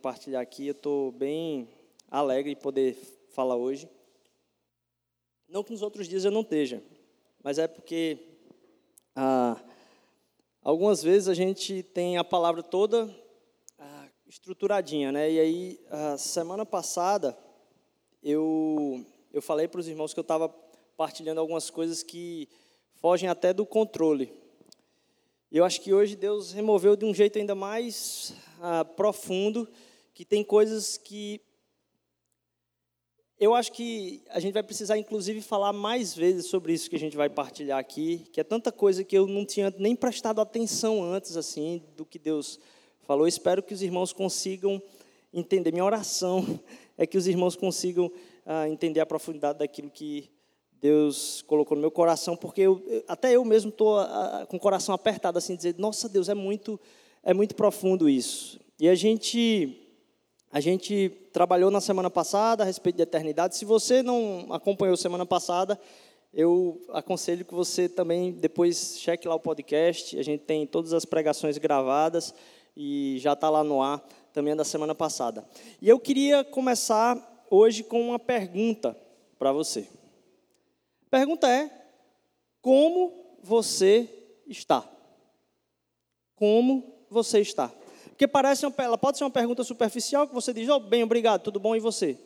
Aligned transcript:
a 0.00 0.02
gente 0.02 0.06
poder 0.06 0.08
partilhar 0.14 0.42
aqui. 0.42 0.66
Eu 0.66 0.72
estou 0.72 1.12
bem 1.12 1.68
alegre 2.10 2.54
de 2.54 2.60
poder 2.60 2.96
falar 3.30 3.56
hoje. 3.56 3.88
Não 5.48 5.62
que 5.62 5.72
nos 5.72 5.82
outros 5.82 6.08
dias 6.08 6.24
eu 6.24 6.30
não 6.30 6.40
esteja, 6.42 6.82
mas 7.42 7.58
é 7.58 7.66
porque 7.66 8.18
ah, 9.14 9.60
algumas 10.62 11.02
vezes 11.02 11.28
a 11.28 11.34
gente 11.34 11.82
tem 11.82 12.16
a 12.16 12.24
palavra 12.24 12.62
toda 12.62 13.14
ah, 13.78 14.08
estruturadinha, 14.26 15.10
né? 15.12 15.30
E 15.30 15.40
aí, 15.40 15.80
a 15.90 16.16
semana 16.16 16.64
passada, 16.64 17.36
eu, 18.22 19.04
eu 19.32 19.42
falei 19.42 19.66
para 19.66 19.80
os 19.80 19.88
irmãos 19.88 20.14
que 20.14 20.20
eu 20.20 20.22
estava 20.22 20.48
partilhando 20.96 21.40
algumas 21.40 21.68
coisas 21.68 22.02
que 22.02 22.48
fogem 22.94 23.28
até 23.28 23.52
do 23.52 23.66
controle. 23.66 24.32
E 25.50 25.56
eu 25.56 25.64
acho 25.64 25.80
que 25.80 25.92
hoje 25.92 26.14
Deus 26.14 26.52
removeu 26.52 26.94
de 26.94 27.04
um 27.04 27.12
jeito 27.12 27.38
ainda 27.38 27.56
mais 27.56 28.32
ah, 28.60 28.84
profundo, 28.84 29.66
que 30.20 30.24
tem 30.26 30.44
coisas 30.44 30.98
que 30.98 31.40
eu 33.38 33.54
acho 33.54 33.72
que 33.72 34.22
a 34.28 34.38
gente 34.38 34.52
vai 34.52 34.62
precisar, 34.62 34.98
inclusive, 34.98 35.40
falar 35.40 35.72
mais 35.72 36.14
vezes 36.14 36.44
sobre 36.44 36.74
isso 36.74 36.90
que 36.90 36.96
a 36.96 36.98
gente 36.98 37.16
vai 37.16 37.30
partilhar 37.30 37.78
aqui, 37.78 38.26
que 38.30 38.38
é 38.38 38.44
tanta 38.44 38.70
coisa 38.70 39.02
que 39.02 39.16
eu 39.16 39.26
não 39.26 39.46
tinha 39.46 39.74
nem 39.78 39.96
prestado 39.96 40.38
atenção 40.42 41.02
antes, 41.02 41.38
assim, 41.38 41.82
do 41.96 42.04
que 42.04 42.18
Deus 42.18 42.60
falou. 43.06 43.26
espero 43.26 43.62
que 43.62 43.72
os 43.72 43.80
irmãos 43.80 44.12
consigam 44.12 44.82
entender. 45.32 45.72
Minha 45.72 45.86
oração 45.86 46.44
é 46.98 47.06
que 47.06 47.16
os 47.16 47.26
irmãos 47.26 47.56
consigam 47.56 48.12
ah, 48.44 48.68
entender 48.68 49.00
a 49.00 49.06
profundidade 49.06 49.60
daquilo 49.60 49.88
que 49.88 50.30
Deus 50.82 51.40
colocou 51.46 51.78
no 51.78 51.80
meu 51.80 51.90
coração, 51.90 52.36
porque 52.36 52.60
eu, 52.60 53.02
até 53.08 53.34
eu 53.36 53.42
mesmo 53.42 53.70
estou 53.70 54.00
ah, 54.00 54.46
com 54.50 54.58
o 54.58 54.60
coração 54.60 54.94
apertado, 54.94 55.38
assim, 55.38 55.56
dizer, 55.56 55.76
nossa 55.78 56.10
Deus, 56.10 56.28
é 56.28 56.34
muito, 56.34 56.78
é 57.22 57.32
muito 57.32 57.54
profundo 57.54 58.06
isso. 58.06 58.60
E 58.78 58.86
a 58.86 58.94
gente 58.94 59.86
a 60.52 60.58
gente 60.60 61.10
trabalhou 61.32 61.70
na 61.70 61.80
semana 61.80 62.10
passada 62.10 62.62
a 62.62 62.66
respeito 62.66 62.96
de 62.96 63.02
eternidade. 63.02 63.56
Se 63.56 63.64
você 63.64 64.02
não 64.02 64.46
acompanhou 64.50 64.96
semana 64.96 65.24
passada, 65.24 65.78
eu 66.34 66.80
aconselho 66.90 67.44
que 67.44 67.54
você 67.54 67.88
também 67.88 68.32
depois 68.32 68.98
cheque 68.98 69.28
lá 69.28 69.34
o 69.34 69.40
podcast. 69.40 70.18
A 70.18 70.22
gente 70.22 70.42
tem 70.42 70.66
todas 70.66 70.92
as 70.92 71.04
pregações 71.04 71.56
gravadas 71.56 72.34
e 72.76 73.16
já 73.18 73.34
está 73.34 73.48
lá 73.48 73.62
no 73.62 73.80
ar 73.80 74.04
também 74.32 74.52
é 74.52 74.56
da 74.56 74.64
semana 74.64 74.94
passada. 74.94 75.44
E 75.80 75.88
eu 75.88 75.98
queria 75.98 76.44
começar 76.44 77.46
hoje 77.50 77.82
com 77.82 78.00
uma 78.00 78.18
pergunta 78.18 78.96
para 79.38 79.52
você. 79.52 79.88
A 81.06 81.10
pergunta 81.10 81.48
é: 81.48 81.70
como 82.60 83.38
você 83.42 84.08
está? 84.46 84.88
Como 86.36 87.06
você 87.10 87.40
está? 87.40 87.72
Porque 88.20 88.28
parece 88.28 88.66
uma, 88.66 88.74
ela 88.76 88.98
pode 88.98 89.16
ser 89.16 89.24
uma 89.24 89.30
pergunta 89.30 89.64
superficial 89.64 90.28
que 90.28 90.34
você 90.34 90.52
diz, 90.52 90.68
oh, 90.68 90.78
bem, 90.78 91.02
obrigado, 91.02 91.40
tudo 91.40 91.58
bom, 91.58 91.74
e 91.74 91.80
você? 91.80 92.18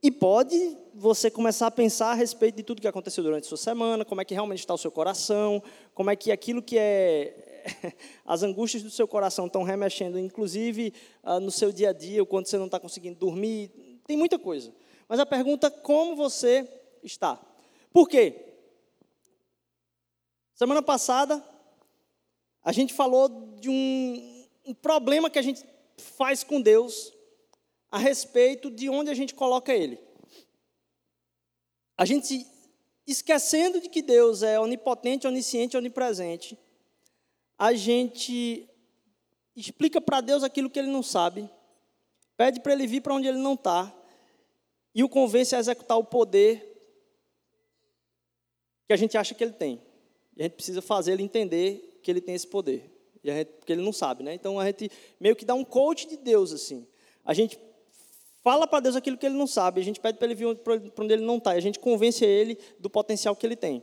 E 0.00 0.08
pode 0.08 0.78
você 0.94 1.28
começar 1.28 1.66
a 1.66 1.70
pensar 1.72 2.12
a 2.12 2.14
respeito 2.14 2.54
de 2.54 2.62
tudo 2.62 2.80
que 2.80 2.86
aconteceu 2.86 3.24
durante 3.24 3.42
a 3.42 3.48
sua 3.48 3.58
semana, 3.58 4.04
como 4.04 4.20
é 4.20 4.24
que 4.24 4.32
realmente 4.32 4.60
está 4.60 4.72
o 4.72 4.78
seu 4.78 4.88
coração, 4.88 5.60
como 5.92 6.10
é 6.10 6.14
que 6.14 6.30
aquilo 6.30 6.62
que 6.62 6.78
é 6.78 7.64
as 8.24 8.44
angústias 8.44 8.84
do 8.84 8.90
seu 8.90 9.08
coração 9.08 9.46
estão 9.46 9.64
remexendo, 9.64 10.16
inclusive 10.16 10.94
ah, 11.24 11.40
no 11.40 11.50
seu 11.50 11.72
dia 11.72 11.90
a 11.90 11.92
dia, 11.92 12.22
ou 12.22 12.26
quando 12.26 12.46
você 12.46 12.56
não 12.56 12.66
está 12.66 12.78
conseguindo 12.78 13.18
dormir, 13.18 13.72
tem 14.06 14.16
muita 14.16 14.38
coisa. 14.38 14.72
Mas 15.08 15.18
a 15.18 15.26
pergunta 15.26 15.68
como 15.72 16.14
você 16.14 16.68
está? 17.02 17.36
Por 17.92 18.08
quê? 18.08 18.54
Semana 20.54 20.82
passada 20.82 21.44
a 22.62 22.70
gente 22.70 22.94
falou 22.94 23.56
de 23.58 23.68
um 23.68 24.35
um 24.66 24.74
problema 24.74 25.30
que 25.30 25.38
a 25.38 25.42
gente 25.42 25.64
faz 25.96 26.42
com 26.42 26.60
Deus 26.60 27.12
a 27.90 27.98
respeito 27.98 28.70
de 28.70 28.90
onde 28.90 29.10
a 29.10 29.14
gente 29.14 29.34
coloca 29.34 29.72
Ele. 29.72 29.98
A 31.96 32.04
gente 32.04 32.46
esquecendo 33.06 33.80
de 33.80 33.88
que 33.88 34.02
Deus 34.02 34.42
é 34.42 34.58
onipotente, 34.58 35.26
onisciente, 35.26 35.76
onipresente, 35.76 36.58
a 37.56 37.72
gente 37.72 38.68
explica 39.54 40.00
para 40.00 40.20
Deus 40.20 40.42
aquilo 40.42 40.68
que 40.68 40.78
Ele 40.78 40.90
não 40.90 41.02
sabe, 41.02 41.48
pede 42.36 42.60
para 42.60 42.72
Ele 42.72 42.86
vir 42.86 43.00
para 43.00 43.14
onde 43.14 43.28
Ele 43.28 43.38
não 43.38 43.54
está 43.54 43.94
e 44.94 45.04
o 45.04 45.08
convence 45.08 45.54
a 45.54 45.58
executar 45.58 45.96
o 45.96 46.04
poder 46.04 46.74
que 48.86 48.92
a 48.92 48.96
gente 48.96 49.16
acha 49.16 49.34
que 49.34 49.44
Ele 49.44 49.52
tem. 49.52 49.80
E 50.36 50.42
a 50.42 50.44
gente 50.44 50.54
precisa 50.54 50.82
fazer 50.82 51.12
Ele 51.12 51.22
entender 51.22 52.00
que 52.02 52.10
Ele 52.10 52.20
tem 52.20 52.34
esse 52.34 52.46
poder. 52.46 52.95
Gente, 53.34 53.48
porque 53.48 53.72
ele 53.72 53.82
não 53.82 53.92
sabe, 53.92 54.22
né? 54.22 54.34
Então 54.34 54.60
a 54.60 54.66
gente 54.66 54.90
meio 55.18 55.34
que 55.34 55.44
dá 55.44 55.54
um 55.54 55.64
coach 55.64 56.06
de 56.06 56.16
Deus, 56.16 56.52
assim. 56.52 56.86
A 57.24 57.34
gente 57.34 57.58
fala 58.42 58.66
para 58.66 58.80
Deus 58.80 58.94
aquilo 58.94 59.18
que 59.18 59.26
ele 59.26 59.34
não 59.34 59.46
sabe, 59.46 59.80
a 59.80 59.84
gente 59.84 59.98
pede 59.98 60.18
para 60.18 60.26
ele 60.26 60.34
vir 60.36 60.56
para 60.58 60.74
onde 60.98 61.12
ele 61.12 61.24
não 61.24 61.38
está, 61.38 61.54
e 61.54 61.58
a 61.58 61.60
gente 61.60 61.80
convence 61.80 62.24
ele 62.24 62.56
do 62.78 62.88
potencial 62.88 63.34
que 63.34 63.44
ele 63.44 63.56
tem. 63.56 63.82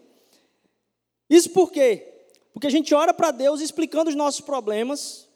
Isso 1.30 1.50
por 1.50 1.72
quê? 1.72 2.28
Porque 2.54 2.68
a 2.68 2.70
gente 2.70 2.94
ora 2.94 3.14
para 3.14 3.32
Deus 3.32 3.60
explicando 3.60 4.10
os 4.10 4.16
nossos 4.16 4.40
problemas, 4.40 5.28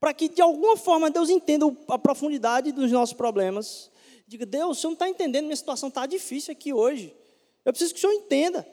para 0.00 0.12
que 0.12 0.28
de 0.28 0.42
alguma 0.42 0.76
forma 0.76 1.10
Deus 1.10 1.30
entenda 1.30 1.66
a 1.88 1.98
profundidade 1.98 2.72
dos 2.72 2.90
nossos 2.90 3.14
problemas. 3.14 3.90
Diga, 4.26 4.44
Deus, 4.44 4.78
o 4.78 4.80
senhor 4.80 4.90
não 4.90 4.94
está 4.94 5.08
entendendo, 5.08 5.44
minha 5.44 5.56
situação 5.56 5.88
está 5.88 6.06
difícil 6.06 6.50
aqui 6.50 6.72
hoje. 6.72 7.14
Eu 7.64 7.72
preciso 7.72 7.94
que 7.94 7.98
o 7.98 8.00
senhor 8.00 8.14
entenda. 8.14 8.66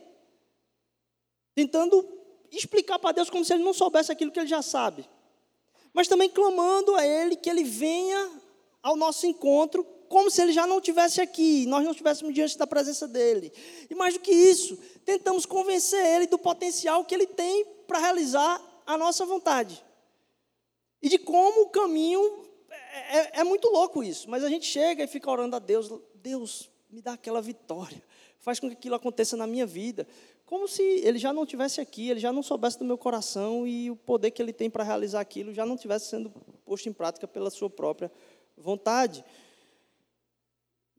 Tentando 1.53 2.20
explicar 2.57 2.99
para 2.99 3.13
Deus 3.13 3.29
como 3.29 3.45
se 3.45 3.53
ele 3.53 3.63
não 3.63 3.73
soubesse 3.73 4.11
aquilo 4.11 4.31
que 4.31 4.39
ele 4.39 4.47
já 4.47 4.61
sabe. 4.61 5.07
Mas 5.93 6.07
também 6.07 6.29
clamando 6.29 6.95
a 6.95 7.05
Ele 7.05 7.35
que 7.35 7.49
Ele 7.49 7.63
venha 7.63 8.31
ao 8.81 8.95
nosso 8.95 9.25
encontro, 9.25 9.83
como 10.07 10.29
se 10.31 10.41
Ele 10.41 10.51
já 10.51 10.65
não 10.65 10.77
estivesse 10.77 11.21
aqui, 11.21 11.65
nós 11.65 11.83
não 11.83 11.91
estivéssemos 11.91 12.33
diante 12.33 12.57
da 12.57 12.65
presença 12.65 13.07
dEle. 13.07 13.51
E 13.89 13.95
mais 13.95 14.13
do 14.13 14.19
que 14.19 14.31
isso, 14.31 14.77
tentamos 15.05 15.45
convencer 15.45 16.03
Ele 16.03 16.27
do 16.27 16.37
potencial 16.37 17.03
que 17.05 17.13
Ele 17.13 17.27
tem 17.27 17.65
para 17.87 17.99
realizar 17.99 18.61
a 18.85 18.97
nossa 18.97 19.25
vontade. 19.25 19.83
E 21.01 21.09
de 21.09 21.17
como 21.17 21.63
o 21.63 21.69
caminho. 21.69 22.45
É, 22.69 23.17
é, 23.17 23.31
é 23.39 23.43
muito 23.43 23.67
louco 23.67 24.03
isso, 24.03 24.29
mas 24.29 24.43
a 24.43 24.49
gente 24.49 24.65
chega 24.65 25.03
e 25.03 25.07
fica 25.07 25.29
orando 25.29 25.55
a 25.55 25.59
Deus: 25.59 25.91
Deus, 26.15 26.69
me 26.89 27.01
dá 27.01 27.13
aquela 27.13 27.41
vitória, 27.41 28.01
faz 28.39 28.59
com 28.59 28.67
que 28.67 28.73
aquilo 28.73 28.95
aconteça 28.95 29.35
na 29.35 29.45
minha 29.45 29.65
vida 29.65 30.07
como 30.51 30.67
se 30.67 30.83
ele 30.83 31.17
já 31.17 31.31
não 31.31 31.45
tivesse 31.45 31.79
aqui, 31.79 32.09
ele 32.09 32.19
já 32.19 32.33
não 32.33 32.43
soubesse 32.43 32.77
do 32.77 32.83
meu 32.83 32.97
coração 32.97 33.65
e 33.65 33.89
o 33.89 33.95
poder 33.95 34.31
que 34.31 34.41
ele 34.41 34.51
tem 34.51 34.69
para 34.69 34.83
realizar 34.83 35.21
aquilo 35.21 35.53
já 35.53 35.65
não 35.65 35.77
tivesse 35.77 36.09
sendo 36.09 36.29
posto 36.65 36.89
em 36.89 36.93
prática 36.93 37.25
pela 37.25 37.49
sua 37.49 37.69
própria 37.69 38.11
vontade. 38.57 39.23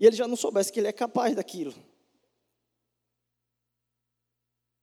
E 0.01 0.07
ele 0.07 0.17
já 0.17 0.27
não 0.27 0.37
soubesse 0.37 0.73
que 0.73 0.81
ele 0.81 0.89
é 0.89 0.93
capaz 0.93 1.37
daquilo. 1.37 1.75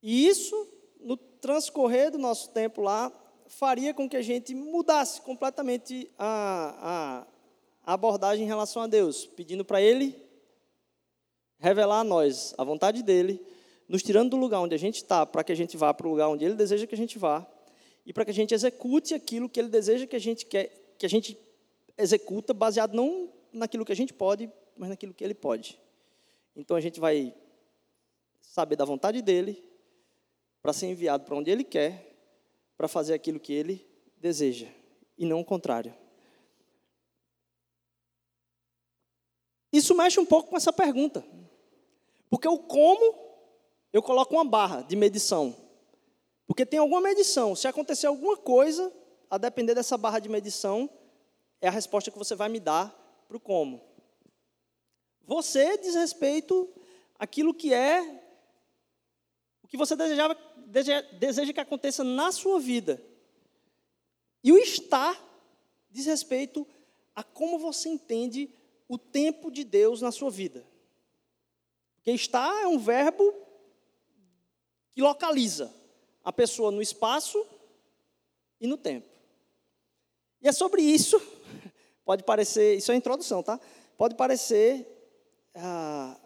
E 0.03 0.27
isso, 0.27 0.55
no 0.99 1.17
transcorrer 1.17 2.11
do 2.11 2.19
nosso 2.19 2.51
tempo 2.51 2.79
lá, 2.79 3.11
faria 3.47 3.91
com 3.91 4.07
que 4.07 4.17
a 4.17 4.21
gente 4.21 4.53
mudasse 4.53 5.19
completamente 5.21 6.11
a, 6.15 7.25
a, 7.87 7.93
abordagem 7.95 8.45
em 8.45 8.47
relação 8.47 8.83
a 8.83 8.87
Deus, 8.87 9.25
pedindo 9.25 9.65
para 9.65 9.81
Ele 9.81 10.15
revelar 11.57 12.01
a 12.01 12.03
nós 12.03 12.53
a 12.55 12.63
vontade 12.63 13.01
dEle 13.01 13.43
nos 13.89 14.03
tirando 14.03 14.29
do 14.29 14.37
lugar 14.37 14.59
onde 14.59 14.75
a 14.75 14.77
gente 14.77 14.97
está, 14.97 15.25
para 15.25 15.43
que 15.43 15.51
a 15.51 15.55
gente 15.55 15.75
vá 15.75 15.91
para 15.91 16.07
o 16.07 16.11
lugar 16.11 16.29
onde 16.29 16.45
Ele 16.45 16.53
deseja 16.53 16.85
que 16.85 16.93
a 16.93 16.97
gente 16.97 17.17
vá, 17.17 17.45
e 18.05 18.13
para 18.13 18.23
que 18.23 18.29
a 18.29 18.33
gente 18.33 18.53
execute 18.53 19.15
aquilo 19.15 19.49
que 19.49 19.59
Ele 19.59 19.67
deseja 19.67 20.05
que 20.05 20.15
a 20.15 20.19
gente 20.19 20.45
quer, 20.45 20.93
que 20.97 21.07
a 21.07 21.09
gente 21.09 21.35
executa, 21.97 22.53
baseado 22.53 22.93
não 22.93 23.33
naquilo 23.51 23.83
que 23.83 23.91
a 23.91 23.95
gente 23.95 24.13
pode, 24.13 24.49
mas 24.77 24.89
naquilo 24.89 25.11
que 25.11 25.23
Ele 25.23 25.33
pode. 25.33 25.79
Então 26.55 26.77
a 26.77 26.79
gente 26.79 26.99
vai 26.99 27.33
saber 28.41 28.75
da 28.75 28.85
vontade 28.85 29.23
dEle, 29.23 29.67
para 30.61 30.71
ser 30.71 30.85
enviado 30.85 31.23
para 31.23 31.35
onde 31.35 31.49
Ele 31.49 31.63
quer, 31.63 32.15
para 32.77 32.87
fazer 32.87 33.15
aquilo 33.15 33.39
que 33.39 33.51
Ele 33.51 33.83
deseja, 34.17 34.67
e 35.17 35.25
não 35.25 35.39
o 35.39 35.45
contrário. 35.45 35.95
Isso 39.73 39.95
mexe 39.95 40.19
um 40.19 40.25
pouco 40.25 40.49
com 40.49 40.57
essa 40.57 40.73
pergunta. 40.73 41.25
Porque 42.29 42.47
o 42.47 42.59
como 42.59 43.28
eu 43.91 44.01
coloco 44.01 44.33
uma 44.33 44.45
barra 44.45 44.81
de 44.81 44.95
medição. 44.95 45.55
Porque 46.45 46.65
tem 46.65 46.79
alguma 46.79 47.01
medição. 47.01 47.55
Se 47.55 47.67
acontecer 47.67 48.07
alguma 48.07 48.37
coisa, 48.37 48.91
a 49.29 49.37
depender 49.37 49.75
dessa 49.75 49.97
barra 49.97 50.19
de 50.19 50.29
medição, 50.29 50.89
é 51.61 51.67
a 51.67 51.71
resposta 51.71 52.09
que 52.09 52.17
você 52.17 52.35
vai 52.35 52.49
me 52.49 52.59
dar 52.59 52.89
para 53.27 53.37
o 53.37 53.39
como. 53.39 53.81
Você 55.25 55.77
diz 55.77 55.93
respeito 55.93 56.67
àquilo 57.17 57.53
que 57.53 57.73
é 57.73 58.01
o 59.63 59.67
que 59.67 59.77
você 59.77 59.95
desejava, 59.95 60.35
deseja, 61.19 61.53
que 61.53 61.59
aconteça 61.59 62.03
na 62.03 62.31
sua 62.31 62.59
vida. 62.59 62.99
E 64.43 64.51
o 64.51 64.57
estar 64.57 65.23
diz 65.91 66.07
respeito 66.07 66.65
a 67.15 67.23
como 67.23 67.59
você 67.59 67.89
entende 67.89 68.49
o 68.87 68.97
tempo 68.97 69.51
de 69.51 69.63
Deus 69.63 70.01
na 70.01 70.11
sua 70.11 70.31
vida. 70.31 70.65
Porque 71.95 72.11
estar 72.11 72.63
é 72.63 72.67
um 72.67 72.79
verbo 72.79 73.31
que 74.91 75.01
localiza 75.01 75.73
a 76.23 76.31
pessoa 76.31 76.71
no 76.71 76.81
espaço 76.81 77.45
e 78.59 78.67
no 78.67 78.77
tempo. 78.77 79.07
E 80.41 80.47
é 80.47 80.51
sobre 80.51 80.81
isso, 80.81 81.19
Pode 82.09 82.23
parecer, 82.23 82.75
isso 82.75 82.91
é 82.91 82.95
a 82.95 82.97
introdução, 82.97 83.43
tá? 83.43 83.59
Pode 83.95 84.15
parecer 84.15 84.83
ah, 85.53 86.17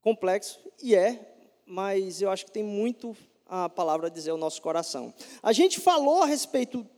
complexo, 0.00 0.58
e 0.82 0.94
é, 0.94 1.36
mas 1.66 2.22
eu 2.22 2.30
acho 2.30 2.46
que 2.46 2.50
tem 2.50 2.62
muito 2.62 3.14
a 3.44 3.68
palavra 3.68 4.06
a 4.06 4.10
dizer 4.10 4.30
ao 4.30 4.38
nosso 4.38 4.62
coração. 4.62 5.12
A 5.42 5.52
gente 5.52 5.78
falou 5.78 6.22
a 6.22 6.24
respeito 6.24 6.88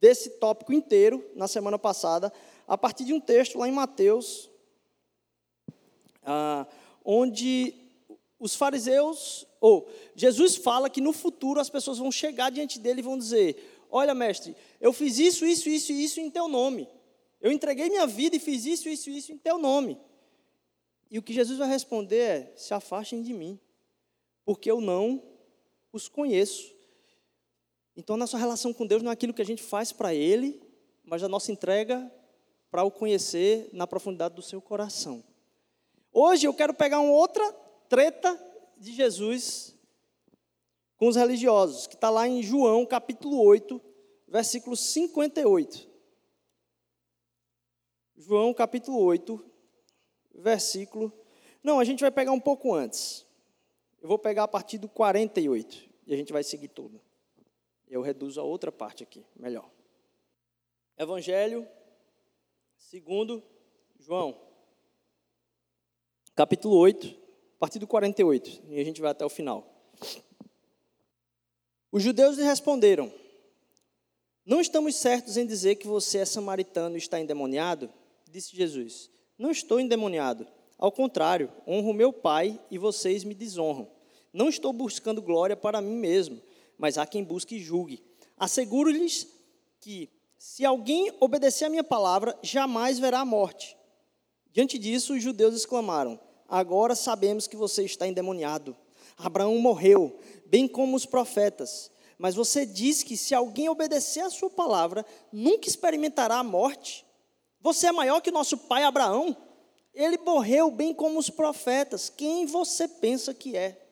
desse 0.00 0.30
tópico 0.30 0.72
inteiro 0.72 1.24
na 1.36 1.46
semana 1.46 1.78
passada, 1.78 2.32
a 2.66 2.76
partir 2.76 3.04
de 3.04 3.12
um 3.12 3.20
texto 3.20 3.56
lá 3.56 3.68
em 3.68 3.72
Mateus, 3.72 4.50
ah, 6.24 6.66
onde 7.04 7.72
os 8.38 8.54
fariseus, 8.54 9.46
ou 9.60 9.88
Jesus 10.14 10.56
fala 10.56 10.88
que 10.88 11.00
no 11.00 11.12
futuro 11.12 11.60
as 11.60 11.68
pessoas 11.68 11.98
vão 11.98 12.12
chegar 12.12 12.50
diante 12.50 12.78
dele 12.78 13.00
e 13.00 13.02
vão 13.02 13.18
dizer: 13.18 13.84
Olha, 13.90 14.14
mestre, 14.14 14.54
eu 14.80 14.92
fiz 14.92 15.18
isso, 15.18 15.44
isso, 15.44 15.68
isso 15.68 15.92
e 15.92 16.04
isso 16.04 16.20
em 16.20 16.30
teu 16.30 16.48
nome. 16.48 16.88
Eu 17.40 17.50
entreguei 17.50 17.88
minha 17.88 18.06
vida 18.06 18.36
e 18.36 18.40
fiz 18.40 18.64
isso, 18.64 18.88
isso 18.88 19.10
e 19.10 19.18
isso 19.18 19.32
em 19.32 19.38
teu 19.38 19.58
nome. 19.58 19.98
E 21.10 21.18
o 21.18 21.22
que 21.22 21.32
Jesus 21.32 21.58
vai 21.58 21.68
responder 21.68 22.16
é: 22.16 22.52
Se 22.56 22.72
afastem 22.72 23.22
de 23.22 23.32
mim, 23.32 23.58
porque 24.44 24.70
eu 24.70 24.80
não 24.80 25.22
os 25.92 26.08
conheço. 26.08 26.76
Então, 27.96 28.16
nossa 28.16 28.38
relação 28.38 28.72
com 28.72 28.86
Deus 28.86 29.02
não 29.02 29.10
é 29.10 29.14
aquilo 29.14 29.34
que 29.34 29.42
a 29.42 29.44
gente 29.44 29.62
faz 29.62 29.90
para 29.90 30.14
Ele, 30.14 30.62
mas 31.02 31.22
a 31.24 31.28
nossa 31.28 31.50
entrega 31.50 32.12
para 32.70 32.84
o 32.84 32.90
conhecer 32.90 33.68
na 33.72 33.86
profundidade 33.86 34.36
do 34.36 34.42
seu 34.42 34.60
coração. 34.60 35.24
Hoje 36.12 36.46
eu 36.46 36.54
quero 36.54 36.72
pegar 36.72 37.00
uma 37.00 37.12
outra 37.12 37.44
treta 37.88 38.38
de 38.76 38.92
Jesus 38.92 39.74
com 40.96 41.08
os 41.08 41.16
religiosos, 41.16 41.86
que 41.86 41.94
está 41.94 42.10
lá 42.10 42.26
em 42.26 42.42
João 42.42 42.84
capítulo 42.84 43.40
8, 43.40 43.80
versículo 44.26 44.76
58. 44.76 45.88
João 48.16 48.52
capítulo 48.52 49.00
8, 49.00 49.44
versículo. 50.34 51.12
Não, 51.62 51.78
a 51.78 51.84
gente 51.84 52.00
vai 52.00 52.10
pegar 52.10 52.32
um 52.32 52.40
pouco 52.40 52.74
antes. 52.74 53.24
Eu 54.00 54.08
vou 54.08 54.18
pegar 54.18 54.44
a 54.44 54.48
partir 54.48 54.78
do 54.78 54.88
48 54.88 55.88
e 56.06 56.14
a 56.14 56.16
gente 56.16 56.32
vai 56.32 56.42
seguir 56.42 56.68
tudo. 56.68 57.00
Eu 57.86 58.02
reduzo 58.02 58.40
a 58.40 58.44
outra 58.44 58.70
parte 58.70 59.02
aqui, 59.02 59.24
melhor. 59.36 59.70
Evangelho 60.96 61.66
segundo 62.76 63.42
João, 63.98 64.40
capítulo 66.34 66.76
8, 66.76 67.27
a 67.58 67.60
partir 67.60 67.80
do 67.80 67.88
48, 67.88 68.62
e 68.68 68.78
a 68.78 68.84
gente 68.84 69.00
vai 69.00 69.10
até 69.10 69.24
o 69.24 69.28
final. 69.28 69.66
Os 71.90 72.04
judeus 72.04 72.36
lhe 72.36 72.44
responderam: 72.44 73.12
Não 74.46 74.60
estamos 74.60 74.94
certos 74.94 75.36
em 75.36 75.44
dizer 75.44 75.74
que 75.74 75.88
você 75.88 76.18
é 76.18 76.24
samaritano 76.24 76.94
e 76.94 76.98
está 76.98 77.18
endemoniado? 77.18 77.92
Disse 78.30 78.54
Jesus: 78.56 79.10
Não 79.36 79.50
estou 79.50 79.80
endemoniado. 79.80 80.46
Ao 80.78 80.92
contrário, 80.92 81.50
honro 81.66 81.92
meu 81.92 82.12
Pai 82.12 82.60
e 82.70 82.78
vocês 82.78 83.24
me 83.24 83.34
desonram. 83.34 83.90
Não 84.32 84.48
estou 84.48 84.72
buscando 84.72 85.20
glória 85.20 85.56
para 85.56 85.80
mim 85.80 85.96
mesmo, 85.96 86.40
mas 86.78 86.96
há 86.96 87.04
quem 87.04 87.24
busque 87.24 87.56
e 87.56 87.60
julgue. 87.60 88.04
Asseguro-lhes 88.36 89.26
que, 89.80 90.08
se 90.38 90.64
alguém 90.64 91.12
obedecer 91.18 91.64
a 91.64 91.70
minha 91.70 91.82
palavra, 91.82 92.38
jamais 92.40 93.00
verá 93.00 93.18
a 93.18 93.24
morte. 93.24 93.76
Diante 94.52 94.78
disso, 94.78 95.14
os 95.14 95.22
judeus 95.22 95.56
exclamaram: 95.56 96.20
Agora 96.48 96.94
sabemos 96.94 97.46
que 97.46 97.56
você 97.56 97.84
está 97.84 98.06
endemoniado. 98.06 98.74
Abraão 99.16 99.58
morreu, 99.58 100.18
bem 100.46 100.66
como 100.66 100.96
os 100.96 101.04
profetas. 101.04 101.90
Mas 102.16 102.34
você 102.34 102.64
diz 102.64 103.02
que 103.02 103.16
se 103.16 103.34
alguém 103.34 103.68
obedecer 103.68 104.20
a 104.20 104.30
sua 104.30 104.48
palavra, 104.48 105.04
nunca 105.30 105.68
experimentará 105.68 106.38
a 106.38 106.44
morte. 106.44 107.06
Você 107.60 107.88
é 107.88 107.92
maior 107.92 108.20
que 108.20 108.30
nosso 108.30 108.56
pai 108.56 108.82
Abraão. 108.82 109.36
Ele 109.92 110.16
morreu 110.18 110.70
bem 110.70 110.94
como 110.94 111.18
os 111.18 111.28
profetas. 111.28 112.08
Quem 112.08 112.46
você 112.46 112.88
pensa 112.88 113.34
que 113.34 113.56
é? 113.56 113.86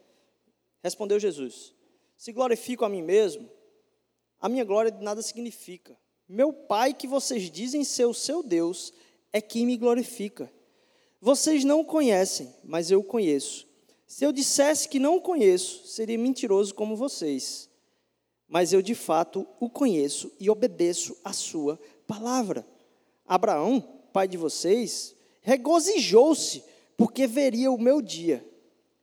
Respondeu 0.82 1.20
Jesus: 1.20 1.74
Se 2.16 2.32
glorifico 2.32 2.84
a 2.84 2.88
mim 2.88 3.02
mesmo, 3.02 3.50
a 4.40 4.48
minha 4.48 4.64
glória 4.64 4.90
de 4.90 5.02
nada 5.02 5.20
significa. 5.22 5.96
Meu 6.28 6.52
Pai, 6.52 6.92
que 6.92 7.06
vocês 7.06 7.50
dizem 7.50 7.84
ser 7.84 8.04
o 8.04 8.14
seu 8.14 8.42
Deus, 8.42 8.92
é 9.32 9.40
quem 9.40 9.64
me 9.64 9.76
glorifica. 9.76 10.50
Vocês 11.20 11.64
não 11.64 11.80
o 11.80 11.84
conhecem, 11.84 12.54
mas 12.62 12.90
eu 12.90 13.00
o 13.00 13.04
conheço. 13.04 13.66
Se 14.06 14.24
eu 14.24 14.32
dissesse 14.32 14.88
que 14.88 14.98
não 14.98 15.16
o 15.16 15.20
conheço, 15.20 15.86
seria 15.86 16.16
mentiroso 16.18 16.74
como 16.74 16.94
vocês. 16.94 17.68
Mas 18.48 18.72
eu 18.72 18.80
de 18.80 18.94
fato 18.94 19.46
o 19.58 19.68
conheço 19.68 20.32
e 20.38 20.48
obedeço 20.48 21.16
a 21.24 21.32
sua 21.32 21.78
palavra. 22.06 22.66
Abraão, 23.26 23.80
pai 24.12 24.28
de 24.28 24.36
vocês, 24.36 25.16
regozijou-se 25.40 26.62
porque 26.96 27.26
veria 27.26 27.72
o 27.72 27.78
meu 27.78 28.00
dia. 28.00 28.46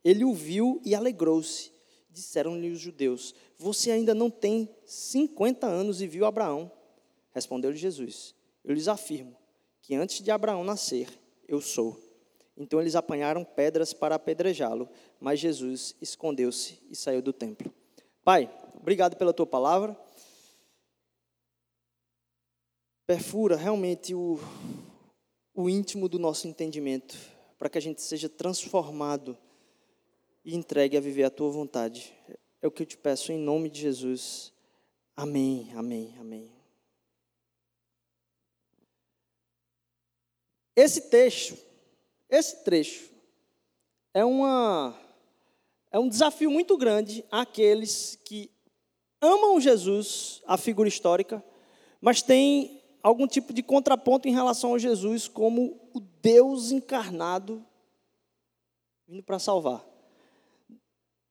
Ele 0.02 0.24
o 0.24 0.32
viu 0.32 0.80
e 0.84 0.94
alegrou-se. 0.94 1.72
Disseram-lhe 2.10 2.70
os 2.70 2.80
judeus: 2.80 3.34
Você 3.58 3.90
ainda 3.90 4.14
não 4.14 4.30
tem 4.30 4.68
50 4.86 5.66
anos 5.66 6.00
e 6.00 6.06
viu 6.06 6.24
Abraão? 6.24 6.70
Respondeu-lhe 7.32 7.76
Jesus: 7.76 8.34
Eu 8.64 8.74
lhes 8.74 8.88
afirmo 8.88 9.36
que 9.82 9.94
antes 9.94 10.22
de 10.22 10.30
Abraão 10.30 10.64
nascer, 10.64 11.08
eu 11.46 11.60
sou. 11.60 12.03
Então 12.56 12.80
eles 12.80 12.94
apanharam 12.94 13.44
pedras 13.44 13.92
para 13.92 14.14
apedrejá-lo, 14.14 14.88
mas 15.18 15.40
Jesus 15.40 15.96
escondeu-se 16.00 16.80
e 16.88 16.94
saiu 16.94 17.20
do 17.20 17.32
templo. 17.32 17.72
Pai, 18.22 18.50
obrigado 18.74 19.16
pela 19.16 19.32
tua 19.32 19.46
palavra. 19.46 19.96
Perfura 23.06 23.56
realmente 23.56 24.14
o, 24.14 24.38
o 25.54 25.68
íntimo 25.68 26.08
do 26.08 26.18
nosso 26.18 26.46
entendimento, 26.46 27.16
para 27.58 27.68
que 27.68 27.76
a 27.76 27.80
gente 27.80 28.00
seja 28.00 28.28
transformado 28.28 29.36
e 30.44 30.54
entregue 30.54 30.96
a 30.96 31.00
viver 31.00 31.24
a 31.24 31.30
tua 31.30 31.50
vontade. 31.50 32.14
É 32.62 32.66
o 32.66 32.70
que 32.70 32.82
eu 32.82 32.86
te 32.86 32.96
peço 32.96 33.32
em 33.32 33.38
nome 33.38 33.68
de 33.68 33.80
Jesus. 33.80 34.52
Amém, 35.16 35.70
amém, 35.74 36.14
amém. 36.18 36.50
Esse 40.74 41.02
texto, 41.02 41.56
esse 42.28 42.64
trecho, 42.64 43.10
é, 44.12 44.24
uma, 44.24 44.98
é 45.90 45.98
um 45.98 46.08
desafio 46.08 46.50
muito 46.50 46.76
grande 46.76 47.24
àqueles 47.30 48.18
que 48.24 48.50
amam 49.20 49.60
Jesus, 49.60 50.42
a 50.46 50.56
figura 50.56 50.88
histórica, 50.88 51.44
mas 52.00 52.22
têm 52.22 52.82
algum 53.02 53.26
tipo 53.26 53.52
de 53.52 53.62
contraponto 53.62 54.28
em 54.28 54.32
relação 54.32 54.74
a 54.74 54.78
Jesus 54.78 55.28
como 55.28 55.80
o 55.92 56.00
Deus 56.00 56.70
encarnado 56.70 57.64
vindo 59.06 59.22
para 59.22 59.38
salvar. 59.38 59.84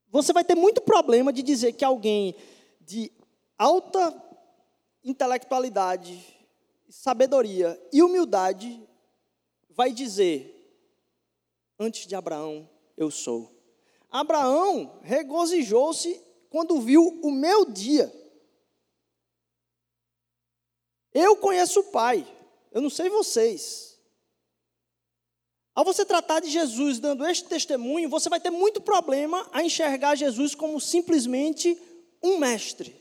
Você 0.10 0.32
vai 0.32 0.44
ter 0.44 0.56
muito 0.56 0.82
problema 0.82 1.34
de 1.34 1.42
dizer 1.42 1.74
que 1.74 1.84
alguém 1.84 2.36
de 2.80 3.12
alta 3.58 4.14
intelectualidade, 5.04 6.24
sabedoria 6.90 7.82
e 7.92 8.04
humildade 8.04 8.80
vai 9.70 9.92
dizer: 9.92 10.53
Antes 11.84 12.08
de 12.08 12.16
Abraão, 12.16 12.70
eu 12.96 13.12
sou. 13.12 13.54
Abraão 14.10 15.02
regozijou-se 15.02 16.18
quando 16.50 16.80
viu 16.80 17.20
o 17.22 17.30
meu 17.30 17.66
dia. 17.66 18.10
Eu 21.14 21.36
conheço 21.36 21.82
o 21.82 21.92
Pai, 21.92 22.26
eu 22.72 22.82
não 22.82 22.90
sei 22.90 23.10
vocês. 23.10 24.00
Ao 25.76 25.84
você 25.84 26.06
tratar 26.06 26.40
de 26.40 26.50
Jesus 26.50 27.00
dando 27.00 27.28
este 27.28 27.50
testemunho, 27.50 28.08
você 28.08 28.30
vai 28.30 28.40
ter 28.40 28.50
muito 28.50 28.80
problema 28.80 29.46
a 29.52 29.62
enxergar 29.62 30.16
Jesus 30.16 30.56
como 30.56 30.80
simplesmente 30.80 31.78
um 32.24 32.38
mestre. 32.38 32.96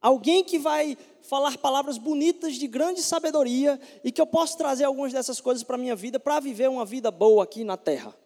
Alguém 0.00 0.44
que 0.44 0.56
vai 0.56 0.96
falar 1.28 1.58
palavras 1.58 1.98
bonitas 1.98 2.54
de 2.54 2.66
grande 2.66 3.02
sabedoria 3.02 3.78
e 4.02 4.10
que 4.10 4.20
eu 4.20 4.26
posso 4.26 4.56
trazer 4.56 4.84
algumas 4.84 5.12
dessas 5.12 5.42
coisas 5.42 5.62
para 5.62 5.76
a 5.76 5.78
minha 5.78 5.94
vida 5.94 6.18
para 6.18 6.40
viver 6.40 6.70
uma 6.70 6.86
vida 6.86 7.10
boa 7.10 7.44
aqui 7.44 7.64
na 7.64 7.76
terra. 7.76 8.16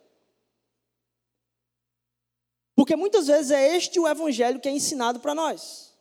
Porque 2.77 2.95
muitas 2.95 3.27
vezes 3.27 3.51
é 3.51 3.77
este 3.77 3.99
o 3.99 4.07
evangelho 4.07 4.61
que 4.61 4.69
é 4.69 4.73
ensinado 4.73 5.19
para 5.19 5.35
nós. 5.35 5.93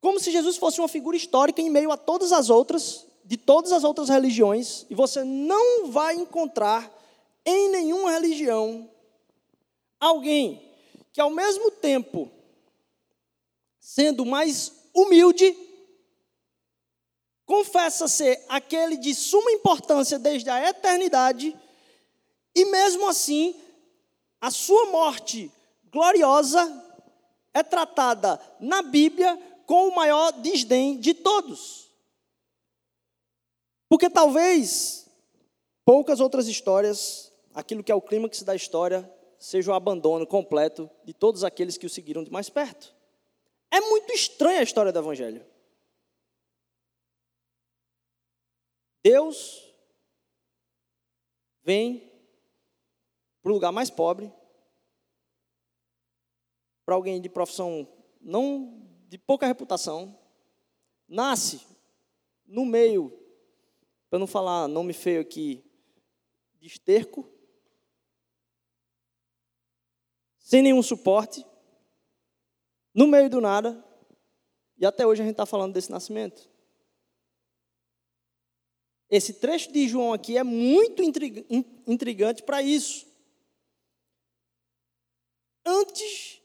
Como 0.00 0.18
se 0.18 0.32
Jesus 0.32 0.56
fosse 0.56 0.80
uma 0.80 0.88
figura 0.88 1.16
histórica 1.16 1.62
em 1.62 1.70
meio 1.70 1.92
a 1.92 1.96
todas 1.96 2.32
as 2.32 2.50
outras, 2.50 3.06
de 3.24 3.36
todas 3.36 3.70
as 3.70 3.84
outras 3.84 4.08
religiões, 4.08 4.84
e 4.90 4.96
você 4.96 5.22
não 5.22 5.92
vai 5.92 6.16
encontrar 6.16 6.92
em 7.46 7.70
nenhuma 7.70 8.10
religião 8.10 8.90
alguém 10.00 10.60
que, 11.12 11.20
ao 11.20 11.30
mesmo 11.30 11.70
tempo, 11.70 12.28
sendo 13.78 14.26
mais 14.26 14.72
humilde, 14.92 15.67
confessa 17.48 18.06
ser 18.06 18.44
aquele 18.46 18.98
de 18.98 19.14
suma 19.14 19.50
importância 19.50 20.18
desde 20.18 20.50
a 20.50 20.68
eternidade, 20.68 21.56
e 22.54 22.64
mesmo 22.66 23.08
assim, 23.08 23.58
a 24.38 24.50
sua 24.50 24.84
morte 24.90 25.50
gloriosa 25.90 26.84
é 27.54 27.62
tratada 27.62 28.38
na 28.60 28.82
Bíblia 28.82 29.40
com 29.64 29.88
o 29.88 29.94
maior 29.94 30.30
desdém 30.32 31.00
de 31.00 31.14
todos. 31.14 31.88
Porque 33.88 34.10
talvez 34.10 35.06
poucas 35.86 36.20
outras 36.20 36.48
histórias, 36.48 37.32
aquilo 37.54 37.82
que 37.82 37.90
é 37.90 37.94
o 37.94 38.02
clímax 38.02 38.42
da 38.42 38.54
história, 38.54 39.10
seja 39.38 39.70
o 39.70 39.74
abandono 39.74 40.26
completo 40.26 40.90
de 41.02 41.14
todos 41.14 41.42
aqueles 41.42 41.78
que 41.78 41.86
o 41.86 41.90
seguiram 41.90 42.22
de 42.22 42.30
mais 42.30 42.50
perto. 42.50 42.94
É 43.70 43.80
muito 43.80 44.12
estranha 44.12 44.60
a 44.60 44.64
história 44.64 44.92
do 44.92 44.98
Evangelho. 44.98 45.42
Deus 49.10 49.66
vem 51.62 52.12
para 53.40 53.50
o 53.50 53.54
lugar 53.54 53.72
mais 53.72 53.88
pobre, 53.88 54.30
para 56.84 56.94
alguém 56.94 57.18
de 57.18 57.30
profissão 57.30 57.88
não 58.20 58.86
de 59.08 59.16
pouca 59.16 59.46
reputação, 59.46 60.14
nasce 61.08 61.66
no 62.44 62.66
meio, 62.66 63.10
para 64.10 64.18
não 64.18 64.26
falar 64.26 64.68
nome 64.68 64.92
feio 64.92 65.22
aqui, 65.22 65.64
de 66.60 66.66
esterco, 66.66 67.26
sem 70.38 70.60
nenhum 70.60 70.82
suporte, 70.82 71.46
no 72.92 73.06
meio 73.06 73.30
do 73.30 73.40
nada, 73.40 73.82
e 74.76 74.84
até 74.84 75.06
hoje 75.06 75.22
a 75.22 75.24
gente 75.24 75.32
está 75.32 75.46
falando 75.46 75.72
desse 75.72 75.90
nascimento. 75.90 76.57
Esse 79.10 79.34
trecho 79.34 79.72
de 79.72 79.88
João 79.88 80.12
aqui 80.12 80.36
é 80.36 80.44
muito 80.44 81.02
intrigante 81.02 82.42
para 82.42 82.62
isso. 82.62 83.06
Antes 85.64 86.40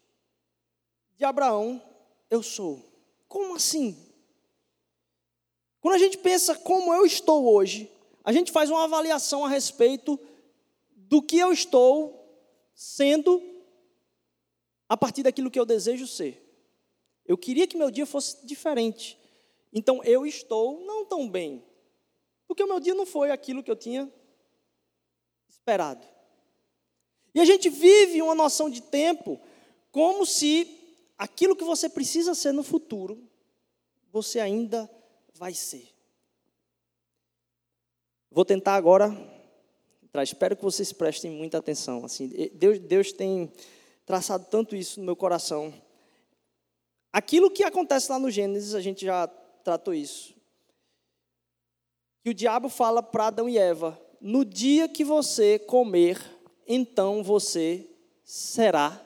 de 1.18 1.26
Abraão, 1.26 1.82
eu 2.30 2.42
sou. 2.42 2.82
Como 3.28 3.56
assim? 3.56 3.98
Quando 5.82 5.96
a 5.96 5.98
gente 5.98 6.18
pensa 6.18 6.56
como 6.56 6.94
eu 6.94 7.06
estou 7.06 7.46
hoje, 7.54 7.92
a 8.24 8.32
gente 8.32 8.52
faz 8.52 8.70
uma 8.70 8.86
avaliação 8.86 9.44
a 9.46 9.50
respeito 9.50 10.18
do 10.96 11.22
que 11.22 11.38
eu 11.38 11.52
estou 11.52 12.20
sendo 12.74 13.42
a 14.88 14.96
partir 14.96 15.24
daquilo 15.24 15.52
que 15.52 15.60
eu 15.60 15.66
desejo 15.66 16.08
ser. 16.08 16.42
Eu 17.26 17.38
queria 17.38 17.68
que 17.68 17.78
meu 17.78 17.92
dia 17.92 18.06
fosse 18.06 18.46
diferente. 18.46 19.18
Então 19.74 20.04
eu 20.04 20.26
estou 20.26 20.86
não 20.86 21.06
tão 21.06 21.30
bem, 21.30 21.64
porque 22.54 22.62
o 22.62 22.68
meu 22.68 22.80
dia 22.80 22.94
não 22.94 23.04
foi 23.04 23.32
aquilo 23.32 23.64
que 23.64 23.72
eu 23.72 23.76
tinha 23.76 24.08
esperado. 25.50 26.06
E 27.34 27.42
a 27.42 27.46
gente 27.46 27.68
vive 27.68 28.22
uma 28.22 28.36
noção 28.36 28.70
de 28.70 28.80
tempo 28.80 29.42
como 29.90 30.24
se 30.24 31.02
aquilo 31.18 31.56
que 31.56 31.64
você 31.64 31.90
precisa 31.90 32.36
ser 32.36 32.52
no 32.52 32.62
futuro, 32.62 33.28
você 34.12 34.40
ainda 34.40 34.88
vai 35.34 35.56
ser. 35.56 35.90
Vou 38.30 38.46
tentar 38.46 38.76
agora, 38.76 39.10
espero 40.22 40.56
que 40.56 40.64
vocês 40.64 40.94
prestem 40.94 41.32
muita 41.32 41.58
atenção. 41.58 42.06
Assim, 42.06 42.28
Deus, 42.54 42.78
Deus 42.78 43.12
tem 43.12 43.52
traçado 44.06 44.46
tanto 44.46 44.76
isso 44.76 45.00
no 45.00 45.08
meu 45.08 45.16
coração. 45.16 45.74
Aquilo 47.12 47.50
que 47.50 47.64
acontece 47.64 48.12
lá 48.12 48.20
no 48.20 48.30
Gênesis, 48.30 48.76
a 48.76 48.80
gente 48.80 49.04
já 49.04 49.26
tratou 49.64 49.92
isso. 49.92 50.43
Que 52.24 52.30
o 52.30 52.34
diabo 52.34 52.70
fala 52.70 53.04
para 53.04 53.28
Adão 53.28 53.50
e 53.50 53.58
Eva: 53.58 54.00
no 54.22 54.46
dia 54.46 54.88
que 54.88 55.04
você 55.04 55.60
comer, 55.60 56.18
então 56.66 57.22
você 57.22 57.86
será. 58.24 59.06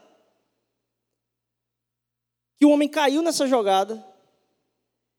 Que 2.55 2.65
o 2.65 2.69
homem 2.69 2.88
caiu 2.88 3.24
nessa 3.24 3.47
jogada, 3.47 4.05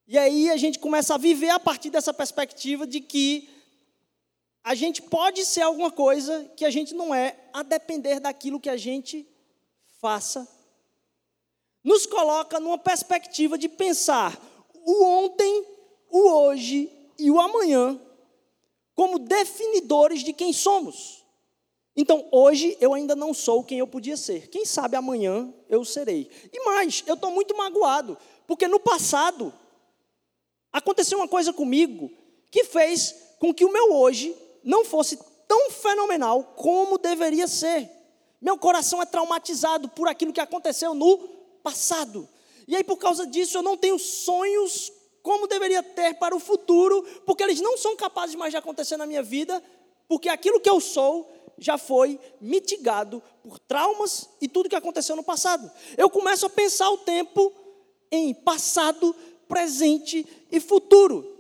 e 0.07 0.17
aí 0.17 0.49
a 0.49 0.57
gente 0.57 0.79
começa 0.79 1.15
a 1.15 1.19
viver 1.19 1.51
a 1.51 1.59
partir 1.59 1.91
dessa 1.91 2.15
perspectiva 2.15 2.87
de 2.87 3.01
que 3.01 3.49
a 4.63 4.75
gente 4.77 5.03
pode 5.03 5.45
ser 5.45 5.63
alguma 5.63 5.91
coisa 5.91 6.45
que 6.57 6.65
a 6.65 6.71
gente 6.71 6.95
não 6.95 7.13
é, 7.13 7.37
a 7.53 7.65
depender 7.65 8.21
daquilo 8.21 8.61
que 8.61 8.71
a 8.71 8.77
gente 8.77 9.29
faça, 10.01 10.47
nos 11.83 12.07
coloca 12.07 12.61
numa 12.61 12.79
perspectiva 12.79 13.59
de 13.59 13.69
pensar 13.69 14.41
o 14.73 15.05
ontem, 15.05 15.65
o 16.11 16.29
hoje 16.31 16.98
e 17.19 17.31
o 17.31 17.41
amanhã 17.41 18.01
como 18.95 19.19
definidores 19.19 20.23
de 20.23 20.33
quem 20.33 20.53
somos. 20.53 21.25
Então, 21.97 22.29
hoje 22.31 22.77
eu 22.81 22.95
ainda 22.95 23.17
não 23.17 23.35
sou 23.35 23.65
quem 23.65 23.79
eu 23.81 23.87
podia 23.87 24.17
ser. 24.17 24.49
Quem 24.49 24.65
sabe 24.65 24.97
amanhã 24.97 25.53
eu 25.69 25.85
serei. 25.85 26.31
E 26.53 26.65
mais, 26.65 27.03
eu 27.07 27.15
estou 27.15 27.31
muito 27.31 27.57
magoado, 27.57 28.17
porque 28.47 28.69
no 28.69 28.79
passado 28.79 29.53
aconteceu 30.73 31.19
uma 31.19 31.27
coisa 31.29 31.53
comigo 31.53 32.11
que 32.51 32.65
fez 32.65 33.15
com 33.39 33.53
que 33.53 33.65
o 33.65 33.73
meu 33.73 33.93
hoje 33.95 34.37
não 34.63 34.85
fosse 34.85 35.19
tão 35.47 35.71
fenomenal 35.71 36.43
como 36.57 36.99
deveria 36.99 37.49
ser. 37.49 37.91
Meu 38.41 38.57
coração 38.57 39.03
é 39.03 39.07
traumatizado 39.07 39.89
por 39.89 40.07
aquilo 40.07 40.33
que 40.33 40.41
aconteceu 40.41 40.95
no 40.95 41.19
passado. 41.63 42.29
E 42.67 42.77
aí, 42.77 42.85
por 42.85 42.97
causa 42.97 43.27
disso, 43.27 43.59
eu 43.59 43.63
não 43.63 43.77
tenho 43.77 43.99
sonhos 43.99 44.93
como 45.29 45.47
deveria 45.47 45.83
ter 45.83 46.15
para 46.15 46.35
o 46.35 46.41
futuro, 46.41 47.03
porque 47.27 47.43
eles 47.43 47.61
não 47.61 47.77
são 47.77 47.95
capazes 47.95 48.35
mais 48.35 48.51
de 48.51 48.57
acontecer 48.57 48.97
na 48.97 49.05
minha 49.05 49.23
vida, 49.23 49.63
porque 50.09 50.27
aquilo 50.27 50.59
que 50.59 50.71
eu 50.71 50.81
sou 50.81 51.31
já 51.59 51.77
foi 51.77 52.19
mitigado 52.41 53.23
por 53.43 53.59
traumas 53.59 54.27
e 54.41 54.49
tudo 54.49 54.71
que 54.71 54.75
aconteceu 54.75 55.15
no 55.15 55.23
passado. 55.23 55.71
Eu 55.99 56.09
começo 56.09 56.47
a 56.47 56.49
pensar 56.49 56.89
o 56.89 56.97
tempo 56.97 57.53
em 58.11 58.33
passado, 58.33 59.15
presente 59.47 60.27
e 60.51 60.59
futuro. 60.61 61.39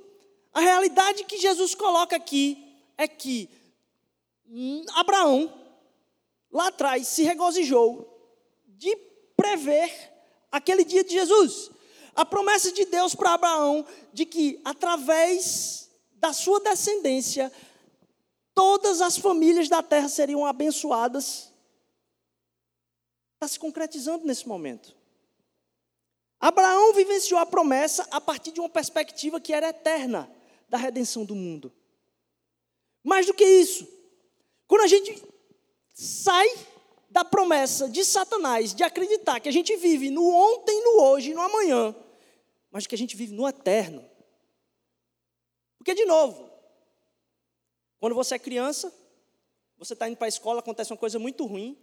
A 0.52 0.60
realidade 0.60 1.24
que 1.24 1.38
Jesus 1.38 1.74
coloca 1.74 2.14
aqui 2.14 2.62
é 2.98 3.08
que 3.08 3.48
Abraão 4.96 5.50
lá 6.52 6.66
atrás 6.66 7.08
se 7.08 7.22
regozijou 7.22 8.06
de 8.66 8.94
prever 9.34 9.90
aquele 10.52 10.84
dia 10.84 11.02
de 11.02 11.14
Jesus. 11.14 11.77
A 12.14 12.24
promessa 12.24 12.72
de 12.72 12.84
Deus 12.84 13.14
para 13.14 13.34
Abraão 13.34 13.86
de 14.12 14.26
que 14.26 14.60
através 14.64 15.90
da 16.14 16.32
sua 16.32 16.60
descendência 16.60 17.52
todas 18.54 19.00
as 19.00 19.16
famílias 19.16 19.68
da 19.68 19.82
terra 19.82 20.08
seriam 20.08 20.44
abençoadas 20.44 21.52
está 23.34 23.46
se 23.46 23.58
concretizando 23.58 24.26
nesse 24.26 24.48
momento. 24.48 24.96
Abraão 26.40 26.92
vivenciou 26.92 27.38
a 27.38 27.46
promessa 27.46 28.06
a 28.10 28.20
partir 28.20 28.50
de 28.50 28.60
uma 28.60 28.68
perspectiva 28.68 29.40
que 29.40 29.52
era 29.52 29.68
eterna 29.68 30.30
da 30.68 30.76
redenção 30.76 31.24
do 31.24 31.34
mundo. 31.34 31.72
Mais 33.02 33.26
do 33.26 33.34
que 33.34 33.44
isso, 33.44 33.86
quando 34.66 34.82
a 34.82 34.86
gente 34.88 35.22
sai 35.94 36.48
da 37.10 37.24
promessa 37.24 37.88
de 37.88 38.04
Satanás 38.04 38.74
de 38.74 38.82
acreditar 38.82 39.40
que 39.40 39.48
a 39.48 39.52
gente 39.52 39.74
vive 39.76 40.10
no 40.10 40.28
ontem, 40.28 40.82
no 40.84 41.02
hoje 41.02 41.32
no 41.32 41.40
amanhã, 41.40 41.94
mas 42.70 42.86
que 42.86 42.94
a 42.94 42.98
gente 42.98 43.16
vive 43.16 43.32
no 43.32 43.48
eterno. 43.48 44.04
Porque, 45.78 45.94
de 45.94 46.04
novo, 46.04 46.50
quando 47.98 48.14
você 48.14 48.34
é 48.34 48.38
criança, 48.38 48.92
você 49.78 49.94
está 49.94 50.08
indo 50.08 50.16
para 50.16 50.26
a 50.26 50.28
escola, 50.28 50.60
acontece 50.60 50.92
uma 50.92 50.98
coisa 50.98 51.18
muito 51.18 51.46
ruim, 51.46 51.78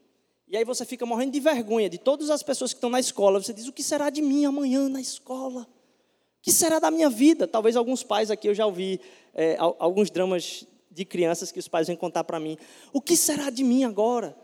e 0.48 0.56
aí 0.56 0.64
você 0.64 0.86
fica 0.86 1.06
morrendo 1.06 1.32
de 1.32 1.40
vergonha 1.40 1.90
de 1.90 1.98
todas 1.98 2.30
as 2.30 2.44
pessoas 2.44 2.72
que 2.72 2.78
estão 2.78 2.90
na 2.90 3.00
escola. 3.00 3.42
Você 3.42 3.52
diz: 3.52 3.68
o 3.68 3.74
que 3.74 3.82
será 3.82 4.12
de 4.12 4.22
mim 4.22 4.46
amanhã 4.46 4.88
na 4.88 5.02
escola? 5.02 5.62
O 5.62 6.42
que 6.44 6.52
será 6.52 6.78
da 6.78 6.92
minha 6.92 7.10
vida? 7.10 7.48
Talvez 7.48 7.76
alguns 7.76 8.04
pais 8.04 8.30
aqui 8.30 8.48
eu 8.48 8.54
já 8.54 8.68
ouvi 8.68 9.02
é, 9.34 9.58
alguns 9.58 10.12
dramas 10.12 10.68
de 10.92 11.04
crianças 11.04 11.52
que 11.52 11.58
os 11.58 11.68
pais 11.68 11.88
vêm 11.88 11.98
contar 11.98 12.24
para 12.24 12.40
mim. 12.40 12.60
O 12.94 13.02
que 13.02 13.18
será 13.18 13.50
de 13.50 13.64
mim 13.64 13.84
agora? 13.84 14.38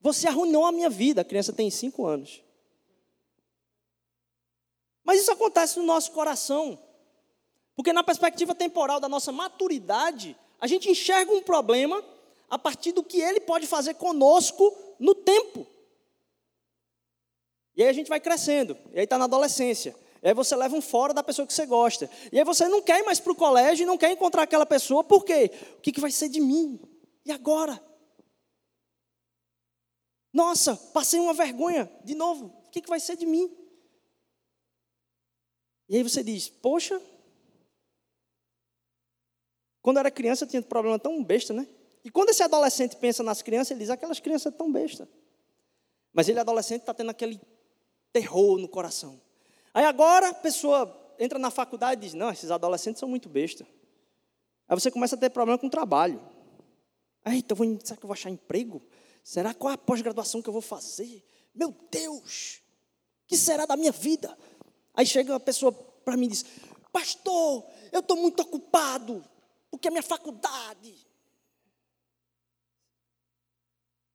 Você 0.00 0.26
arruinou 0.28 0.64
a 0.64 0.72
minha 0.72 0.90
vida. 0.90 1.20
A 1.20 1.24
criança 1.24 1.52
tem 1.52 1.70
cinco 1.70 2.06
anos. 2.06 2.42
Mas 5.04 5.20
isso 5.20 5.32
acontece 5.32 5.78
no 5.78 5.84
nosso 5.84 6.12
coração. 6.12 6.78
Porque 7.74 7.92
na 7.92 8.04
perspectiva 8.04 8.54
temporal 8.54 9.00
da 9.00 9.08
nossa 9.08 9.32
maturidade, 9.32 10.36
a 10.60 10.66
gente 10.66 10.90
enxerga 10.90 11.32
um 11.32 11.42
problema 11.42 12.04
a 12.48 12.58
partir 12.58 12.92
do 12.92 13.02
que 13.02 13.20
ele 13.20 13.40
pode 13.40 13.66
fazer 13.66 13.94
conosco 13.94 14.76
no 14.98 15.14
tempo. 15.14 15.66
E 17.76 17.82
aí 17.82 17.88
a 17.88 17.92
gente 17.92 18.08
vai 18.08 18.20
crescendo, 18.20 18.76
e 18.92 18.98
aí 18.98 19.04
está 19.04 19.16
na 19.16 19.24
adolescência. 19.24 19.94
E 20.22 20.28
aí 20.28 20.34
você 20.34 20.54
leva 20.54 20.76
um 20.76 20.82
fora 20.82 21.14
da 21.14 21.22
pessoa 21.22 21.46
que 21.46 21.52
você 21.54 21.64
gosta. 21.64 22.10
E 22.30 22.38
aí 22.38 22.44
você 22.44 22.68
não 22.68 22.82
quer 22.82 23.00
ir 23.00 23.04
mais 23.04 23.18
para 23.18 23.32
o 23.32 23.36
colégio 23.36 23.86
não 23.86 23.96
quer 23.96 24.10
encontrar 24.10 24.42
aquela 24.42 24.66
pessoa, 24.66 25.02
por 25.02 25.24
quê? 25.24 25.50
O 25.78 25.80
que, 25.80 25.92
que 25.92 26.00
vai 26.00 26.10
ser 26.10 26.28
de 26.28 26.40
mim? 26.40 26.78
E 27.24 27.32
agora? 27.32 27.82
Nossa, 30.32 30.76
passei 30.76 31.18
uma 31.18 31.34
vergonha 31.34 31.90
de 32.04 32.14
novo. 32.14 32.46
O 32.66 32.70
que, 32.70 32.80
que 32.80 32.88
vai 32.88 33.00
ser 33.00 33.16
de 33.16 33.26
mim? 33.26 33.54
E 35.88 35.96
aí 35.96 36.02
você 36.02 36.22
diz, 36.22 36.48
poxa, 36.48 37.00
quando 39.82 39.96
eu 39.96 40.00
era 40.00 40.10
criança 40.10 40.44
eu 40.44 40.48
tinha 40.48 40.60
um 40.60 40.64
problema 40.64 40.98
tão 40.98 41.22
besta, 41.24 41.52
né? 41.52 41.66
E 42.04 42.10
quando 42.10 42.30
esse 42.30 42.42
adolescente 42.42 42.96
pensa 42.96 43.22
nas 43.22 43.42
crianças, 43.42 43.72
ele 43.72 43.80
diz, 43.80 43.90
aquelas 43.90 44.20
crianças 44.20 44.54
tão 44.54 44.70
besta. 44.70 45.08
Mas 46.12 46.28
ele 46.28 46.38
adolescente 46.38 46.80
está 46.80 46.94
tendo 46.94 47.10
aquele 47.10 47.40
terror 48.12 48.58
no 48.58 48.68
coração. 48.68 49.20
Aí 49.72 49.84
agora 49.84 50.30
a 50.30 50.34
pessoa 50.34 50.96
entra 51.18 51.38
na 51.38 51.50
faculdade 51.50 52.00
e 52.00 52.04
diz: 52.04 52.14
Não, 52.14 52.30
esses 52.30 52.50
adolescentes 52.50 52.98
são 52.98 53.08
muito 53.08 53.28
besta. 53.28 53.66
Aí 54.68 54.78
você 54.78 54.90
começa 54.90 55.14
a 55.14 55.18
ter 55.18 55.30
problema 55.30 55.58
com 55.58 55.66
o 55.66 55.70
trabalho. 55.70 56.20
Eita, 57.24 57.54
vou, 57.54 57.66
será 57.82 57.96
que 57.96 58.04
eu 58.04 58.08
vou 58.08 58.14
achar 58.14 58.30
emprego? 58.30 58.82
Será 59.22 59.54
qual 59.54 59.72
a 59.72 59.78
pós-graduação 59.78 60.42
que 60.42 60.48
eu 60.48 60.52
vou 60.52 60.62
fazer? 60.62 61.24
Meu 61.54 61.74
Deus, 61.90 62.62
que 63.26 63.36
será 63.36 63.66
da 63.66 63.76
minha 63.76 63.92
vida? 63.92 64.36
Aí 64.94 65.06
chega 65.06 65.32
uma 65.32 65.40
pessoa 65.40 65.72
para 65.72 66.16
mim 66.16 66.26
e 66.26 66.30
diz: 66.30 66.44
Pastor, 66.92 67.64
eu 67.92 68.00
estou 68.00 68.16
muito 68.16 68.40
ocupado, 68.40 69.24
porque 69.70 69.88
a 69.88 69.90
minha 69.90 70.02
faculdade, 70.02 71.06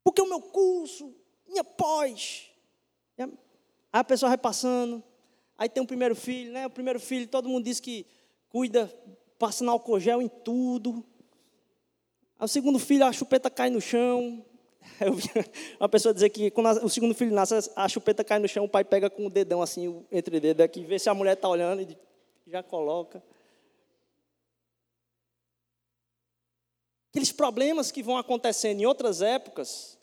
porque 0.03 0.21
o 0.21 0.27
meu 0.27 0.41
curso, 0.41 1.13
minha 1.47 1.63
pós. 1.63 2.49
Aí 3.17 3.27
a 3.91 4.03
pessoa 4.03 4.29
vai 4.29 4.37
passando, 4.37 5.01
aí 5.57 5.69
tem 5.69 5.81
o 5.81 5.85
um 5.85 5.87
primeiro 5.87 6.15
filho, 6.15 6.51
né? 6.51 6.67
O 6.67 6.69
primeiro 6.69 6.99
filho, 6.99 7.27
todo 7.27 7.47
mundo 7.47 7.63
diz 7.63 7.79
que 7.79 8.05
cuida, 8.49 8.87
passando 9.39 9.71
álcool 9.71 9.99
gel 9.99 10.21
em 10.21 10.27
tudo. 10.27 11.05
Aí 12.37 12.45
o 12.45 12.47
segundo 12.47 12.77
filho, 12.77 13.05
a 13.05 13.13
chupeta 13.13 13.49
cai 13.49 13.69
no 13.69 13.79
chão. 13.79 14.45
Eu 14.99 15.13
vi 15.13 15.29
uma 15.79 15.89
pessoa 15.89 16.13
dizer 16.13 16.29
que 16.29 16.49
quando 16.51 16.83
o 16.83 16.89
segundo 16.89 17.13
filho 17.13 17.33
nasce, 17.33 17.71
a 17.75 17.87
chupeta 17.87 18.23
cai 18.23 18.39
no 18.39 18.47
chão, 18.47 18.65
o 18.65 18.69
pai 18.69 18.83
pega 18.83 19.09
com 19.09 19.25
o 19.25 19.29
dedão 19.29 19.61
assim, 19.61 20.05
entre 20.11 20.39
dedos 20.39 20.63
aqui, 20.63 20.83
vê 20.83 20.97
se 20.97 21.09
a 21.09 21.13
mulher 21.13 21.33
está 21.33 21.49
olhando 21.49 21.81
e 21.81 21.97
já 22.47 22.63
coloca. 22.63 23.23
Aqueles 27.09 27.31
problemas 27.31 27.91
que 27.91 28.03
vão 28.03 28.17
acontecendo 28.17 28.81
em 28.81 28.85
outras 28.85 29.21
épocas 29.21 29.97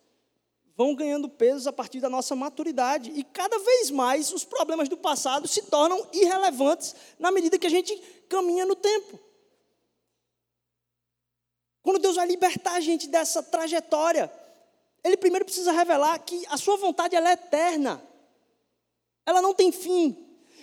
vão 0.74 0.94
ganhando 0.94 1.28
peso 1.28 1.68
a 1.68 1.72
partir 1.72 2.00
da 2.00 2.08
nossa 2.08 2.34
maturidade. 2.34 3.10
E 3.10 3.22
cada 3.22 3.58
vez 3.58 3.90
mais 3.90 4.32
os 4.32 4.44
problemas 4.44 4.88
do 4.88 4.96
passado 4.96 5.46
se 5.46 5.62
tornam 5.62 6.06
irrelevantes 6.12 6.94
na 7.18 7.30
medida 7.30 7.58
que 7.58 7.66
a 7.66 7.70
gente 7.70 7.94
caminha 8.28 8.64
no 8.64 8.74
tempo. 8.74 9.18
Quando 11.82 12.00
Deus 12.00 12.16
vai 12.16 12.26
libertar 12.26 12.74
a 12.74 12.80
gente 12.80 13.08
dessa 13.08 13.42
trajetória, 13.42 14.32
Ele 15.04 15.16
primeiro 15.16 15.44
precisa 15.44 15.72
revelar 15.72 16.18
que 16.20 16.44
a 16.48 16.56
sua 16.56 16.76
vontade 16.76 17.16
ela 17.16 17.30
é 17.30 17.32
eterna. 17.32 18.02
Ela 19.26 19.42
não 19.42 19.54
tem 19.54 19.72
fim. 19.72 20.16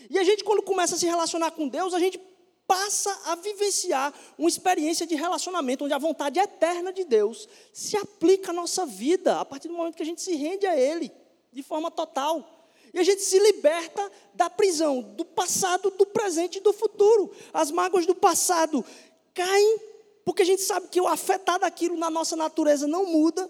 E 0.10 0.18
a 0.18 0.24
gente, 0.24 0.44
quando 0.44 0.62
começa 0.64 0.96
a 0.96 0.98
se 0.98 1.06
relacionar 1.06 1.52
com 1.52 1.68
Deus, 1.68 1.94
a 1.94 2.00
gente 2.00 2.20
passa 2.66 3.12
a 3.26 3.36
vivenciar 3.36 4.14
uma 4.38 4.48
experiência 4.48 5.06
de 5.06 5.16
relacionamento 5.16 5.86
onde 5.86 5.94
a 5.94 5.98
vontade 5.98 6.40
eterna 6.40 6.94
de 6.94 7.04
Deus 7.04 7.50
se 7.74 7.98
aplica 7.98 8.52
à 8.52 8.54
nossa 8.54 8.86
vida 8.86 9.40
a 9.40 9.46
partir 9.46 9.68
do 9.68 9.74
momento 9.74 9.96
que 9.96 10.04
a 10.04 10.06
gente 10.06 10.22
se 10.22 10.36
rende 10.36 10.68
a 10.68 10.78
Ele 10.78 11.12
de 11.52 11.64
forma 11.64 11.90
total. 11.90 12.68
E 12.94 13.00
a 13.00 13.04
gente 13.04 13.22
se 13.22 13.38
liberta 13.40 14.12
da 14.34 14.50
prisão 14.50 15.02
do 15.02 15.26
passado, 15.26 15.92
do 15.92 16.06
presente 16.06 16.58
e 16.58 16.62
do 16.62 16.74
futuro. 16.74 17.32
As 17.54 17.72
mágoas 17.72 18.06
do 18.06 18.16
passado 18.16 18.86
caem 19.34 19.80
porque 20.24 20.44
a 20.44 20.46
gente 20.46 20.62
sabe 20.62 20.88
que 20.90 21.02
o 21.02 21.08
afetar 21.08 21.60
daquilo 21.60 21.98
na 21.98 22.12
nossa 22.12 22.36
natureza 22.36 22.88
não 22.88 23.06
muda. 23.06 23.50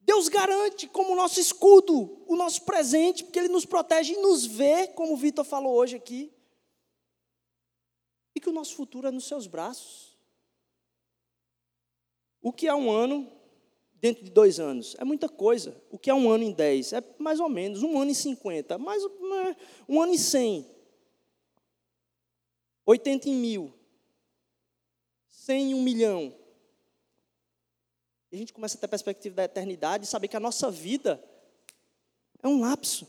Deus 0.00 0.28
garante 0.28 0.88
como 0.88 1.14
nosso 1.14 1.38
escudo 1.38 2.24
o 2.26 2.36
nosso 2.36 2.62
presente, 2.62 3.24
porque 3.24 3.38
Ele 3.38 3.48
nos 3.48 3.64
protege 3.64 4.14
e 4.14 4.20
nos 4.20 4.46
vê, 4.46 4.88
como 4.88 5.12
o 5.12 5.16
Vitor 5.16 5.44
falou 5.44 5.74
hoje 5.74 5.96
aqui 5.96 6.32
e 8.34 8.40
que 8.40 8.48
o 8.48 8.52
nosso 8.52 8.74
futuro 8.74 9.08
é 9.08 9.10
nos 9.10 9.26
seus 9.26 9.46
braços. 9.46 10.16
O 12.40 12.52
que 12.52 12.66
é 12.66 12.74
um 12.74 12.90
ano 12.90 13.30
dentro 13.94 14.24
de 14.24 14.30
dois 14.30 14.58
anos? 14.58 14.96
É 14.98 15.04
muita 15.04 15.28
coisa. 15.28 15.80
O 15.90 15.98
que 15.98 16.08
é 16.08 16.14
um 16.14 16.30
ano 16.30 16.44
em 16.44 16.52
dez? 16.52 16.92
É 16.92 17.02
mais 17.18 17.38
ou 17.38 17.48
menos. 17.48 17.82
Um 17.82 18.00
ano 18.00 18.10
em 18.10 18.14
cinquenta. 18.14 18.78
Mais, 18.78 19.02
né, 19.02 19.56
um 19.88 20.00
ano 20.00 20.14
em 20.14 20.18
cem. 20.18 20.66
Oitenta 22.86 23.28
em 23.28 23.34
mil. 23.34 23.74
Cem 25.28 25.72
em 25.72 25.74
um 25.74 25.82
milhão. 25.82 26.34
E 28.30 28.36
a 28.36 28.38
gente 28.38 28.52
começa 28.52 28.76
a 28.76 28.80
ter 28.80 28.86
a 28.86 28.88
perspectiva 28.88 29.36
da 29.36 29.44
eternidade 29.44 30.04
e 30.04 30.08
saber 30.08 30.28
que 30.28 30.36
a 30.36 30.40
nossa 30.40 30.70
vida 30.70 31.22
é 32.42 32.48
um 32.48 32.60
lapso. 32.60 33.08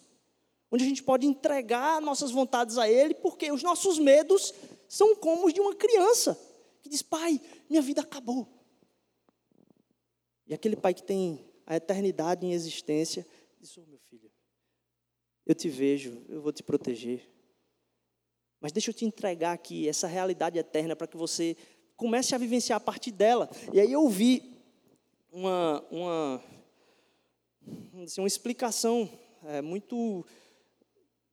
Onde 0.71 0.83
a 0.83 0.87
gente 0.87 1.03
pode 1.03 1.27
entregar 1.27 2.01
nossas 2.01 2.31
vontades 2.31 2.77
a 2.77 2.89
Ele, 2.89 3.13
porque 3.13 3.51
os 3.51 3.61
nossos 3.61 3.99
medos 3.99 4.53
são 4.87 5.15
como 5.15 5.47
os 5.47 5.53
de 5.53 5.59
uma 5.59 5.75
criança 5.75 6.39
que 6.81 6.89
diz: 6.89 7.01
Pai, 7.01 7.39
minha 7.69 7.81
vida 7.81 8.01
acabou. 8.01 8.47
E 10.47 10.53
aquele 10.53 10.75
pai 10.75 10.93
que 10.93 11.03
tem 11.03 11.45
a 11.65 11.75
eternidade 11.75 12.45
em 12.45 12.53
existência 12.53 13.27
diz: 13.59 13.77
Oh, 13.77 13.85
meu 13.85 13.99
filho, 14.09 14.31
eu 15.45 15.53
te 15.53 15.69
vejo, 15.69 16.23
eu 16.27 16.41
vou 16.41 16.51
te 16.51 16.63
proteger. 16.63 17.29
Mas 18.59 18.71
deixa 18.71 18.91
eu 18.91 18.93
te 18.93 19.05
entregar 19.05 19.53
aqui 19.53 19.87
essa 19.87 20.07
realidade 20.07 20.57
eterna 20.57 20.95
para 20.95 21.07
que 21.07 21.17
você 21.17 21.57
comece 21.97 22.33
a 22.33 22.37
vivenciar 22.37 22.77
a 22.77 22.79
partir 22.79 23.11
dela. 23.11 23.49
E 23.73 23.79
aí 23.79 23.91
eu 23.91 24.07
vi 24.07 24.50
uma, 25.31 25.81
uma, 25.89 26.43
assim, 28.03 28.19
uma 28.19 28.27
explicação 28.27 29.09
é, 29.45 29.61
muito 29.61 30.25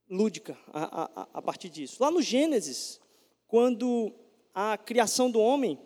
lúdica 0.08 0.56
a, 0.72 1.04
a, 1.22 1.28
a 1.34 1.42
partir 1.42 1.68
disso. 1.68 2.00
Lá 2.00 2.10
no 2.10 2.22
Gênesis, 2.22 3.00
quando 3.46 4.12
a 4.54 4.78
criação 4.78 5.30
do 5.30 5.40
homem, 5.40 5.78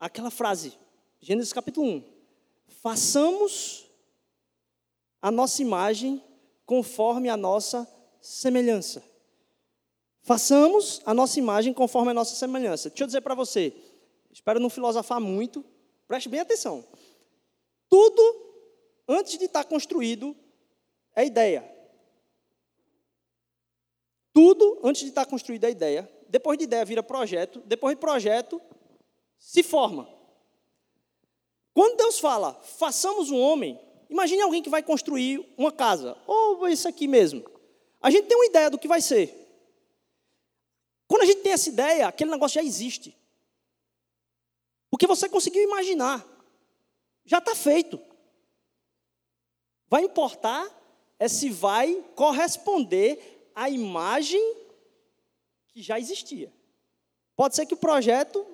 aquela 0.00 0.30
frase, 0.30 0.76
Gênesis 1.20 1.52
capítulo 1.52 1.86
1, 1.86 2.04
façamos 2.66 3.88
a 5.22 5.30
nossa 5.30 5.62
imagem 5.62 6.22
conforme 6.66 7.28
a 7.28 7.36
nossa 7.36 7.88
semelhança. 8.20 9.02
Façamos 10.22 11.00
a 11.06 11.14
nossa 11.14 11.38
imagem 11.38 11.72
conforme 11.72 12.10
a 12.10 12.14
nossa 12.14 12.34
semelhança. 12.34 12.88
Deixa 12.88 13.04
eu 13.04 13.06
dizer 13.06 13.20
para 13.20 13.34
você, 13.34 13.74
espero 14.32 14.58
não 14.58 14.70
filosofar 14.70 15.20
muito, 15.20 15.64
preste 16.06 16.28
bem 16.28 16.40
atenção. 16.40 16.84
Tudo, 17.88 18.22
antes 19.08 19.38
de 19.38 19.44
estar 19.44 19.64
construído, 19.64 20.36
é 21.14 21.24
ideia. 21.24 21.72
Tudo, 24.32 24.80
antes 24.82 25.02
de 25.02 25.08
estar 25.08 25.26
construída 25.26 25.66
a 25.66 25.70
ideia, 25.70 26.10
depois 26.28 26.58
de 26.58 26.64
ideia 26.64 26.84
vira 26.84 27.02
projeto, 27.02 27.60
depois 27.66 27.94
de 27.94 28.00
projeto 28.00 28.60
se 29.38 29.62
forma. 29.62 30.08
Quando 31.72 31.96
Deus 31.96 32.18
fala, 32.18 32.54
façamos 32.54 33.30
um 33.30 33.38
homem, 33.38 33.78
imagine 34.08 34.42
alguém 34.42 34.62
que 34.62 34.70
vai 34.70 34.82
construir 34.82 35.54
uma 35.56 35.70
casa, 35.70 36.16
ou 36.26 36.66
isso 36.68 36.88
aqui 36.88 37.06
mesmo. 37.06 37.44
A 38.00 38.10
gente 38.10 38.26
tem 38.26 38.36
uma 38.36 38.46
ideia 38.46 38.70
do 38.70 38.78
que 38.78 38.88
vai 38.88 39.00
ser. 39.00 39.32
Quando 41.06 41.22
a 41.22 41.26
gente 41.26 41.42
tem 41.42 41.52
essa 41.52 41.68
ideia, 41.68 42.08
aquele 42.08 42.30
negócio 42.30 42.60
já 42.60 42.62
existe. 42.66 43.16
Porque 44.94 45.08
você 45.08 45.28
conseguiu 45.28 45.60
imaginar. 45.64 46.24
Já 47.24 47.38
está 47.38 47.52
feito. 47.52 47.98
Vai 49.88 50.04
importar 50.04 50.70
é 51.18 51.26
se 51.26 51.50
vai 51.50 52.00
corresponder 52.14 53.50
à 53.56 53.68
imagem 53.68 54.40
que 55.66 55.82
já 55.82 55.98
existia. 55.98 56.52
Pode 57.34 57.56
ser 57.56 57.66
que 57.66 57.74
o 57.74 57.76
projeto 57.76 58.46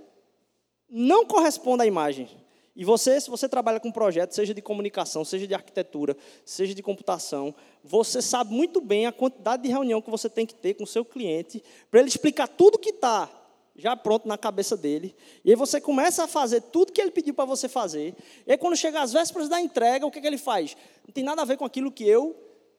não 0.88 1.26
corresponda 1.26 1.84
à 1.84 1.86
imagem. 1.86 2.26
E 2.74 2.86
você, 2.86 3.20
se 3.20 3.28
você 3.28 3.46
trabalha 3.46 3.78
com 3.78 3.92
projeto, 3.92 4.32
seja 4.32 4.54
de 4.54 4.62
comunicação, 4.62 5.26
seja 5.26 5.46
de 5.46 5.52
arquitetura, 5.52 6.16
seja 6.46 6.74
de 6.74 6.82
computação, 6.82 7.54
você 7.84 8.22
sabe 8.22 8.54
muito 8.54 8.80
bem 8.80 9.04
a 9.04 9.12
quantidade 9.12 9.64
de 9.64 9.68
reunião 9.68 10.00
que 10.00 10.10
você 10.10 10.30
tem 10.30 10.46
que 10.46 10.54
ter 10.54 10.72
com 10.72 10.84
o 10.84 10.86
seu 10.86 11.04
cliente 11.04 11.62
para 11.90 12.00
ele 12.00 12.08
explicar 12.08 12.48
tudo 12.48 12.78
que 12.78 12.88
está 12.88 13.39
já 13.76 13.96
pronto 13.96 14.28
na 14.28 14.36
cabeça 14.36 14.76
dele. 14.76 15.14
E 15.44 15.50
aí 15.50 15.56
você 15.56 15.80
começa 15.80 16.24
a 16.24 16.26
fazer 16.26 16.60
tudo 16.60 16.92
que 16.92 17.00
ele 17.00 17.10
pediu 17.10 17.34
para 17.34 17.44
você 17.44 17.68
fazer. 17.68 18.14
E 18.46 18.52
aí 18.52 18.58
quando 18.58 18.76
chega 18.76 19.00
às 19.00 19.12
vésperas 19.12 19.48
da 19.48 19.60
entrega, 19.60 20.06
o 20.06 20.10
que, 20.10 20.20
que 20.20 20.26
ele 20.26 20.38
faz? 20.38 20.76
Não 21.06 21.12
tem 21.12 21.24
nada 21.24 21.42
a 21.42 21.44
ver 21.44 21.56
com 21.56 21.64
aquilo 21.64 21.90
que 21.90 22.06
eu 22.06 22.36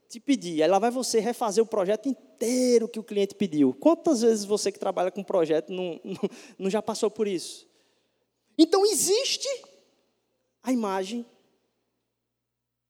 te 0.08 0.20
pedir. 0.20 0.62
Aí 0.62 0.70
lá 0.70 0.78
vai 0.78 0.92
você 0.92 1.20
refazer 1.20 1.64
o 1.64 1.68
projeto 1.68 2.08
inteiro 2.08 2.88
que 2.88 3.00
o 3.00 3.04
cliente 3.04 3.34
pediu. 3.34 3.74
Quantas 3.74 4.22
vezes 4.22 4.44
você 4.44 4.72
que 4.72 4.80
trabalha 4.80 5.10
com 5.10 5.24
projeto 5.24 5.72
não, 5.72 6.00
não, 6.04 6.30
não 6.60 6.70
já 6.70 6.82
passou 6.82 7.10
por 7.10 7.28
isso? 7.28 7.68
Então 8.58 8.86
existe 8.86 9.48
a 10.62 10.72
imagem. 10.72 11.26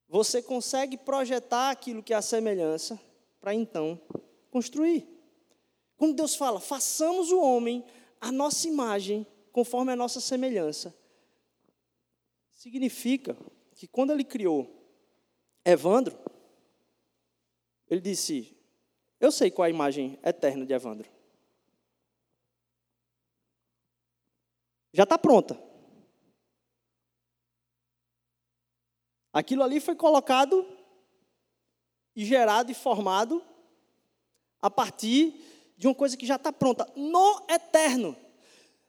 Você 0.09 0.41
consegue 0.41 0.97
projetar 0.97 1.69
aquilo 1.69 2.03
que 2.03 2.13
é 2.13 2.17
a 2.17 2.21
semelhança 2.21 2.99
para 3.39 3.53
então 3.53 3.99
construir. 4.49 5.07
Quando 6.01 6.15
Deus 6.15 6.33
fala, 6.33 6.59
façamos 6.59 7.31
o 7.31 7.39
homem 7.39 7.85
a 8.19 8.31
nossa 8.31 8.67
imagem, 8.67 9.23
conforme 9.51 9.91
a 9.91 9.95
nossa 9.95 10.19
semelhança, 10.19 10.97
significa 12.49 13.37
que 13.75 13.87
quando 13.87 14.11
ele 14.11 14.23
criou 14.23 14.83
Evandro, 15.63 16.17
ele 17.87 18.01
disse: 18.01 18.57
Eu 19.19 19.31
sei 19.31 19.51
qual 19.51 19.67
é 19.67 19.67
a 19.67 19.69
imagem 19.69 20.17
eterna 20.23 20.65
de 20.65 20.73
Evandro. 20.73 21.07
Já 24.91 25.03
está 25.03 25.19
pronta. 25.19 25.55
Aquilo 29.31 29.61
ali 29.61 29.79
foi 29.79 29.95
colocado 29.95 30.67
e 32.15 32.25
gerado 32.25 32.71
e 32.71 32.73
formado 32.73 33.39
a 34.59 34.67
partir 34.67 35.60
de 35.81 35.87
uma 35.87 35.95
coisa 35.95 36.15
que 36.15 36.27
já 36.27 36.35
está 36.35 36.53
pronta, 36.53 36.87
no 36.95 37.43
eterno. 37.49 38.15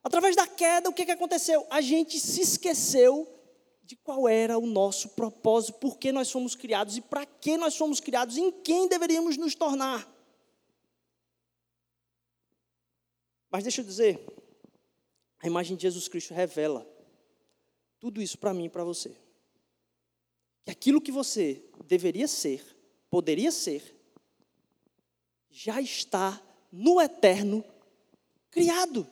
Através 0.04 0.36
da 0.36 0.46
queda, 0.46 0.90
o 0.90 0.92
que, 0.92 1.06
que 1.06 1.10
aconteceu? 1.10 1.66
A 1.70 1.80
gente 1.80 2.20
se 2.20 2.42
esqueceu 2.42 3.26
de 3.82 3.96
qual 3.96 4.28
era 4.28 4.58
o 4.58 4.66
nosso 4.66 5.08
propósito, 5.08 5.78
por 5.78 5.96
que 5.96 6.12
nós 6.12 6.30
fomos 6.30 6.54
criados 6.54 6.98
e 6.98 7.00
para 7.00 7.24
que 7.24 7.56
nós 7.56 7.78
fomos 7.78 7.98
criados, 7.98 8.36
em 8.36 8.52
quem 8.52 8.88
deveríamos 8.88 9.38
nos 9.38 9.54
tornar. 9.54 10.06
Mas 13.50 13.62
deixa 13.62 13.80
eu 13.80 13.86
dizer, 13.86 14.20
a 15.42 15.46
imagem 15.46 15.78
de 15.78 15.84
Jesus 15.84 16.08
Cristo 16.08 16.34
revela 16.34 16.86
tudo 17.98 18.20
isso 18.20 18.36
para 18.36 18.52
mim 18.52 18.66
e 18.66 18.68
para 18.68 18.84
você. 18.84 19.16
Que 20.62 20.70
aquilo 20.70 21.00
que 21.00 21.10
você 21.10 21.64
deveria 21.86 22.28
ser, 22.28 22.62
poderia 23.08 23.50
ser, 23.50 23.96
já 25.50 25.80
está 25.80 26.38
no 26.72 27.00
eterno 27.00 27.62
criado. 28.50 29.06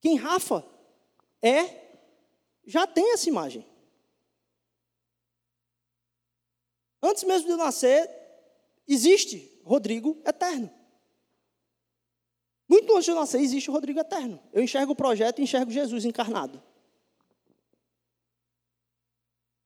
Quem 0.00 0.16
Rafa 0.16 0.62
é, 1.40 1.98
já 2.66 2.86
tem 2.86 3.14
essa 3.14 3.28
imagem. 3.28 3.66
Antes 7.02 7.24
mesmo 7.24 7.46
de 7.46 7.52
eu 7.52 7.56
nascer, 7.56 8.10
existe 8.86 9.60
Rodrigo 9.64 10.20
eterno. 10.26 10.70
Muito 12.68 12.92
antes 12.92 13.04
de 13.04 13.10
eu 13.10 13.14
nascer, 13.14 13.40
existe 13.40 13.70
o 13.70 13.72
Rodrigo 13.72 14.00
eterno. 14.00 14.42
Eu 14.52 14.62
enxergo 14.62 14.92
o 14.92 14.96
projeto 14.96 15.38
e 15.38 15.42
enxergo 15.42 15.70
Jesus 15.70 16.04
encarnado. 16.04 16.62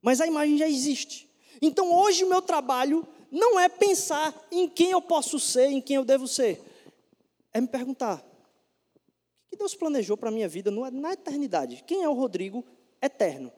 Mas 0.00 0.20
a 0.20 0.26
imagem 0.26 0.56
já 0.56 0.68
existe. 0.68 1.28
Então 1.60 1.92
hoje 1.92 2.24
o 2.24 2.28
meu 2.28 2.42
trabalho 2.42 3.06
não 3.30 3.58
é 3.58 3.68
pensar 3.68 4.34
em 4.50 4.68
quem 4.68 4.90
eu 4.90 5.02
posso 5.02 5.38
ser, 5.38 5.66
em 5.66 5.80
quem 5.80 5.96
eu 5.96 6.04
devo 6.04 6.26
ser. 6.26 6.62
É 7.52 7.60
me 7.60 7.68
perguntar: 7.68 8.18
o 8.18 9.50
que 9.50 9.56
Deus 9.56 9.74
planejou 9.74 10.16
para 10.16 10.28
a 10.28 10.32
minha 10.32 10.48
vida 10.48 10.70
na 10.70 11.12
eternidade? 11.12 11.84
Quem 11.86 12.02
é 12.02 12.08
o 12.08 12.14
Rodrigo 12.14 12.64
eterno? 13.02 13.52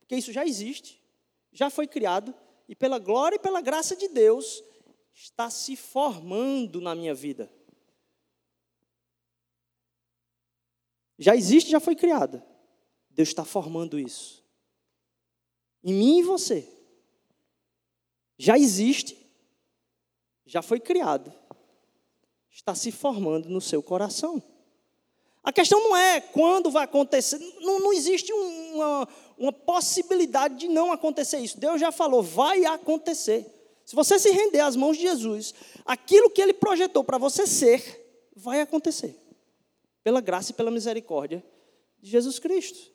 Porque 0.00 0.16
isso 0.16 0.32
já 0.32 0.46
existe, 0.46 1.00
já 1.52 1.70
foi 1.70 1.86
criado, 1.86 2.34
e 2.68 2.74
pela 2.74 2.98
glória 2.98 3.36
e 3.36 3.40
pela 3.40 3.60
graça 3.60 3.94
de 3.94 4.08
Deus, 4.08 4.62
está 5.14 5.50
se 5.50 5.76
formando 5.76 6.80
na 6.80 6.94
minha 6.94 7.14
vida. 7.14 7.50
Já 11.18 11.36
existe, 11.36 11.70
já 11.70 11.78
foi 11.78 11.94
criada. 11.94 12.44
Deus 13.10 13.28
está 13.28 13.44
formando 13.44 13.98
isso. 13.98 14.42
Em 15.84 15.92
mim 15.92 16.18
e 16.18 16.22
você. 16.22 16.68
Já 18.42 18.58
existe, 18.58 19.16
já 20.44 20.62
foi 20.62 20.80
criado. 20.80 21.32
Está 22.50 22.74
se 22.74 22.90
formando 22.90 23.48
no 23.48 23.60
seu 23.60 23.80
coração. 23.80 24.42
A 25.44 25.52
questão 25.52 25.78
não 25.78 25.96
é 25.96 26.20
quando 26.20 26.68
vai 26.68 26.82
acontecer, 26.82 27.38
não, 27.60 27.78
não 27.78 27.92
existe 27.92 28.32
uma, 28.32 29.08
uma 29.38 29.52
possibilidade 29.52 30.56
de 30.56 30.66
não 30.66 30.90
acontecer 30.90 31.38
isso. 31.38 31.60
Deus 31.60 31.80
já 31.80 31.92
falou, 31.92 32.20
vai 32.20 32.64
acontecer. 32.64 33.46
Se 33.86 33.94
você 33.94 34.18
se 34.18 34.32
render 34.32 34.58
às 34.58 34.74
mãos 34.74 34.96
de 34.96 35.04
Jesus, 35.04 35.54
aquilo 35.84 36.28
que 36.28 36.42
Ele 36.42 36.52
projetou 36.52 37.04
para 37.04 37.18
você 37.18 37.46
ser, 37.46 38.28
vai 38.34 38.60
acontecer. 38.60 39.16
Pela 40.02 40.20
graça 40.20 40.50
e 40.50 40.54
pela 40.54 40.72
misericórdia 40.72 41.44
de 42.00 42.10
Jesus 42.10 42.40
Cristo. 42.40 42.90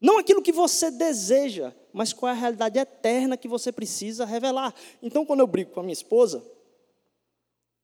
Não 0.00 0.18
aquilo 0.18 0.42
que 0.42 0.52
você 0.52 0.90
deseja, 0.90 1.74
mas 1.92 2.12
qual 2.12 2.30
é 2.30 2.32
a 2.32 2.38
realidade 2.38 2.78
eterna 2.78 3.36
que 3.36 3.46
você 3.46 3.70
precisa 3.70 4.24
revelar. 4.24 4.74
Então, 5.02 5.26
quando 5.26 5.40
eu 5.40 5.46
brigo 5.46 5.72
com 5.72 5.80
a 5.80 5.82
minha 5.82 5.92
esposa, 5.92 6.42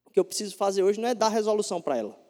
o 0.06 0.10
que 0.10 0.18
eu 0.18 0.24
preciso 0.24 0.56
fazer 0.56 0.82
hoje 0.82 0.98
não 0.98 1.08
é 1.08 1.14
dar 1.14 1.28
resolução 1.28 1.80
para 1.82 1.98
ela. 1.98 2.26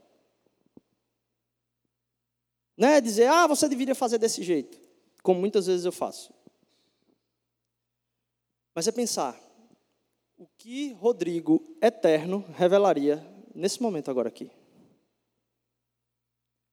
Não 2.76 2.88
é 2.88 3.00
dizer, 3.00 3.28
ah, 3.28 3.46
você 3.46 3.68
deveria 3.68 3.94
fazer 3.94 4.18
desse 4.18 4.42
jeito, 4.42 4.78
como 5.22 5.40
muitas 5.40 5.66
vezes 5.66 5.86
eu 5.86 5.92
faço. 5.92 6.34
Mas 8.74 8.88
é 8.88 8.92
pensar, 8.92 9.40
o 10.36 10.46
que 10.58 10.92
Rodrigo 10.94 11.62
eterno 11.80 12.44
revelaria 12.56 13.24
nesse 13.54 13.80
momento 13.80 14.10
agora 14.10 14.28
aqui? 14.28 14.50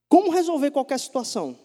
Como 0.10 0.32
resolver 0.32 0.72
qualquer 0.72 1.00
situação? 1.00 1.58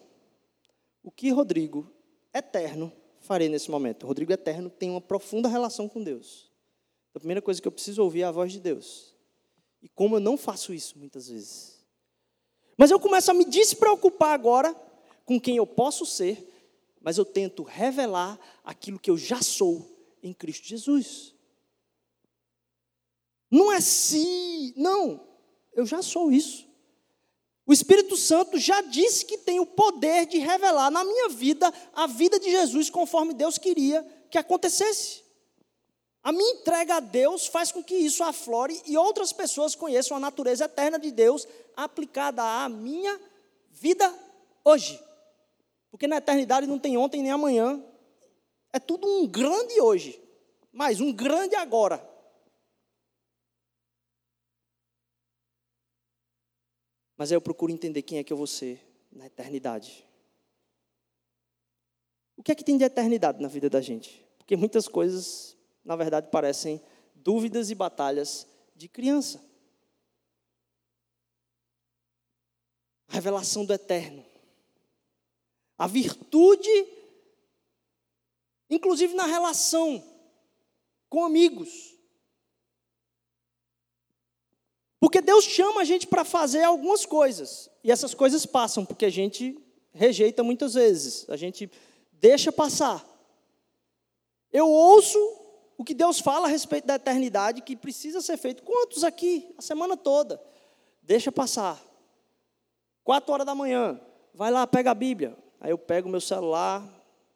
O 1.03 1.11
que 1.11 1.29
Rodrigo 1.31 1.91
eterno 2.33 2.91
farei 3.19 3.49
nesse 3.49 3.71
momento? 3.71 4.05
Rodrigo 4.05 4.31
eterno 4.31 4.69
tem 4.69 4.89
uma 4.89 5.01
profunda 5.01 5.47
relação 5.47 5.87
com 5.87 6.03
Deus. 6.03 6.51
A 7.13 7.19
primeira 7.19 7.41
coisa 7.41 7.61
que 7.61 7.67
eu 7.67 7.71
preciso 7.71 8.03
ouvir 8.03 8.21
é 8.21 8.25
a 8.25 8.31
voz 8.31 8.51
de 8.51 8.59
Deus. 8.59 9.15
E 9.81 9.89
como 9.89 10.15
eu 10.15 10.19
não 10.19 10.37
faço 10.37 10.73
isso 10.73 10.97
muitas 10.97 11.27
vezes. 11.27 11.79
Mas 12.77 12.91
eu 12.91 12.99
começo 12.99 13.31
a 13.31 13.33
me 13.33 13.45
despreocupar 13.45 14.33
agora 14.33 14.73
com 15.25 15.39
quem 15.39 15.57
eu 15.57 15.67
posso 15.67 16.05
ser, 16.05 16.47
mas 17.01 17.17
eu 17.17 17.25
tento 17.25 17.63
revelar 17.63 18.39
aquilo 18.63 18.99
que 18.99 19.09
eu 19.09 19.17
já 19.17 19.41
sou 19.41 19.85
em 20.21 20.33
Cristo 20.33 20.67
Jesus. 20.67 21.33
Não 23.49 23.71
é 23.71 23.81
se, 23.81 24.73
não, 24.77 25.27
eu 25.73 25.85
já 25.85 26.01
sou 26.01 26.31
isso. 26.31 26.68
O 27.69 27.73
Espírito 27.73 28.17
Santo 28.17 28.57
já 28.57 28.81
disse 28.81 29.23
que 29.23 29.37
tem 29.37 29.59
o 29.59 29.65
poder 29.65 30.25
de 30.25 30.39
revelar 30.39 30.89
na 30.89 31.03
minha 31.03 31.29
vida 31.29 31.71
a 31.93 32.07
vida 32.07 32.39
de 32.39 32.49
Jesus 32.49 32.89
conforme 32.89 33.31
Deus 33.31 33.59
queria 33.59 34.03
que 34.27 34.39
acontecesse. 34.39 35.21
A 36.23 36.31
minha 36.31 36.53
entrega 36.53 36.95
a 36.95 36.99
Deus 36.99 37.45
faz 37.45 37.71
com 37.71 37.83
que 37.83 37.93
isso 37.93 38.23
aflore 38.23 38.81
e 38.87 38.97
outras 38.97 39.31
pessoas 39.31 39.75
conheçam 39.75 40.17
a 40.17 40.19
natureza 40.19 40.65
eterna 40.65 40.97
de 40.97 41.11
Deus 41.11 41.47
aplicada 41.77 42.41
à 42.41 42.67
minha 42.67 43.21
vida 43.69 44.11
hoje. 44.65 44.99
Porque 45.91 46.07
na 46.07 46.17
eternidade 46.17 46.65
não 46.65 46.79
tem 46.79 46.97
ontem 46.97 47.21
nem 47.21 47.31
amanhã. 47.31 47.79
É 48.73 48.79
tudo 48.79 49.07
um 49.07 49.27
grande 49.27 49.79
hoje, 49.79 50.19
mas 50.73 50.99
um 50.99 51.13
grande 51.13 51.53
agora. 51.53 52.03
Mas 57.19 57.31
aí 57.31 57.35
eu 57.35 57.41
procuro 57.41 57.71
entender 57.71 58.01
quem 58.01 58.17
é 58.17 58.23
que 58.23 58.33
eu 58.33 58.37
vou 58.37 58.47
ser 58.47 58.81
na 59.11 59.27
eternidade. 59.27 60.03
O 62.35 62.41
que 62.41 62.51
é 62.51 62.55
que 62.55 62.63
tem 62.63 62.77
de 62.77 62.83
eternidade 62.83 63.39
na 63.39 63.47
vida 63.47 63.69
da 63.69 63.79
gente? 63.79 64.25
Porque 64.39 64.55
muitas 64.55 64.87
coisas 64.87 65.59
na 65.83 65.95
verdade, 65.95 66.29
parecem 66.29 66.79
dúvidas 67.15 67.69
e 67.69 67.75
batalhas 67.75 68.47
de 68.75 68.87
criança. 68.87 69.43
A 73.07 73.13
revelação 73.13 73.65
do 73.65 73.73
eterno. 73.73 74.23
A 75.77 75.87
virtude, 75.87 76.69
inclusive 78.69 79.15
na 79.15 79.25
relação 79.25 80.03
com 81.09 81.25
amigos. 81.25 81.97
Porque 84.99 85.21
Deus 85.21 85.45
chama 85.45 85.81
a 85.81 85.83
gente 85.85 86.05
para 86.05 86.25
fazer 86.25 86.63
algumas 86.63 87.05
coisas. 87.05 87.69
E 87.83 87.91
essas 87.91 88.13
coisas 88.13 88.45
passam, 88.45 88.85
porque 88.85 89.05
a 89.05 89.09
gente 89.09 89.57
rejeita 89.93 90.43
muitas 90.43 90.73
vezes. 90.73 91.25
A 91.29 91.37
gente 91.37 91.71
deixa 92.11 92.51
passar. 92.51 93.05
Eu 94.51 94.67
ouço 94.67 95.17
o 95.77 95.83
que 95.83 95.93
Deus 95.93 96.19
fala 96.19 96.47
a 96.47 96.49
respeito 96.49 96.85
da 96.85 96.95
eternidade 96.95 97.61
que 97.61 97.75
precisa 97.75 98.19
ser 98.19 98.35
feito. 98.35 98.63
Quantos 98.63 99.03
aqui? 99.03 99.53
A 99.57 99.61
semana 99.61 99.95
toda. 99.95 100.41
Deixa 101.01 101.31
passar. 101.31 101.81
Quatro 103.03 103.31
horas 103.31 103.45
da 103.45 103.55
manhã. 103.55 103.99
Vai 104.33 104.51
lá, 104.51 104.67
pega 104.67 104.91
a 104.91 104.95
Bíblia. 104.95 105.37
Aí 105.61 105.71
eu 105.71 105.77
pego 105.77 106.09
meu 106.09 106.21
celular 106.21 106.83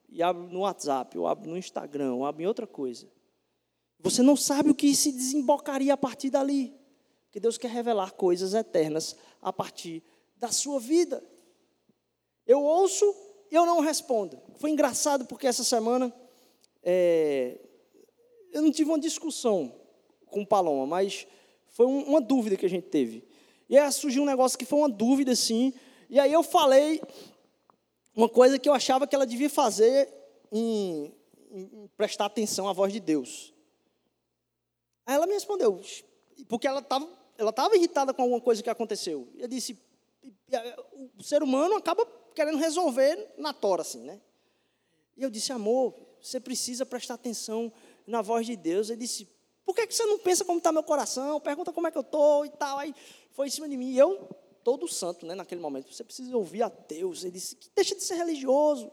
e 0.10 0.22
abro 0.22 0.44
no 0.44 0.60
WhatsApp, 0.60 1.16
eu 1.16 1.26
abro 1.26 1.50
no 1.50 1.58
Instagram, 1.58 2.10
eu 2.10 2.26
abro 2.26 2.44
em 2.44 2.46
outra 2.46 2.68
coisa. 2.68 3.08
Você 4.00 4.22
não 4.22 4.36
sabe 4.36 4.70
o 4.70 4.76
que 4.76 4.94
se 4.94 5.12
desembocaria 5.12 5.94
a 5.94 5.98
partir 5.98 6.30
dali. 6.30 6.74
Porque 7.34 7.40
Deus 7.40 7.58
quer 7.58 7.72
revelar 7.72 8.12
coisas 8.12 8.54
eternas 8.54 9.16
a 9.42 9.52
partir 9.52 10.04
da 10.36 10.52
sua 10.52 10.80
vida. 10.80 11.24
Eu 12.46 12.62
ouço 12.62 13.04
e 13.50 13.56
eu 13.56 13.66
não 13.66 13.80
respondo. 13.80 14.40
Foi 14.58 14.70
engraçado 14.70 15.26
porque 15.26 15.48
essa 15.48 15.64
semana 15.64 16.14
é, 16.84 17.60
eu 18.52 18.62
não 18.62 18.70
tive 18.70 18.92
uma 18.92 19.00
discussão 19.00 19.74
com 20.28 20.46
Paloma, 20.46 20.86
mas 20.86 21.26
foi 21.70 21.88
uma 21.88 22.22
dúvida 22.22 22.56
que 22.56 22.68
a 22.68 22.70
gente 22.70 22.90
teve. 22.90 23.28
E 23.68 23.80
aí 23.80 23.92
surgiu 23.92 24.22
um 24.22 24.28
negócio 24.28 24.56
que 24.56 24.64
foi 24.64 24.78
uma 24.78 24.90
dúvida, 24.90 25.32
assim, 25.32 25.74
e 26.12 26.20
aí 26.20 26.32
eu 26.32 26.44
falei 26.44 27.02
uma 28.16 28.30
coisa 28.30 28.60
que 28.60 28.70
eu 28.70 28.74
achava 28.76 29.08
que 29.08 29.16
ela 29.16 29.26
devia 29.26 29.50
fazer 29.50 30.08
em, 30.52 31.12
em 31.50 31.90
prestar 31.98 32.26
atenção 32.26 32.70
à 32.70 32.74
voz 32.74 32.94
de 32.94 33.00
Deus. 33.00 33.52
Aí 35.04 35.16
ela 35.16 35.26
me 35.26 35.34
respondeu, 35.34 35.82
porque 36.48 36.68
ela 36.68 36.80
estava 36.80 37.23
ela 37.38 37.52
tava 37.52 37.76
irritada 37.76 38.14
com 38.14 38.22
alguma 38.22 38.42
coisa 38.42 38.62
que 38.62 38.70
aconteceu. 38.70 39.28
Eu 39.38 39.48
disse, 39.48 39.78
o 41.18 41.24
ser 41.24 41.44
humano 41.44 41.76
acaba 41.76 42.06
querendo 42.36 42.58
resolver 42.58 43.34
na 43.38 43.54
tora, 43.54 43.82
assim, 43.82 44.02
né? 44.02 44.22
E 45.16 45.24
eu 45.24 45.30
disse, 45.30 45.52
amor, 45.52 45.94
você 46.22 46.40
precisa 46.40 46.86
prestar 46.86 47.16
atenção 47.16 47.72
na 48.08 48.22
voz 48.22 48.46
de 48.46 48.56
Deus. 48.56 48.90
Ele 48.90 49.02
disse: 49.02 49.28
Por 49.66 49.76
que 49.76 49.86
você 49.92 50.06
não 50.06 50.20
pensa 50.20 50.46
como 50.46 50.58
está 50.58 50.72
meu 50.72 50.84
coração? 50.84 51.40
Pergunta 51.40 51.72
como 51.72 51.88
é 51.88 51.92
que 51.92 51.98
eu 51.98 52.02
estou 52.02 52.46
e 52.46 52.50
tal. 52.50 52.80
Aí 52.80 52.96
foi 53.32 53.48
em 53.48 53.52
cima 53.52 53.68
de 53.68 53.76
mim. 53.76 53.92
E 53.92 53.98
eu, 53.98 54.30
todo 54.64 54.88
santo, 54.88 55.26
né, 55.26 55.36
naquele 55.36 55.62
momento, 55.62 55.94
você 55.94 56.04
precisa 56.04 56.36
ouvir 56.36 56.64
a 56.64 56.70
Deus. 56.70 57.24
Ele 57.24 57.34
disse, 57.34 57.58
deixa 57.76 57.96
de 57.96 58.04
ser 58.04 58.16
religioso. 58.16 58.92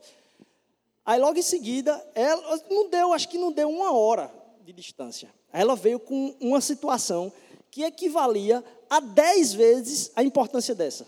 Aí 1.04 1.18
logo 1.20 1.38
em 1.38 1.42
seguida, 1.42 2.04
ela 2.14 2.60
não 2.68 2.88
deu, 2.88 3.12
acho 3.12 3.28
que 3.28 3.38
não 3.38 3.52
deu 3.52 3.68
uma 3.68 3.92
hora 3.92 4.32
de 4.62 4.72
distância. 4.72 5.32
Aí 5.52 5.62
ela 5.62 5.74
veio 5.74 5.98
com 5.98 6.36
uma 6.40 6.60
situação 6.60 7.32
que 7.70 7.82
equivalia 7.82 8.64
a 8.88 9.00
dez 9.00 9.52
vezes 9.52 10.10
a 10.16 10.22
importância 10.22 10.74
dessa. 10.74 11.06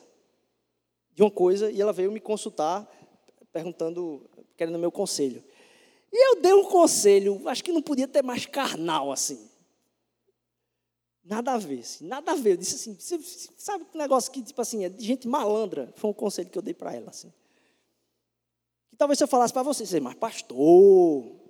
De 1.14 1.22
uma 1.22 1.30
coisa, 1.30 1.70
e 1.70 1.80
ela 1.80 1.92
veio 1.92 2.12
me 2.12 2.20
consultar, 2.20 2.88
perguntando, 3.52 4.28
querendo 4.56 4.78
meu 4.78 4.92
conselho. 4.92 5.44
E 6.10 6.30
eu 6.30 6.40
dei 6.40 6.52
um 6.52 6.64
conselho, 6.64 7.48
acho 7.48 7.64
que 7.64 7.72
não 7.72 7.82
podia 7.82 8.06
ter 8.06 8.22
mais 8.22 8.46
carnal 8.46 9.10
assim. 9.10 9.50
Nada 11.24 11.52
a 11.52 11.58
ver, 11.58 11.80
assim, 11.80 12.06
nada 12.06 12.32
a 12.32 12.34
ver. 12.34 12.52
Eu 12.52 12.56
disse 12.56 12.74
assim, 12.74 12.96
sabe 13.56 13.86
um 13.94 13.98
negócio 13.98 14.32
que, 14.32 14.42
tipo 14.42 14.60
assim, 14.60 14.84
é 14.84 14.88
de 14.88 15.04
gente 15.04 15.28
malandra? 15.28 15.92
Foi 15.96 16.10
um 16.10 16.14
conselho 16.14 16.50
que 16.50 16.58
eu 16.58 16.62
dei 16.62 16.74
para 16.74 16.92
ela, 16.94 17.10
assim. 17.10 17.32
Que 18.90 18.96
talvez 18.96 19.18
se 19.18 19.24
eu 19.24 19.28
falasse 19.28 19.52
para 19.52 19.62
você, 19.62 20.00
mas 20.00 20.14
pastor. 20.14 21.41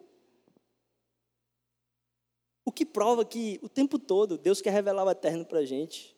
O 2.72 2.74
que 2.74 2.86
prova 2.86 3.22
que 3.22 3.60
o 3.62 3.68
tempo 3.68 3.98
todo 3.98 4.38
Deus 4.38 4.62
quer 4.62 4.70
revelar 4.70 5.04
o 5.04 5.10
eterno 5.10 5.44
para 5.44 5.58
a 5.58 5.64
gente. 5.66 6.16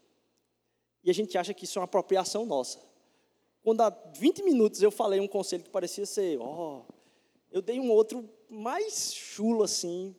E 1.03 1.11
a 1.11 1.13
gente 1.13 1.37
acha 1.37 1.53
que 1.53 1.65
isso 1.65 1.77
é 1.77 1.81
uma 1.81 1.85
apropriação 1.85 2.47
nossa. 2.47 2.79
Quando 3.61 3.81
há 3.81 3.91
20 3.91 4.45
minutos 4.45 4.81
eu 4.81 4.93
falei 4.93 5.19
um 5.19 5.27
conselho 5.27 5.65
que 5.65 5.71
parecia 5.71 6.07
ser, 6.07 6.39
ó, 6.41 6.45
oh, 6.79 6.95
eu 7.51 7.61
dei 7.61 7.81
um 7.81 7.91
outro 7.91 8.31
mais 8.49 9.13
chulo 9.13 9.65
assim, 9.65 10.15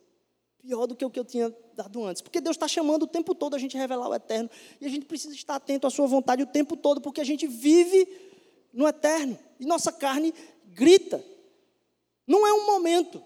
pior 0.58 0.86
do 0.86 0.94
que 0.94 1.06
o 1.06 1.10
que 1.10 1.18
eu 1.18 1.24
tinha 1.24 1.50
dado 1.72 2.04
antes. 2.04 2.20
Porque 2.20 2.38
Deus 2.38 2.54
está 2.54 2.68
chamando 2.68 3.04
o 3.04 3.06
tempo 3.06 3.34
todo 3.34 3.56
a 3.56 3.58
gente 3.58 3.78
revelar 3.78 4.10
o 4.10 4.14
eterno. 4.14 4.50
E 4.78 4.84
a 4.84 4.90
gente 4.90 5.06
precisa 5.06 5.34
estar 5.34 5.54
atento 5.54 5.86
à 5.86 5.90
sua 5.90 6.06
vontade 6.06 6.42
o 6.42 6.46
tempo 6.46 6.76
todo, 6.76 7.00
porque 7.00 7.22
a 7.22 7.24
gente 7.24 7.46
vive 7.46 8.06
no 8.74 8.86
eterno. 8.86 9.38
E 9.58 9.64
nossa 9.64 9.90
carne 9.90 10.34
grita. 10.66 11.24
Não 12.26 12.46
é 12.46 12.52
um 12.52 12.66
momento. 12.66 13.24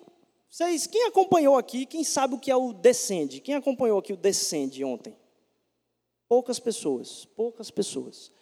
Vocês, 0.50 0.88
quem 0.88 1.06
acompanhou 1.06 1.56
aqui, 1.56 1.86
quem 1.86 2.02
sabe 2.02 2.34
o 2.34 2.38
que 2.38 2.50
é 2.50 2.56
o 2.56 2.72
descende? 2.72 3.40
Quem 3.40 3.54
acompanhou 3.54 4.00
aqui 4.00 4.12
o 4.12 4.16
descende 4.16 4.82
ontem? 4.82 5.16
Poucas 6.28 6.58
pessoas, 6.58 7.24
poucas 7.36 7.70
pessoas. 7.70 8.32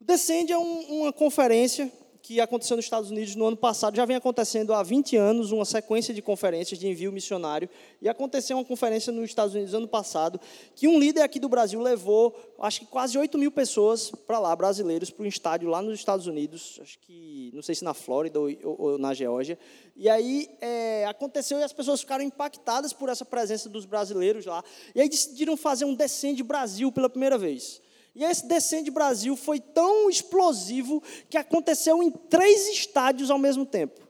O 0.00 0.04
descende 0.04 0.52
é 0.52 0.58
um, 0.58 1.00
uma 1.00 1.12
conferência 1.12 1.92
que 2.22 2.40
aconteceu 2.40 2.76
nos 2.76 2.84
Estados 2.84 3.10
Unidos 3.10 3.34
no 3.34 3.46
ano 3.46 3.56
passado, 3.56 3.96
já 3.96 4.04
vem 4.04 4.16
acontecendo 4.16 4.74
há 4.74 4.82
20 4.82 5.16
anos, 5.16 5.52
uma 5.52 5.64
sequência 5.64 6.12
de 6.12 6.20
conferências 6.20 6.78
de 6.78 6.86
envio 6.86 7.10
missionário, 7.12 7.68
e 8.00 8.08
aconteceu 8.08 8.56
uma 8.56 8.64
conferência 8.64 9.12
nos 9.12 9.24
Estados 9.24 9.54
Unidos 9.54 9.74
ano 9.74 9.88
passado, 9.88 10.40
que 10.74 10.86
um 10.86 10.98
líder 10.98 11.22
aqui 11.22 11.40
do 11.40 11.48
Brasil 11.48 11.80
levou, 11.80 12.34
acho 12.58 12.80
que 12.80 12.86
quase 12.86 13.16
8 13.16 13.38
mil 13.38 13.50
pessoas 13.50 14.10
para 14.10 14.38
lá, 14.38 14.54
brasileiros, 14.54 15.10
para 15.10 15.24
um 15.24 15.28
estádio 15.28 15.68
lá 15.68 15.80
nos 15.80 15.98
Estados 15.98 16.26
Unidos, 16.26 16.78
acho 16.82 16.98
que, 17.00 17.50
não 17.54 17.62
sei 17.62 17.74
se 17.74 17.84
na 17.84 17.94
Flórida 17.94 18.38
ou, 18.38 18.48
ou, 18.64 18.76
ou 18.78 18.98
na 18.98 19.14
Geórgia, 19.14 19.58
e 19.96 20.08
aí 20.08 20.48
é, 20.60 21.06
aconteceu 21.06 21.58
e 21.58 21.62
as 21.62 21.72
pessoas 21.72 22.00
ficaram 22.00 22.24
impactadas 22.24 22.92
por 22.92 23.08
essa 23.08 23.24
presença 23.24 23.68
dos 23.68 23.84
brasileiros 23.84 24.46
lá, 24.46 24.62
e 24.94 25.00
aí 25.00 25.08
decidiram 25.08 25.56
fazer 25.56 25.84
um 25.84 25.94
Descende 25.94 26.42
Brasil 26.42 26.92
pela 26.92 27.08
primeira 27.08 27.36
vez. 27.36 27.80
E 28.14 28.24
esse 28.24 28.46
Descende 28.46 28.90
Brasil 28.90 29.36
foi 29.36 29.60
tão 29.60 30.08
explosivo 30.10 31.02
que 31.28 31.38
aconteceu 31.38 32.02
em 32.02 32.10
três 32.10 32.68
estádios 32.68 33.30
ao 33.30 33.38
mesmo 33.38 33.64
tempo. 33.64 34.00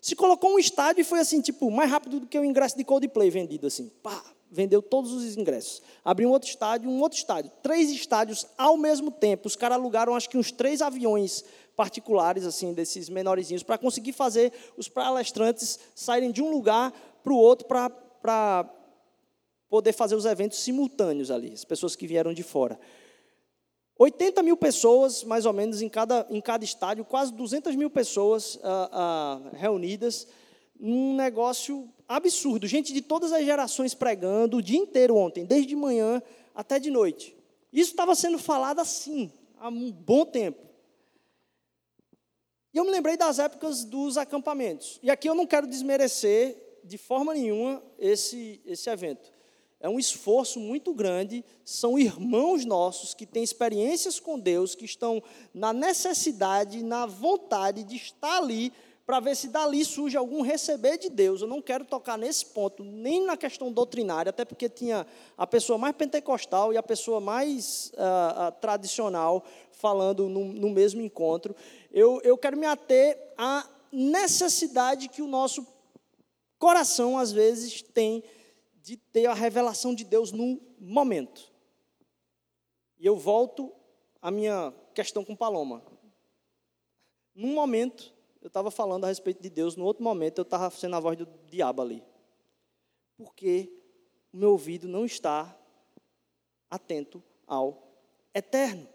Se 0.00 0.14
colocou 0.14 0.52
um 0.52 0.58
estádio 0.58 1.00
e 1.00 1.04
foi 1.04 1.18
assim, 1.18 1.40
tipo, 1.40 1.70
mais 1.70 1.90
rápido 1.90 2.20
do 2.20 2.26
que 2.26 2.38
o 2.38 2.44
ingresso 2.44 2.76
de 2.76 2.84
Coldplay 2.84 3.30
vendido 3.30 3.66
assim. 3.66 3.90
Pá, 4.02 4.22
vendeu 4.50 4.80
todos 4.80 5.12
os 5.12 5.36
ingressos. 5.36 5.82
Abriu 6.04 6.28
um 6.28 6.32
outro 6.32 6.48
estádio, 6.48 6.88
um 6.88 7.00
outro 7.00 7.18
estádio. 7.18 7.50
Três 7.62 7.90
estádios 7.90 8.46
ao 8.56 8.76
mesmo 8.76 9.10
tempo. 9.10 9.48
Os 9.48 9.56
caras 9.56 9.76
alugaram 9.76 10.14
acho 10.14 10.30
que 10.30 10.38
uns 10.38 10.52
três 10.52 10.80
aviões 10.80 11.44
particulares, 11.76 12.44
assim, 12.44 12.72
desses 12.72 13.08
menorzinhos, 13.08 13.62
para 13.62 13.78
conseguir 13.78 14.12
fazer 14.12 14.52
os 14.76 14.88
palestrantes 14.88 15.78
saírem 15.94 16.32
de 16.32 16.42
um 16.42 16.50
lugar 16.50 16.92
para 17.22 17.32
o 17.32 17.36
outro 17.36 17.66
para 17.66 18.68
poder 19.68 19.92
fazer 19.92 20.14
os 20.14 20.24
eventos 20.24 20.58
simultâneos 20.58 21.30
ali, 21.30 21.52
as 21.52 21.64
pessoas 21.64 21.94
que 21.94 22.06
vieram 22.06 22.32
de 22.32 22.42
fora. 22.42 22.78
80 23.98 24.44
mil 24.44 24.56
pessoas, 24.56 25.24
mais 25.24 25.44
ou 25.44 25.52
menos, 25.52 25.82
em 25.82 25.88
cada, 25.88 26.24
em 26.30 26.40
cada 26.40 26.64
estádio, 26.64 27.04
quase 27.04 27.32
200 27.32 27.74
mil 27.74 27.90
pessoas 27.90 28.56
ah, 28.62 28.90
ah, 28.92 29.56
reunidas, 29.56 30.28
um 30.80 31.16
negócio 31.16 31.92
absurdo. 32.06 32.68
Gente 32.68 32.92
de 32.92 33.02
todas 33.02 33.32
as 33.32 33.44
gerações 33.44 33.94
pregando 33.94 34.58
o 34.58 34.62
dia 34.62 34.78
inteiro 34.78 35.16
ontem, 35.16 35.44
desde 35.44 35.66
de 35.66 35.76
manhã 35.76 36.22
até 36.54 36.78
de 36.78 36.90
noite. 36.90 37.36
Isso 37.72 37.90
estava 37.90 38.14
sendo 38.14 38.38
falado 38.38 38.78
assim, 38.78 39.32
há 39.58 39.68
um 39.68 39.90
bom 39.90 40.24
tempo. 40.24 40.64
E 42.72 42.78
eu 42.78 42.84
me 42.84 42.92
lembrei 42.92 43.16
das 43.16 43.40
épocas 43.40 43.84
dos 43.84 44.16
acampamentos. 44.16 45.00
E 45.02 45.10
aqui 45.10 45.28
eu 45.28 45.34
não 45.34 45.46
quero 45.46 45.66
desmerecer 45.66 46.56
de 46.84 46.96
forma 46.96 47.34
nenhuma 47.34 47.82
esse, 47.98 48.60
esse 48.64 48.88
evento 48.88 49.37
é 49.80 49.88
um 49.88 49.98
esforço 49.98 50.58
muito 50.58 50.92
grande, 50.92 51.44
são 51.64 51.98
irmãos 51.98 52.64
nossos 52.64 53.14
que 53.14 53.24
têm 53.24 53.42
experiências 53.42 54.18
com 54.18 54.38
Deus, 54.38 54.74
que 54.74 54.84
estão 54.84 55.22
na 55.54 55.72
necessidade, 55.72 56.82
na 56.82 57.06
vontade 57.06 57.84
de 57.84 57.96
estar 57.96 58.38
ali, 58.38 58.72
para 59.06 59.20
ver 59.20 59.34
se 59.36 59.48
dali 59.48 59.82
surge 59.86 60.18
algum 60.18 60.42
receber 60.42 60.98
de 60.98 61.08
Deus. 61.08 61.40
Eu 61.40 61.48
não 61.48 61.62
quero 61.62 61.86
tocar 61.86 62.18
nesse 62.18 62.44
ponto, 62.44 62.84
nem 62.84 63.24
na 63.24 63.38
questão 63.38 63.72
doutrinária, 63.72 64.28
até 64.28 64.44
porque 64.44 64.68
tinha 64.68 65.06
a 65.34 65.46
pessoa 65.46 65.78
mais 65.78 65.96
pentecostal 65.96 66.74
e 66.74 66.76
a 66.76 66.82
pessoa 66.82 67.18
mais 67.18 67.90
uh, 67.94 68.48
uh, 68.48 68.52
tradicional 68.60 69.42
falando 69.72 70.28
no, 70.28 70.52
no 70.52 70.68
mesmo 70.68 71.00
encontro. 71.00 71.56
Eu, 71.90 72.20
eu 72.22 72.36
quero 72.36 72.58
me 72.58 72.66
ater 72.66 73.18
à 73.38 73.66
necessidade 73.90 75.08
que 75.08 75.22
o 75.22 75.26
nosso 75.26 75.66
coração, 76.58 77.16
às 77.16 77.32
vezes, 77.32 77.80
tem 77.80 78.22
de 78.88 78.96
ter 78.96 79.26
a 79.26 79.34
revelação 79.34 79.94
de 79.94 80.02
Deus 80.02 80.32
no 80.32 80.58
momento. 80.80 81.52
E 82.98 83.04
eu 83.04 83.18
volto 83.18 83.70
à 84.22 84.30
minha 84.30 84.72
questão 84.94 85.22
com 85.22 85.36
Paloma. 85.36 85.84
Num 87.34 87.52
momento, 87.52 88.14
eu 88.40 88.46
estava 88.48 88.70
falando 88.70 89.04
a 89.04 89.08
respeito 89.08 89.42
de 89.42 89.50
Deus, 89.50 89.76
no 89.76 89.84
outro 89.84 90.02
momento, 90.02 90.38
eu 90.38 90.42
estava 90.42 90.70
sendo 90.70 90.96
a 90.96 91.00
voz 91.00 91.18
do 91.18 91.28
diabo 91.50 91.82
ali. 91.82 92.02
Porque 93.18 93.70
o 94.32 94.38
meu 94.38 94.52
ouvido 94.52 94.88
não 94.88 95.04
está 95.04 95.54
atento 96.70 97.22
ao 97.46 97.92
eterno. 98.32 98.88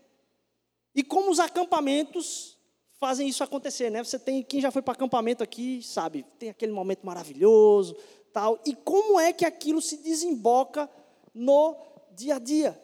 E 0.95 1.03
como 1.03 1.29
os 1.29 1.39
acampamentos 1.39 2.57
fazem 2.93 3.27
isso 3.27 3.43
acontecer, 3.43 3.91
né? 3.91 4.03
Você 4.03 4.17
tem, 4.17 4.41
quem 4.41 4.59
já 4.59 4.71
foi 4.71 4.81
para 4.81 4.93
acampamento 4.93 5.43
aqui, 5.43 5.83
sabe, 5.83 6.25
tem 6.39 6.49
aquele 6.49 6.71
momento 6.71 7.05
maravilhoso, 7.05 7.95
tal, 8.33 8.59
e 8.65 8.75
como 8.75 9.19
é 9.19 9.31
que 9.31 9.45
aquilo 9.45 9.81
se 9.81 9.97
desemboca 9.97 10.89
no 11.33 11.77
dia 12.11 12.35
a 12.35 12.39
dia. 12.39 12.79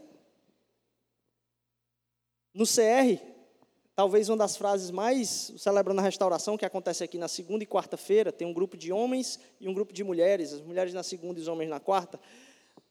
No 2.53 2.65
CR, 2.65 3.21
talvez 3.95 4.29
uma 4.29 4.37
das 4.37 4.55
frases 4.55 4.91
mais 4.91 5.51
celebrando 5.57 5.99
a 5.99 6.03
restauração 6.03 6.57
que 6.57 6.65
acontece 6.65 7.03
aqui 7.03 7.17
na 7.17 7.27
segunda 7.27 7.63
e 7.63 7.67
quarta-feira, 7.67 8.31
tem 8.31 8.47
um 8.47 8.53
grupo 8.53 8.77
de 8.77 8.91
homens 8.91 9.39
e 9.59 9.67
um 9.67 9.73
grupo 9.73 9.91
de 9.91 10.03
mulheres, 10.03 10.53
as 10.53 10.61
mulheres 10.61 10.93
na 10.93 11.03
segunda 11.03 11.39
e 11.39 11.41
os 11.41 11.47
homens 11.47 11.69
na 11.69 11.79
quarta. 11.79 12.19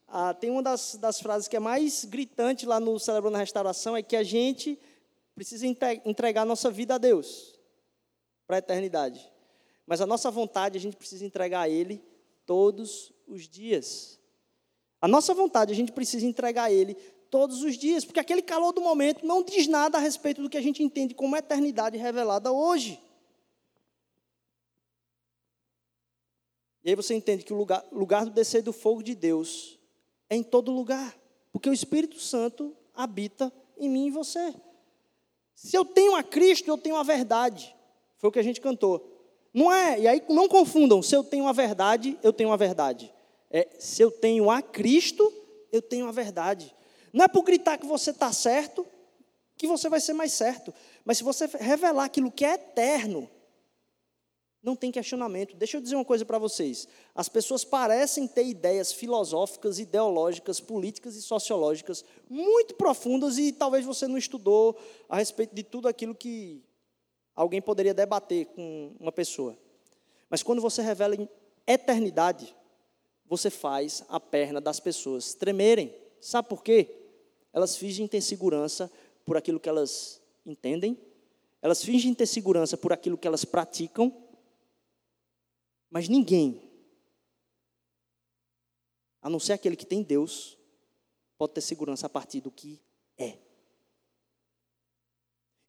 Ah, 0.06 0.34
tem 0.34 0.50
uma 0.50 0.62
das, 0.62 0.96
das 0.96 1.20
frases 1.20 1.48
que 1.48 1.56
é 1.56 1.60
mais 1.60 2.04
gritante 2.04 2.66
lá 2.66 2.80
no 2.80 2.98
Celebrando 2.98 3.36
a 3.36 3.40
Restauração, 3.40 3.96
é 3.96 4.02
que 4.02 4.16
a 4.16 4.22
gente 4.22 4.78
precisa 5.34 5.66
entregar 5.66 6.42
a 6.42 6.46
nossa 6.46 6.70
vida 6.70 6.94
a 6.94 6.98
Deus 6.98 7.54
para 8.46 8.56
a 8.56 8.58
eternidade. 8.58 9.30
Mas 9.86 10.00
a 10.00 10.06
nossa 10.06 10.30
vontade 10.30 10.78
a 10.78 10.80
gente 10.80 10.96
precisa 10.96 11.24
entregar 11.24 11.60
a 11.60 11.68
Ele 11.68 12.02
todos 12.48 13.12
os 13.26 13.46
dias. 13.46 14.18
A 15.02 15.06
nossa 15.06 15.34
vontade, 15.34 15.70
a 15.70 15.76
gente 15.76 15.92
precisa 15.92 16.24
entregar 16.24 16.64
a 16.64 16.72
Ele 16.72 16.94
todos 17.30 17.62
os 17.62 17.76
dias, 17.76 18.06
porque 18.06 18.18
aquele 18.18 18.40
calor 18.40 18.72
do 18.72 18.80
momento 18.80 19.26
não 19.26 19.42
diz 19.42 19.66
nada 19.66 19.98
a 19.98 20.00
respeito 20.00 20.40
do 20.40 20.48
que 20.48 20.56
a 20.56 20.62
gente 20.62 20.82
entende 20.82 21.14
como 21.14 21.36
eternidade 21.36 21.98
revelada 21.98 22.50
hoje. 22.50 22.98
E 26.82 26.88
aí 26.88 26.96
você 26.96 27.14
entende 27.14 27.44
que 27.44 27.52
o 27.52 27.56
lugar, 27.56 27.84
lugar 27.92 28.24
do 28.24 28.30
descer 28.30 28.62
do 28.62 28.72
fogo 28.72 29.02
de 29.02 29.14
Deus 29.14 29.78
é 30.30 30.34
em 30.34 30.42
todo 30.42 30.72
lugar, 30.72 31.14
porque 31.52 31.68
o 31.68 31.74
Espírito 31.74 32.18
Santo 32.18 32.74
habita 32.94 33.52
em 33.76 33.90
mim 33.90 34.06
e 34.06 34.10
você. 34.10 34.54
Se 35.54 35.76
eu 35.76 35.84
tenho 35.84 36.16
a 36.16 36.22
Cristo, 36.22 36.68
eu 36.68 36.78
tenho 36.78 36.96
a 36.96 37.02
verdade. 37.02 37.76
Foi 38.16 38.30
o 38.30 38.32
que 38.32 38.38
a 38.38 38.42
gente 38.42 38.58
cantou. 38.58 39.17
Não 39.52 39.72
é, 39.72 40.00
e 40.00 40.06
aí 40.06 40.22
não 40.28 40.48
confundam, 40.48 41.02
se 41.02 41.16
eu 41.16 41.24
tenho 41.24 41.46
a 41.46 41.52
verdade, 41.52 42.18
eu 42.22 42.32
tenho 42.32 42.52
a 42.52 42.56
verdade. 42.56 43.12
É, 43.50 43.68
se 43.78 44.02
eu 44.02 44.10
tenho 44.10 44.50
a 44.50 44.60
Cristo, 44.60 45.32
eu 45.72 45.80
tenho 45.80 46.06
a 46.06 46.12
verdade. 46.12 46.74
Não 47.12 47.24
é 47.24 47.28
por 47.28 47.42
gritar 47.42 47.78
que 47.78 47.86
você 47.86 48.10
está 48.10 48.32
certo, 48.32 48.86
que 49.56 49.66
você 49.66 49.88
vai 49.88 50.00
ser 50.00 50.12
mais 50.12 50.32
certo. 50.32 50.72
Mas 51.04 51.18
se 51.18 51.24
você 51.24 51.46
revelar 51.46 52.04
aquilo 52.04 52.30
que 52.30 52.44
é 52.44 52.54
eterno, 52.54 53.28
Não 54.60 54.74
tem 54.74 54.90
questionamento. 54.90 55.56
Deixa 55.56 55.76
eu 55.76 55.80
dizer 55.80 55.94
uma 55.94 56.04
coisa 56.04 56.24
para 56.24 56.36
vocês. 56.38 56.88
As 57.14 57.28
pessoas 57.28 57.64
parecem 57.64 58.26
ter 58.26 58.44
ideias 58.44 58.92
filosóficas, 58.92 59.78
ideológicas, 59.78 60.58
políticas 60.58 61.14
e 61.14 61.22
sociológicas 61.22 62.04
muito 62.28 62.74
profundas 62.74 63.38
e 63.38 63.52
talvez 63.52 63.84
você 63.84 64.08
não 64.08 64.18
estudou 64.18 64.76
a 65.08 65.16
respeito 65.16 65.54
de 65.54 65.62
tudo 65.62 65.86
aquilo 65.86 66.14
que 66.14 66.60
alguém 67.40 67.60
poderia 67.60 67.94
debater 67.94 68.46
com 68.46 68.92
uma 68.98 69.12
pessoa. 69.12 69.56
Mas 70.28 70.42
quando 70.42 70.60
você 70.60 70.82
revela 70.82 71.14
eternidade, 71.66 72.54
você 73.26 73.50
faz 73.50 74.04
a 74.08 74.18
perna 74.18 74.60
das 74.60 74.80
pessoas 74.80 75.34
tremerem. 75.34 75.94
Sabe 76.20 76.48
por 76.48 76.62
quê? 76.62 76.94
Elas 77.52 77.76
fingem 77.76 78.06
ter 78.06 78.20
segurança 78.20 78.90
por 79.24 79.36
aquilo 79.36 79.60
que 79.60 79.68
elas 79.68 80.20
entendem, 80.44 80.98
elas 81.60 81.82
fingem 81.82 82.14
ter 82.14 82.26
segurança 82.26 82.76
por 82.76 82.92
aquilo 82.92 83.18
que 83.18 83.26
elas 83.26 83.44
praticam 83.44 84.12
mas 85.90 86.08
ninguém, 86.08 86.70
a 89.22 89.30
não 89.30 89.40
ser 89.40 89.54
aquele 89.54 89.76
que 89.76 89.86
tem 89.86 90.02
Deus, 90.02 90.58
pode 91.36 91.54
ter 91.54 91.60
segurança 91.60 92.06
a 92.06 92.10
partir 92.10 92.40
do 92.40 92.50
que 92.50 92.80
é. 93.16 93.38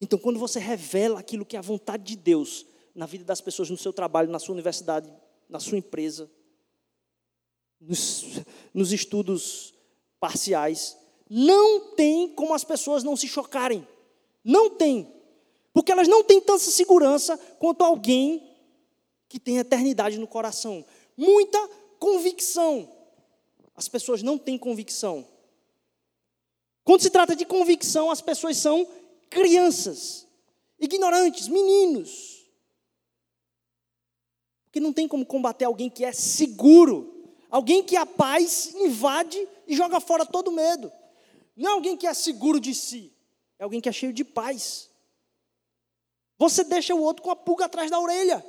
Então, 0.01 0.17
quando 0.17 0.39
você 0.39 0.59
revela 0.59 1.19
aquilo 1.19 1.45
que 1.45 1.55
é 1.55 1.59
a 1.59 1.63
vontade 1.63 2.03
de 2.03 2.15
Deus 2.15 2.65
na 2.95 3.05
vida 3.05 3.23
das 3.23 3.41
pessoas, 3.41 3.69
no 3.69 3.77
seu 3.77 3.91
trabalho, 3.91 4.29
na 4.29 4.39
sua 4.39 4.53
universidade, 4.53 5.11
na 5.47 5.59
sua 5.59 5.77
empresa, 5.77 6.29
nos, 7.79 8.23
nos 8.73 8.91
estudos 8.91 9.73
parciais, 10.19 10.97
não 11.29 11.95
tem 11.95 12.29
como 12.29 12.53
as 12.53 12.63
pessoas 12.63 13.03
não 13.03 13.15
se 13.15 13.27
chocarem. 13.27 13.87
Não 14.43 14.69
tem. 14.69 15.13
Porque 15.73 15.91
elas 15.91 16.07
não 16.07 16.23
têm 16.23 16.41
tanta 16.41 16.59
segurança 16.59 17.37
quanto 17.59 17.83
alguém 17.83 18.49
que 19.27 19.39
tem 19.39 19.57
eternidade 19.57 20.17
no 20.17 20.27
coração. 20.27 20.83
Muita 21.15 21.59
convicção. 21.99 22.91
As 23.75 23.87
pessoas 23.87 24.23
não 24.23 24.37
têm 24.37 24.57
convicção. 24.57 25.27
Quando 26.83 27.01
se 27.01 27.09
trata 27.09 27.35
de 27.35 27.45
convicção, 27.45 28.09
as 28.09 28.21
pessoas 28.21 28.57
são 28.57 28.87
crianças, 29.29 30.27
ignorantes, 30.79 31.47
meninos. 31.47 32.47
Porque 34.65 34.79
não 34.79 34.93
tem 34.93 35.07
como 35.07 35.25
combater 35.25 35.65
alguém 35.65 35.89
que 35.89 36.05
é 36.05 36.11
seguro, 36.11 37.31
alguém 37.49 37.83
que 37.83 37.95
a 37.95 38.05
paz 38.05 38.73
invade 38.75 39.47
e 39.67 39.75
joga 39.75 39.99
fora 39.99 40.25
todo 40.25 40.51
medo. 40.51 40.91
Não 41.55 41.69
é 41.69 41.73
alguém 41.73 41.97
que 41.97 42.07
é 42.07 42.13
seguro 42.13 42.59
de 42.59 42.73
si, 42.73 43.13
é 43.57 43.63
alguém 43.63 43.81
que 43.81 43.89
é 43.89 43.91
cheio 43.91 44.13
de 44.13 44.23
paz. 44.23 44.89
Você 46.37 46.63
deixa 46.63 46.95
o 46.95 47.01
outro 47.01 47.23
com 47.23 47.31
a 47.31 47.35
pulga 47.35 47.65
atrás 47.65 47.91
da 47.91 47.99
orelha. 47.99 48.45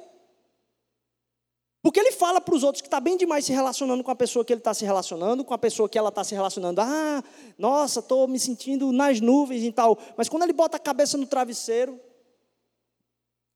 Porque 1.83 1.99
ele 1.99 2.13
fala 2.13 2.41
para 2.41 2.55
os 2.55 2.63
outros 2.63 2.83
que 2.83 2.89
está 2.89 3.01
bem 3.01 3.17
demais 3.17 3.45
se 3.45 3.53
relacionando 3.53 4.05
com 4.05 4.11
a 4.11 4.17
pessoa 4.17 4.45
que 4.45 4.53
ele 4.53 4.61
está 4.61 4.75
se 4.75 4.85
relacionando, 4.85 5.45
com 5.45 5.55
a 5.55 5.59
pessoa 5.59 5.89
que 5.89 5.97
ela 5.97 6.11
está 6.11 6.23
se 6.23 6.35
relacionando. 6.35 6.81
Ah, 6.81 7.25
nossa, 7.57 8.01
estou 8.01 8.29
me 8.29 8.39
sentindo 8.39 8.93
nas 8.93 9.21
nuvens 9.21 9.63
e 9.63 9.73
tal. 9.73 9.99
Mas 10.17 10.29
quando 10.29 10.43
ele 10.43 10.53
bota 10.53 10.77
a 10.77 10.81
cabeça 10.81 11.17
no 11.17 11.27
travesseiro, 11.27 11.99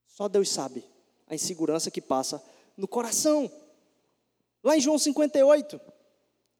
só 0.07 0.27
Deus 0.27 0.49
sabe 0.49 0.85
a 1.27 1.35
insegurança 1.35 1.91
que 1.91 2.01
passa 2.01 2.43
no 2.77 2.89
coração. 2.89 3.51
Lá 4.63 4.77
em 4.77 4.81
João 4.81 4.99
58, 4.99 5.81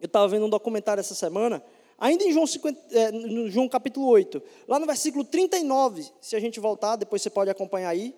eu 0.01 0.07
estava 0.07 0.29
vendo 0.29 0.45
um 0.45 0.51
documentário 0.51 1.01
essa 1.01 1.15
semana, 1.15 1.65
ainda 1.99 2.25
em 2.25 2.33
João, 2.33 2.47
50, 2.47 2.99
é, 2.99 3.11
no 3.11 3.51
João 3.51 3.69
capítulo 3.69 4.07
8, 4.09 4.43
lá 4.69 4.79
no 4.79 4.85
versículo 4.85 5.25
39, 5.25 6.07
se 6.21 6.37
a 6.37 6.41
gente 6.41 6.61
voltar, 6.61 6.97
depois 6.97 7.23
você 7.23 7.31
pode 7.31 7.49
acompanhar 7.49 7.89
aí. 7.89 8.15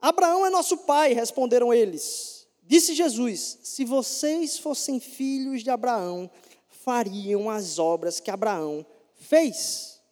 Abraão 0.00 0.46
é 0.46 0.50
nosso 0.50 0.78
pai, 0.78 1.12
responderam 1.14 1.74
eles. 1.74 2.33
Disse 2.66 2.94
Jesus: 2.94 3.58
Se 3.62 3.84
vocês 3.84 4.58
fossem 4.58 4.98
filhos 4.98 5.62
de 5.62 5.70
Abraão, 5.70 6.30
fariam 6.68 7.48
as 7.50 7.78
obras 7.78 8.20
que 8.20 8.30
Abraão 8.30 8.84
fez. 9.14 10.02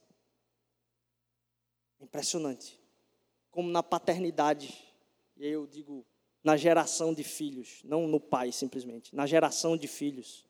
Impressionante. 2.01 2.81
Como 3.51 3.71
na 3.71 3.83
paternidade, 3.83 4.83
e 5.37 5.47
eu 5.47 5.67
digo 5.67 6.07
na 6.43 6.57
geração 6.57 7.15
de 7.15 7.23
filhos, 7.23 7.81
não 7.85 8.07
no 8.07 8.19
pai 8.19 8.51
simplesmente, 8.53 9.15
na 9.15 9.27
geração 9.27 9.77
de 9.77 9.87
filhos. 9.87 10.47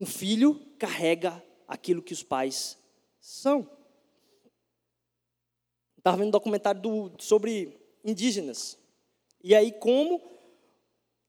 Um 0.00 0.06
filho 0.06 0.54
carrega 0.78 1.42
aquilo 1.66 2.02
que 2.02 2.12
os 2.12 2.22
pais 2.22 2.78
são. 3.20 3.68
Estava 5.96 6.16
vendo 6.16 6.28
um 6.28 6.32
documentário 6.32 6.80
do, 6.80 7.12
sobre 7.18 7.80
indígenas. 8.04 8.81
E 9.42 9.54
aí, 9.54 9.72
como 9.72 10.20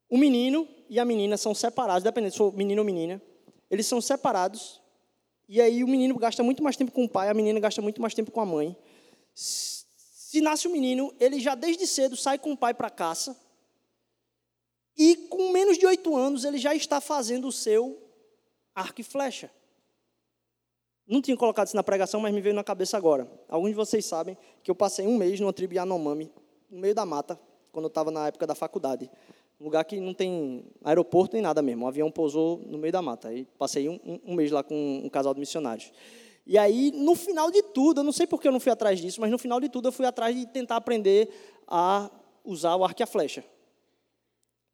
o 0.09 0.17
menino 0.17 0.67
e 0.89 0.99
a 0.99 1.05
menina 1.05 1.37
são 1.37 1.55
separados, 1.55 2.03
dependendo 2.03 2.31
se 2.31 2.37
for 2.37 2.53
menino 2.53 2.81
ou 2.81 2.85
menina, 2.85 3.21
eles 3.69 3.87
são 3.87 3.99
separados. 3.99 4.81
E 5.49 5.59
aí 5.59 5.83
o 5.83 5.87
menino 5.87 6.15
gasta 6.17 6.43
muito 6.43 6.63
mais 6.63 6.75
tempo 6.77 6.91
com 6.91 7.03
o 7.05 7.09
pai, 7.09 7.29
a 7.29 7.33
menina 7.33 7.59
gasta 7.59 7.81
muito 7.81 8.01
mais 8.01 8.13
tempo 8.13 8.31
com 8.31 8.39
a 8.39 8.45
mãe. 8.45 8.77
Se 9.33 10.39
nasce 10.41 10.67
o 10.67 10.71
menino, 10.71 11.13
ele 11.19 11.39
já 11.39 11.55
desde 11.55 11.87
cedo 11.87 12.15
sai 12.15 12.37
com 12.37 12.51
o 12.51 12.57
pai 12.57 12.73
para 12.73 12.89
caça. 12.89 13.35
E 14.95 15.15
com 15.15 15.51
menos 15.51 15.77
de 15.77 15.85
oito 15.87 16.15
anos, 16.15 16.45
ele 16.45 16.59
já 16.59 16.75
está 16.75 17.01
fazendo 17.01 17.47
o 17.47 17.51
seu 17.51 17.99
arco 18.75 19.01
e 19.01 19.03
flecha. 19.03 19.49
Não 21.07 21.21
tinha 21.21 21.35
colocado 21.35 21.67
isso 21.67 21.75
na 21.75 21.83
pregação, 21.83 22.19
mas 22.21 22.33
me 22.33 22.39
veio 22.39 22.55
na 22.55 22.63
cabeça 22.63 22.95
agora. 22.95 23.29
Alguns 23.49 23.69
de 23.69 23.75
vocês 23.75 24.05
sabem 24.05 24.37
que 24.63 24.71
eu 24.71 24.75
passei 24.75 25.05
um 25.05 25.17
mês 25.17 25.39
numa 25.39 25.51
tribo 25.51 25.73
Yanomami, 25.73 26.31
no 26.69 26.79
meio 26.79 26.95
da 26.95 27.05
mata, 27.05 27.39
quando 27.73 27.85
eu 27.85 27.89
estava 27.89 28.11
na 28.11 28.27
época 28.27 28.47
da 28.47 28.55
faculdade. 28.55 29.09
Um 29.59 29.65
lugar 29.65 29.83
que 29.83 29.99
não 29.99 30.13
tem 30.13 30.63
aeroporto 30.83 31.33
nem 31.33 31.41
nada 31.41 31.61
mesmo. 31.61 31.83
Um 31.83 31.87
avião 31.87 32.11
pousou 32.11 32.61
no 32.65 32.77
meio 32.77 32.93
da 32.93 33.01
mata. 33.01 33.29
Aí 33.29 33.45
passei 33.57 33.89
um, 33.89 33.99
um, 34.05 34.19
um 34.27 34.35
mês 34.35 34.51
lá 34.51 34.63
com 34.63 35.01
um 35.03 35.09
casal 35.09 35.33
de 35.33 35.39
missionários. 35.39 35.91
E 36.45 36.57
aí, 36.57 36.91
no 36.91 37.15
final 37.15 37.49
de 37.49 37.63
tudo, 37.63 38.01
eu 38.01 38.03
não 38.03 38.11
sei 38.11 38.27
porque 38.27 38.47
eu 38.47 38.51
não 38.51 38.59
fui 38.59 38.71
atrás 38.71 38.99
disso, 38.99 39.19
mas 39.19 39.31
no 39.31 39.37
final 39.37 39.59
de 39.59 39.69
tudo 39.69 39.87
eu 39.87 39.91
fui 39.91 40.05
atrás 40.05 40.35
de 40.35 40.45
tentar 40.45 40.75
aprender 40.75 41.29
a 41.67 42.11
usar 42.45 42.75
o 42.75 42.83
arco 42.83 43.01
e 43.01 43.03
a 43.03 43.07
flecha. 43.07 43.43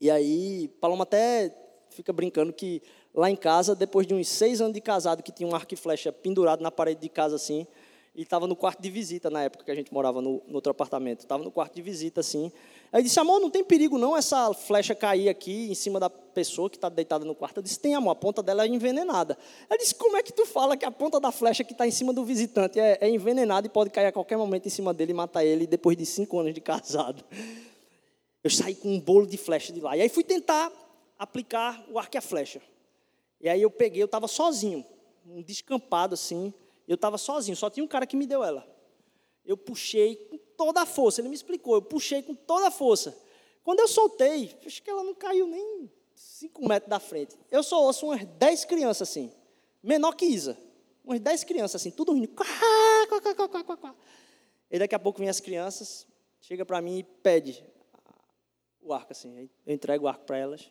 E 0.02 0.12
aí, 0.12 0.68
Paloma 0.82 1.04
até 1.04 1.56
fica 1.92 2.12
brincando 2.12 2.52
que 2.52 2.82
lá 3.14 3.30
em 3.30 3.36
casa, 3.36 3.76
depois 3.76 4.08
de 4.08 4.14
uns 4.14 4.28
seis 4.28 4.60
anos 4.60 4.74
de 4.74 4.82
casado, 4.82 5.22
que 5.24 5.32
tinha 5.32 5.48
um 5.48 5.56
arco 5.56 5.74
e 5.74 5.78
flecha 5.78 6.12
pendurado 6.12 6.62
na 6.62 6.72
parede 6.72 7.02
de 7.02 7.10
casa 7.10 7.36
assim, 7.36 7.68
e 8.16 8.24
estava 8.24 8.48
no 8.48 8.56
quarto 8.56 8.82
de 8.82 8.90
visita 8.90 9.30
na 9.30 9.44
época 9.44 9.64
que 9.64 9.72
a 9.72 9.76
gente 9.76 9.94
morava 9.94 10.22
no, 10.22 10.42
no 10.48 10.56
outro 10.56 10.72
apartamento. 10.72 11.22
Estava 11.22 11.44
no 11.44 11.52
quarto 11.52 11.76
de 11.76 11.82
visita 11.82 12.20
assim. 12.20 12.52
Aí 12.92 13.04
disse, 13.04 13.20
amor, 13.20 13.40
não 13.40 13.52
tem 13.52 13.64
perigo 13.64 13.98
não 13.98 14.18
essa 14.18 14.52
flecha 14.54 14.96
cair 14.96 15.30
aqui 15.30 15.70
em 15.70 15.76
cima 15.76 16.00
da 16.00 16.10
pessoa 16.10 16.70
que 16.70 16.78
está 16.78 16.90
deitada 16.90 17.24
no 17.24 17.36
quarto. 17.36 17.58
Eu 17.58 17.64
disse, 17.64 17.80
tem, 17.80 17.94
amor, 17.94 18.12
a 18.12 18.16
ponta 18.16 18.42
dela 18.42 18.64
é 18.64 18.68
envenenada. 18.68 19.38
Ela 19.70 19.78
disse, 19.78 19.94
como 19.94 20.18
é 20.18 20.24
que 20.24 20.34
tu 20.34 20.46
fala 20.46 20.76
que 20.76 20.86
a 20.86 20.92
ponta 20.92 21.20
da 21.20 21.32
flecha 21.32 21.64
que 21.64 21.74
está 21.74 21.86
em 21.86 21.92
cima 21.92 22.12
do 22.12 22.24
visitante 22.24 22.80
é, 22.80 22.98
é 23.00 23.10
envenenada 23.10 23.68
e 23.68 23.70
pode 23.70 23.92
cair 23.92 24.08
a 24.08 24.12
qualquer 24.12 24.38
momento 24.38 24.66
em 24.66 24.70
cima 24.72 24.92
dele 24.94 25.12
e 25.12 25.14
matar 25.14 25.46
ele 25.46 25.68
depois 25.68 25.96
de 25.96 26.06
cinco 26.06 26.40
anos 26.40 26.54
de 26.54 26.62
casado? 26.62 27.24
Eu 28.44 28.50
saí 28.50 28.74
com 28.74 28.90
um 28.90 29.00
bolo 29.00 29.28
de 29.28 29.38
flecha 29.38 29.72
de 29.72 29.82
lá. 29.82 29.96
E 29.96 30.02
aí 30.02 30.10
fui 30.10 30.24
tentar 30.24 30.72
aplicar 31.18 31.86
o 31.92 32.00
arco 32.00 32.16
e 32.16 32.18
a 32.18 32.22
flecha. 32.22 32.60
E 33.40 33.48
aí 33.48 33.62
eu 33.62 33.70
peguei, 33.70 34.02
eu 34.02 34.06
estava 34.06 34.28
sozinho, 34.28 34.84
um 35.28 35.44
descampado 35.44 36.16
assim, 36.16 36.54
eu 36.88 36.96
estava 36.96 37.18
sozinho, 37.18 37.56
só 37.56 37.70
tinha 37.70 37.84
um 37.84 37.88
cara 37.88 38.08
que 38.08 38.18
me 38.18 38.26
deu 38.26 38.44
ela. 38.44 38.68
Eu 39.46 39.56
puxei 39.56 40.16
com 40.16 40.40
toda 40.60 40.82
a 40.82 40.86
força, 40.86 41.22
ele 41.22 41.30
me 41.30 41.36
explicou, 41.36 41.76
eu 41.76 41.82
puxei 41.82 42.22
com 42.22 42.36
toda 42.36 42.68
a 42.68 42.72
força. 42.72 43.18
Quando 43.64 43.80
eu 43.80 43.88
soltei, 43.88 44.54
acho 44.66 44.84
que 44.84 44.90
ela 44.90 45.02
não 45.02 45.16
caiu 45.16 45.48
nem 45.48 45.90
cinco 46.14 46.68
metros 46.68 46.90
da 46.90 47.00
frente. 47.00 47.34
Eu 47.50 47.64
só 47.64 47.82
ouço 47.82 48.08
umas 48.08 48.26
dez 48.38 48.66
crianças 48.66 49.08
assim, 49.08 49.32
menor 49.82 50.12
que 50.18 50.26
Isa. 50.26 50.58
Umas 51.02 51.22
dez 51.22 51.46
crianças 51.46 51.82
assim, 51.82 51.92
tudo 51.92 52.12
rindo. 52.12 52.30
E 54.70 54.78
daqui 54.78 54.94
a 54.94 55.00
pouco 55.00 55.20
vem 55.20 55.30
as 55.30 55.40
crianças, 55.40 56.06
chega 56.42 56.66
para 56.66 56.82
mim 56.82 56.98
e 56.98 57.04
pede 57.04 57.66
o 58.82 58.92
arco 58.92 59.14
assim. 59.14 59.50
Eu 59.66 59.74
entrego 59.74 60.04
o 60.04 60.08
arco 60.10 60.26
para 60.26 60.38
elas. 60.38 60.70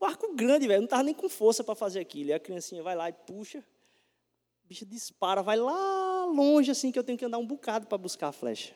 O 0.00 0.06
arco 0.06 0.34
grande, 0.34 0.66
velho, 0.66 0.80
não 0.80 0.86
estava 0.86 1.02
nem 1.02 1.14
com 1.14 1.28
força 1.28 1.62
para 1.62 1.74
fazer 1.74 2.00
aquilo. 2.00 2.30
E 2.30 2.32
a 2.32 2.40
criancinha 2.40 2.82
vai 2.82 2.96
lá 2.96 3.10
e 3.10 3.12
puxa, 3.12 3.58
a 3.58 4.66
bicha 4.66 4.86
dispara, 4.86 5.42
vai 5.42 5.58
lá 5.58 6.24
longe 6.24 6.70
assim 6.70 6.90
que 6.90 6.98
eu 6.98 7.04
tenho 7.04 7.18
que 7.18 7.24
andar 7.26 7.36
um 7.36 7.46
bocado 7.46 7.86
para 7.86 7.98
buscar 7.98 8.28
a 8.28 8.32
flecha. 8.32 8.74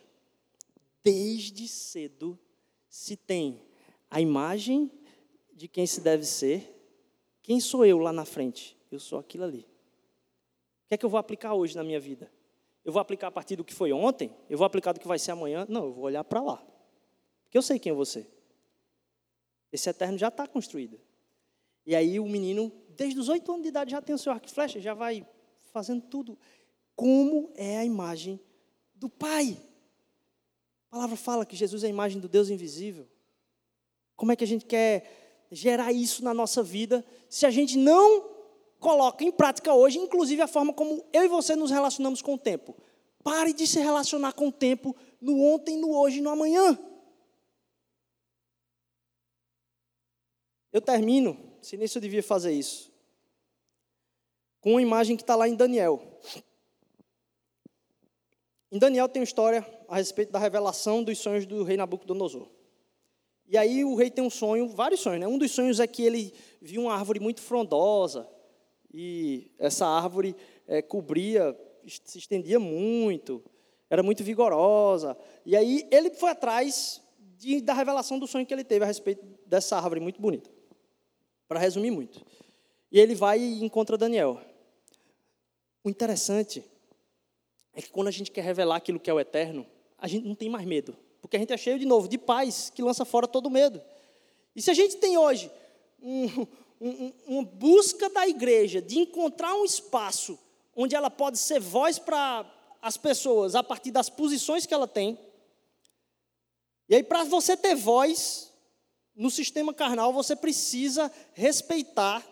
Desde 1.03 1.67
cedo 1.69 2.39
se 2.89 3.17
tem 3.17 3.63
a 4.11 4.21
imagem 4.21 4.91
de 5.53 5.69
quem 5.69 5.87
se 5.87 6.01
deve 6.01 6.25
ser. 6.25 6.75
Quem 7.43 7.61
sou 7.61 7.85
eu 7.85 7.99
lá 7.99 8.13
na 8.13 8.25
frente? 8.25 8.77
Eu 8.91 9.01
sou 9.01 9.19
aquilo 9.19 9.45
ali. 9.45 9.61
O 9.61 10.89
que 10.89 10.95
é 10.95 10.97
que 10.97 11.05
eu 11.05 11.11
vou 11.11 11.19
aplicar 11.19 11.55
hoje 11.55 11.77
na 11.77 11.85
minha 11.85 12.01
vida? 12.01 12.31
Eu 12.85 12.93
vou 12.93 13.01
aplicar 13.01 13.29
a 13.29 13.31
partir 13.31 13.57
do 13.57 13.65
que 13.65 13.75
foi 13.75 13.93
ontem? 13.93 14.35
Eu 14.49 14.57
vou 14.57 14.65
aplicar 14.65 14.93
do 14.93 15.01
que 15.01 15.07
vai 15.07 15.19
ser 15.19 15.33
amanhã? 15.33 15.67
Não, 15.69 15.85
eu 15.85 15.93
vou 15.93 16.05
olhar 16.05 16.25
para 16.25 16.41
lá. 16.41 16.57
Porque 17.45 17.59
eu 17.59 17.63
sei 17.63 17.79
quem 17.79 17.91
é 17.91 17.95
você. 17.95 18.27
Esse 19.71 19.91
eterno 19.91 20.17
já 20.17 20.29
está 20.29 20.47
construído. 20.47 20.99
E 21.85 21.95
aí 21.95 22.19
o 22.19 22.27
menino, 22.27 22.73
desde 22.91 23.19
os 23.19 23.29
oito 23.29 23.51
anos 23.51 23.63
de 23.63 23.69
idade, 23.69 23.91
já 23.91 24.01
tem 24.01 24.15
o 24.15 24.19
seu 24.19 24.33
arco 24.33 24.47
e 24.47 24.51
flecha, 24.51 24.81
já 24.81 24.95
vai 24.95 25.27
fazendo 25.73 26.03
tudo. 26.03 26.39
Como 26.95 27.53
é 27.55 27.79
a 27.79 27.85
imagem 27.85 28.41
do 28.95 29.09
Pai. 29.09 29.57
A 30.91 30.97
palavra 30.97 31.17
fala 31.17 31.45
que 31.45 31.55
Jesus 31.55 31.85
é 31.85 31.87
a 31.87 31.91
imagem 31.91 32.21
do 32.21 32.29
Deus 32.29 32.49
invisível. 32.49 33.07
Como 34.17 34.33
é 34.33 34.37
que 34.37 34.45
a 34.45 34.47
gente 34.47 34.65
quer 34.65 35.47
gerar 35.51 35.93
isso 35.93 36.25
na 36.25 36.33
nossa 36.33 36.63
vida 36.63 37.05
se 37.29 37.47
a 37.47 37.51
gente 37.51 37.77
não 37.77 38.29
coloca 38.81 39.23
em 39.23 39.31
prática 39.31 39.73
hoje, 39.75 39.99
inclusive 39.99 40.41
a 40.41 40.47
forma 40.47 40.73
como 40.73 41.05
eu 41.13 41.25
e 41.25 41.29
você 41.29 41.55
nos 41.55 41.71
relacionamos 41.71 42.23
com 42.23 42.35
o 42.35 42.39
tempo? 42.39 42.75
Pare 43.23 43.53
de 43.53 43.67
se 43.67 43.79
relacionar 43.81 44.33
com 44.33 44.49
o 44.49 44.53
tempo 44.53 44.97
no 45.21 45.43
ontem, 45.43 45.77
no 45.77 45.95
hoje 45.95 46.19
e 46.19 46.21
no 46.23 46.31
amanhã. 46.31 46.79
Eu 50.73 50.81
termino, 50.81 51.39
se 51.61 51.77
nem 51.77 51.89
eu 51.93 52.01
devia 52.01 52.23
fazer 52.23 52.53
isso, 52.53 52.91
com 54.61 54.73
uma 54.73 54.83
imagem 54.83 55.17
que 55.17 55.23
está 55.23 55.37
lá 55.37 55.49
em 55.49 55.55
Daniel. 55.55 56.01
Em 58.71 58.79
Daniel 58.79 59.09
tem 59.09 59.21
uma 59.21 59.25
história 59.25 59.67
a 59.89 59.97
respeito 59.97 60.31
da 60.31 60.39
revelação 60.39 61.03
dos 61.03 61.19
sonhos 61.19 61.47
do 61.47 61.63
rei 61.63 61.77
Nabucodonosor. 61.77 62.49
E 63.47 63.57
aí 63.57 63.83
o 63.83 63.95
rei 63.95 64.11
tem 64.11 64.23
um 64.23 64.29
sonho, 64.29 64.69
vários 64.69 65.01
sonhos, 65.01 65.21
né? 65.21 65.27
Um 65.27 65.39
dos 65.39 65.51
sonhos 65.53 65.81
é 65.81 65.87
que 65.87 66.03
ele 66.03 66.35
viu 66.61 66.83
uma 66.83 66.95
árvore 66.95 67.19
muito 67.19 67.41
frondosa 67.41 68.29
e 68.93 69.51
essa 69.59 69.87
árvore 69.87 70.37
é, 70.67 70.83
cobria, 70.83 71.59
se 71.87 72.19
estendia 72.19 72.61
muito, 72.61 73.43
era 73.89 74.03
muito 74.03 74.23
vigorosa. 74.23 75.17
E 75.47 75.57
aí 75.57 75.89
ele 75.91 76.11
foi 76.11 76.31
atrás 76.31 77.01
de, 77.39 77.63
da 77.63 77.73
revelação 77.73 78.19
do 78.19 78.27
sonho 78.27 78.45
que 78.45 78.53
ele 78.53 78.65
teve 78.65 78.85
a 78.85 78.87
respeito 78.87 79.25
dessa 79.47 79.77
árvore 79.77 80.01
muito 80.01 80.21
bonita. 80.21 80.51
Para 81.49 81.59
resumir 81.59 81.91
muito. 81.91 82.23
E 82.93 83.01
ele 83.01 83.15
vai 83.15 83.41
e 83.41 83.65
encontra 83.65 83.97
Daniel. 83.97 84.39
O 85.83 85.89
interessante 85.89 86.63
é 87.79 87.81
que 87.81 87.91
quando 87.91 88.09
a 88.09 88.11
gente 88.11 88.33
quer 88.33 88.43
revelar 88.43 88.75
aquilo 88.75 88.99
que 88.99 89.09
é 89.09 89.15
o 89.15 89.21
eterno, 89.21 89.65
a 89.97 90.09
gente 90.09 90.27
não 90.27 90.35
tem 90.35 90.51
mais 90.51 90.67
medo. 90.67 90.97
Porque 91.21 91.37
a 91.37 91.39
gente 91.39 91.53
é 91.53 91.57
cheio, 91.57 91.79
de 91.79 91.87
novo, 91.87 92.09
de 92.09 92.19
paz 92.19 92.73
que 92.75 92.83
lança 92.83 93.05
fora 93.05 93.29
todo 93.29 93.49
medo. 93.49 93.81
E 94.57 94.61
se 94.61 94.69
a 94.69 94.75
gente 94.75 94.97
tem 94.97 95.17
hoje 95.17 95.49
um, 96.03 96.27
um, 96.81 97.13
uma 97.25 97.45
busca 97.45 98.11
da 98.11 98.27
igreja 98.27 98.83
de 98.83 98.99
encontrar 98.99 99.55
um 99.55 99.65
espaço 99.65 100.37
onde 100.75 100.97
ela 100.97 101.09
pode 101.09 101.39
ser 101.39 101.61
voz 101.61 102.01
para 102.01 102.45
as 102.83 102.97
pessoas 102.97 103.55
a 103.55 103.63
partir 103.63 103.93
das 103.93 104.11
posições 104.11 104.67
que 104.67 104.75
ela 104.75 104.89
tem. 104.89 105.17
E 106.89 106.97
aí, 106.97 107.05
para 107.05 107.23
você 107.23 107.57
ter 107.57 107.77
voz 107.77 108.53
no 109.15 109.31
sistema 109.31 109.73
carnal, 109.73 110.13
você 110.13 110.35
precisa 110.35 111.13
respeitar 111.33 112.27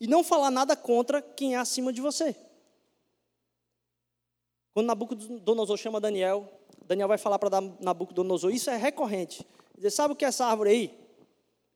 e 0.00 0.06
não 0.06 0.24
falar 0.24 0.50
nada 0.50 0.74
contra 0.74 1.20
quem 1.20 1.54
é 1.54 1.58
acima 1.58 1.92
de 1.92 2.00
você. 2.00 2.34
Quando 4.76 4.88
Nabucodonosor 4.88 5.78
chama 5.78 5.98
Daniel, 5.98 6.46
Daniel 6.84 7.08
vai 7.08 7.16
falar 7.16 7.38
para 7.38 7.62
Nabucodonosor, 7.80 8.52
isso 8.52 8.68
é 8.68 8.76
recorrente. 8.76 9.42
Dizer, 9.74 9.90
sabe 9.90 10.12
o 10.12 10.14
que 10.14 10.22
é 10.22 10.28
essa 10.28 10.44
árvore 10.44 10.68
aí? 10.68 11.08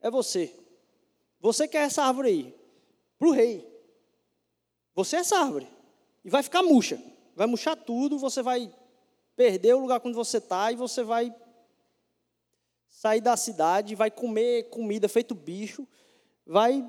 É 0.03 0.11
você. 0.11 0.55
Você 1.41 1.67
quer 1.67 1.85
essa 1.85 2.03
árvore 2.03 2.29
aí? 2.29 2.55
Para 3.19 3.29
o 3.29 3.31
rei. 3.31 3.67
Você 4.95 5.17
é 5.17 5.21
essa 5.21 5.39
árvore. 5.39 5.67
E 6.23 6.29
vai 6.29 6.43
ficar 6.43 6.63
murcha. 6.63 7.03
Vai 7.35 7.47
murchar 7.47 7.75
tudo, 7.75 8.19
você 8.19 8.43
vai 8.43 8.71
perder 9.35 9.73
o 9.73 9.81
lugar 9.81 10.03
onde 10.05 10.15
você 10.15 10.37
está 10.37 10.71
e 10.71 10.77
você 10.77 11.03
vai 11.03 11.35
sair 12.87 13.23
da 13.23 13.35
cidade, 13.35 13.95
vai 13.95 14.11
comer 14.11 14.69
comida 14.69 15.09
feito 15.09 15.35
bicho, 15.35 15.89
vai 16.45 16.87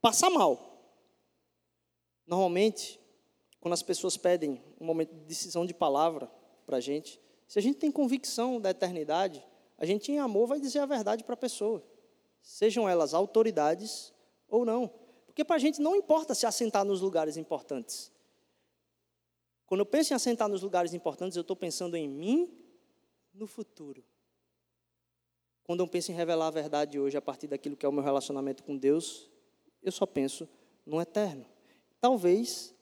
passar 0.00 0.30
mal. 0.30 0.80
Normalmente, 2.26 2.98
quando 3.60 3.72
as 3.72 3.82
pessoas 3.82 4.16
pedem 4.16 4.62
um 4.80 4.84
momento 4.84 5.12
de 5.14 5.20
decisão 5.20 5.66
de 5.66 5.74
palavra 5.74 6.30
para 6.64 6.76
a 6.76 6.80
gente, 6.80 7.20
se 7.46 7.58
a 7.58 7.62
gente 7.62 7.78
tem 7.78 7.90
convicção 7.90 8.60
da 8.60 8.70
eternidade, 8.70 9.44
a 9.78 9.84
gente 9.84 10.10
em 10.10 10.18
amor 10.18 10.46
vai 10.46 10.60
dizer 10.60 10.80
a 10.80 10.86
verdade 10.86 11.24
para 11.24 11.34
a 11.34 11.38
pessoa, 11.38 11.84
sejam 12.42 12.88
elas 12.88 13.14
autoridades 13.14 14.12
ou 14.48 14.64
não. 14.64 14.90
Porque 15.26 15.44
para 15.44 15.56
a 15.56 15.58
gente 15.58 15.80
não 15.80 15.94
importa 15.94 16.34
se 16.34 16.46
assentar 16.46 16.84
nos 16.84 17.00
lugares 17.00 17.36
importantes. 17.36 18.12
Quando 19.66 19.80
eu 19.80 19.86
penso 19.86 20.12
em 20.12 20.16
assentar 20.16 20.48
nos 20.48 20.62
lugares 20.62 20.94
importantes, 20.94 21.36
eu 21.36 21.42
estou 21.42 21.56
pensando 21.56 21.96
em 21.96 22.08
mim 22.08 22.56
no 23.34 23.46
futuro. 23.46 24.04
Quando 25.64 25.80
eu 25.80 25.88
penso 25.88 26.12
em 26.12 26.14
revelar 26.14 26.46
a 26.46 26.50
verdade 26.50 26.98
hoje 26.98 27.16
a 27.16 27.20
partir 27.20 27.48
daquilo 27.48 27.76
que 27.76 27.84
é 27.84 27.88
o 27.88 27.92
meu 27.92 28.02
relacionamento 28.02 28.62
com 28.62 28.76
Deus, 28.76 29.28
eu 29.82 29.90
só 29.90 30.06
penso 30.06 30.48
no 30.86 31.00
eterno. 31.00 31.44
Talvez 32.00 32.72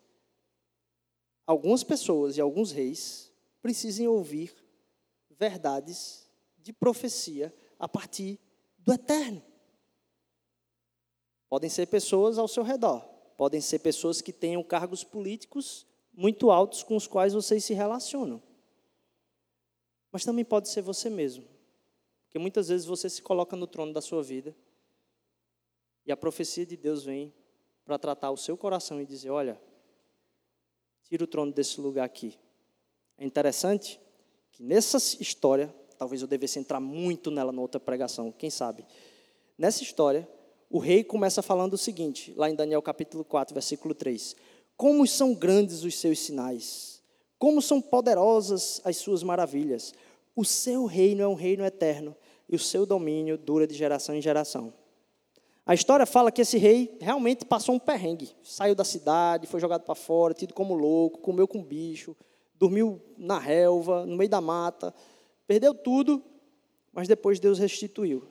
algumas 1.47 1.85
pessoas 1.85 2.37
e 2.37 2.41
alguns 2.41 2.73
reis 2.73 3.33
precisem 3.61 4.07
ouvir 4.09 4.55
verdades 5.31 6.29
de 6.59 6.73
profecia 6.73 7.55
a 7.79 7.89
partir 7.89 8.39
do 8.79 8.93
eterno. 8.93 9.43
Podem 11.49 11.71
ser 11.71 11.87
pessoas 11.87 12.39
ao 12.39 12.49
seu 12.49 12.63
redor, 12.63 13.01
podem 13.37 13.61
ser 13.61 13.79
pessoas 13.79 14.21
que 14.21 14.33
tenham 14.33 14.63
cargos 14.63 15.05
políticos 15.05 15.87
muito 16.13 16.51
altos 16.51 16.83
com 16.83 16.97
os 16.97 17.07
quais 17.07 17.33
vocês 17.33 17.65
se 17.65 17.75
relacionam. 17.75 18.43
Mas 20.11 20.25
também 20.25 20.45
pode 20.45 20.69
ser 20.69 20.83
você 20.83 21.11
mesmo. 21.11 21.45
Porque 22.25 22.39
muitas 22.39 22.69
vezes 22.69 22.87
você 22.87 23.11
se 23.11 23.21
coloca 23.21 23.57
no 23.57 23.67
trono 23.67 23.93
da 23.93 24.01
sua 24.01 24.23
vida 24.23 24.57
e 26.07 26.13
a 26.13 26.17
profecia 26.17 26.67
de 26.67 26.77
Deus 26.77 27.05
vem 27.05 27.33
para 27.85 27.99
tratar 27.99 28.31
o 28.31 28.37
seu 28.37 28.57
coração 28.57 29.01
e 29.01 29.07
dizer: 29.07 29.31
olha, 29.31 29.61
tira 31.05 31.25
o 31.25 31.27
trono 31.27 31.53
desse 31.53 31.81
lugar 31.81 32.05
aqui. 32.05 32.39
É 33.17 33.25
interessante 33.25 34.01
que 34.53 34.63
nessa 34.63 34.99
história, 35.21 35.73
talvez 35.99 36.23
eu 36.23 36.29
devesse 36.29 36.59
entrar 36.59 36.81
muito 36.81 37.31
nela 37.31 37.53
na 37.53 37.61
outra 37.61 37.81
pregação, 37.81 38.33
quem 38.33 38.51
sabe. 38.51 38.85
Nessa 39.57 39.83
história, 39.83 40.29
o 40.69 40.79
rei 40.79 41.05
começa 41.05 41.43
falando 41.43 41.75
o 41.75 41.79
seguinte, 41.79 42.33
lá 42.37 42.51
em 42.51 42.55
Daniel 42.55 42.83
capítulo 42.83 43.25
4, 43.25 43.55
versículo 43.55 43.95
3. 43.95 44.35
Como 44.77 45.07
são 45.07 45.35
grandes 45.35 45.85
os 45.85 45.97
seus 45.97 46.19
sinais, 46.19 47.03
como 47.39 47.61
são 47.61 47.81
poderosas 47.81 48.81
as 48.85 48.97
suas 48.97 49.23
maravilhas. 49.23 49.93
O 50.35 50.45
seu 50.45 50.87
reino 50.87 51.23
é 51.23 51.29
um 51.29 51.35
reino 51.35 51.65
eterno 51.65 52.17
e 52.49 52.57
o 52.57 52.59
seu 52.59 52.85
domínio 52.85 53.39
dura 53.39 53.67
de 53.67 53.75
geração 53.75 54.15
em 54.15 54.23
geração. 54.23 54.73
A 55.67 55.73
história 55.73 56.05
fala 56.05 56.31
que 56.31 56.43
esse 56.43 56.59
rei 56.59 56.97
realmente 57.01 57.45
passou 57.45 57.75
um 57.75 57.79
perrengue. 57.79 58.37
Saiu 58.43 58.75
da 58.75 58.85
cidade, 58.85 59.47
foi 59.47 59.61
jogado 59.61 59.83
para 59.83 59.95
fora, 59.95 60.35
tido 60.35 60.53
como 60.53 60.75
louco, 60.75 61.21
comeu 61.21 61.49
com 61.49 61.63
bicho, 61.63 62.15
dormiu 62.55 63.01
na 63.17 63.39
relva, 63.39 64.05
no 64.05 64.17
meio 64.17 64.29
da 64.29 64.43
mata, 64.43 64.95
perdeu 65.47 65.75
tudo, 65.75 66.23
mas 66.93 67.09
depois 67.09 67.41
Deus 67.41 67.59
restituiu. 67.59 68.29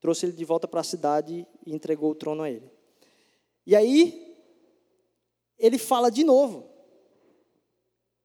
Trouxe 0.00 0.26
ele 0.26 0.32
de 0.32 0.44
volta 0.44 0.68
para 0.68 0.80
a 0.80 0.84
cidade 0.84 1.46
e 1.66 1.74
entregou 1.74 2.10
o 2.12 2.14
trono 2.14 2.42
a 2.42 2.50
ele. 2.50 2.70
E 3.66 3.74
aí, 3.74 4.36
ele 5.58 5.78
fala 5.78 6.10
de 6.10 6.24
novo. 6.24 6.68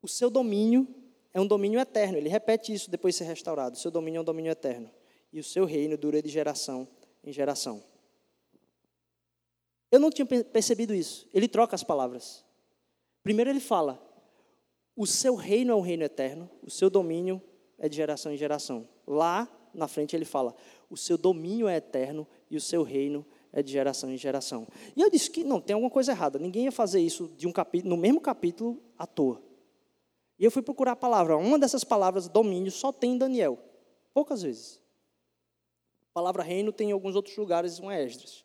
O 0.02 0.08
seu 0.08 0.30
domínio 0.30 0.88
é 1.34 1.42
um 1.42 1.46
domínio 1.46 1.80
eterno. 1.80 2.18
Ele 2.18 2.30
repete 2.30 2.74
isso 2.74 2.90
depois 2.90 3.14
de 3.14 3.20
ser 3.20 3.26
restaurado. 3.26 3.76
O 3.76 3.80
seu 3.80 3.92
domínio 3.92 4.20
é 4.20 4.22
um 4.22 4.26
domínio 4.26 4.52
eterno. 4.52 4.90
E 5.32 5.40
o 5.40 5.44
seu 5.44 5.66
reino 5.66 5.98
dura 5.98 6.22
de 6.22 6.30
geração 6.30 6.88
em 7.24 7.32
geração. 7.32 7.84
Eu 9.92 10.00
não 10.00 10.10
tinha 10.10 10.26
percebido 10.26 10.94
isso. 10.94 11.28
Ele 11.34 11.48
troca 11.48 11.76
as 11.76 11.84
palavras. 11.84 12.44
Primeiro 13.24 13.50
ele 13.50 13.60
fala: 13.60 14.02
o 14.96 15.06
seu 15.06 15.36
reino 15.36 15.72
é 15.72 15.76
um 15.76 15.82
reino 15.82 16.04
eterno, 16.04 16.50
o 16.64 16.70
seu 16.70 16.90
domínio 16.90 17.42
é 17.78 17.88
de 17.88 17.96
geração 17.96 18.32
em 18.32 18.38
geração. 18.38 18.88
Lá 19.06 19.48
na 19.74 19.88
frente 19.88 20.16
ele 20.16 20.26
fala: 20.26 20.56
o 20.90 20.98
seu 20.98 21.18
domínio 21.18 21.68
é 21.68 21.78
eterno 21.78 22.28
e 22.50 22.58
o 22.58 22.62
seu 22.62 22.84
reino 22.84 23.26
é 23.52 23.62
de 23.64 23.72
geração 23.72 24.12
em 24.12 24.18
geração. 24.18 24.68
E 24.96 25.02
eu 25.02 25.10
disse 25.10 25.30
que 25.30 25.44
não, 25.44 25.62
tem 25.62 25.74
alguma 25.74 25.92
coisa 25.92 26.12
errada. 26.12 26.38
Ninguém 26.40 26.66
ia 26.66 26.72
fazer 26.72 27.00
isso 27.00 27.32
de 27.38 27.48
um 27.48 27.52
capítulo, 27.52 27.96
no 27.96 28.02
mesmo 28.02 28.20
capítulo 28.20 28.82
à 28.98 29.06
toa. 29.06 29.42
E 30.40 30.46
eu 30.46 30.52
fui 30.52 30.62
procurar 30.62 30.92
a 30.92 30.96
palavra. 30.96 31.36
Uma 31.38 31.58
dessas 31.58 31.84
palavras, 31.84 32.28
domínio, 32.28 32.72
só 32.72 32.92
tem 32.92 33.14
em 33.14 33.18
Daniel. 33.18 33.58
Poucas 34.14 34.42
vezes. 34.42 34.82
A 36.12 36.14
palavra 36.14 36.44
reino 36.44 36.72
tem 36.72 36.90
em 36.90 36.92
alguns 36.92 37.16
outros 37.16 37.36
lugares, 37.38 37.80
um 37.80 37.92
Esdras. 37.92 38.44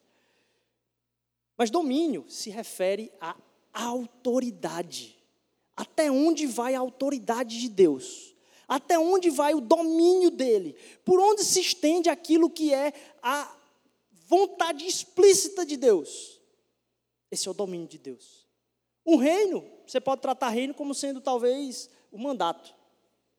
Mas 1.57 1.71
domínio 1.71 2.25
se 2.29 2.51
refere 2.51 3.13
à 3.21 3.37
autoridade. 3.73 5.17
Até 5.77 6.11
onde 6.11 6.47
vai 6.47 6.75
a 6.75 6.81
autoridade 6.81 7.61
de 7.61 7.69
Deus? 7.69 8.35
Até 8.69 8.99
onde 8.99 9.31
vai 9.31 9.55
o 9.55 9.61
domínio 9.61 10.31
dele? 10.31 10.77
Por 11.05 11.21
onde 11.21 11.45
se 11.45 11.61
estende 11.61 12.09
aquilo 12.09 12.49
que 12.49 12.73
é 12.73 12.93
a 13.23 13.57
vontade 14.33 14.87
explícita 14.87 15.67
de 15.67 15.77
Deus. 15.77 16.41
Esse 17.31 17.49
é 17.49 17.51
o 17.51 17.55
domínio 17.55 17.87
de 17.87 17.99
Deus. 17.99 18.47
Um 19.05 19.17
reino, 19.17 19.63
você 19.87 20.01
pode 20.01 20.23
tratar 20.23 20.49
reino 20.49 20.73
como 20.73 20.95
sendo 20.95 21.21
talvez 21.21 21.91
o 22.11 22.19
mandato. 22.19 22.75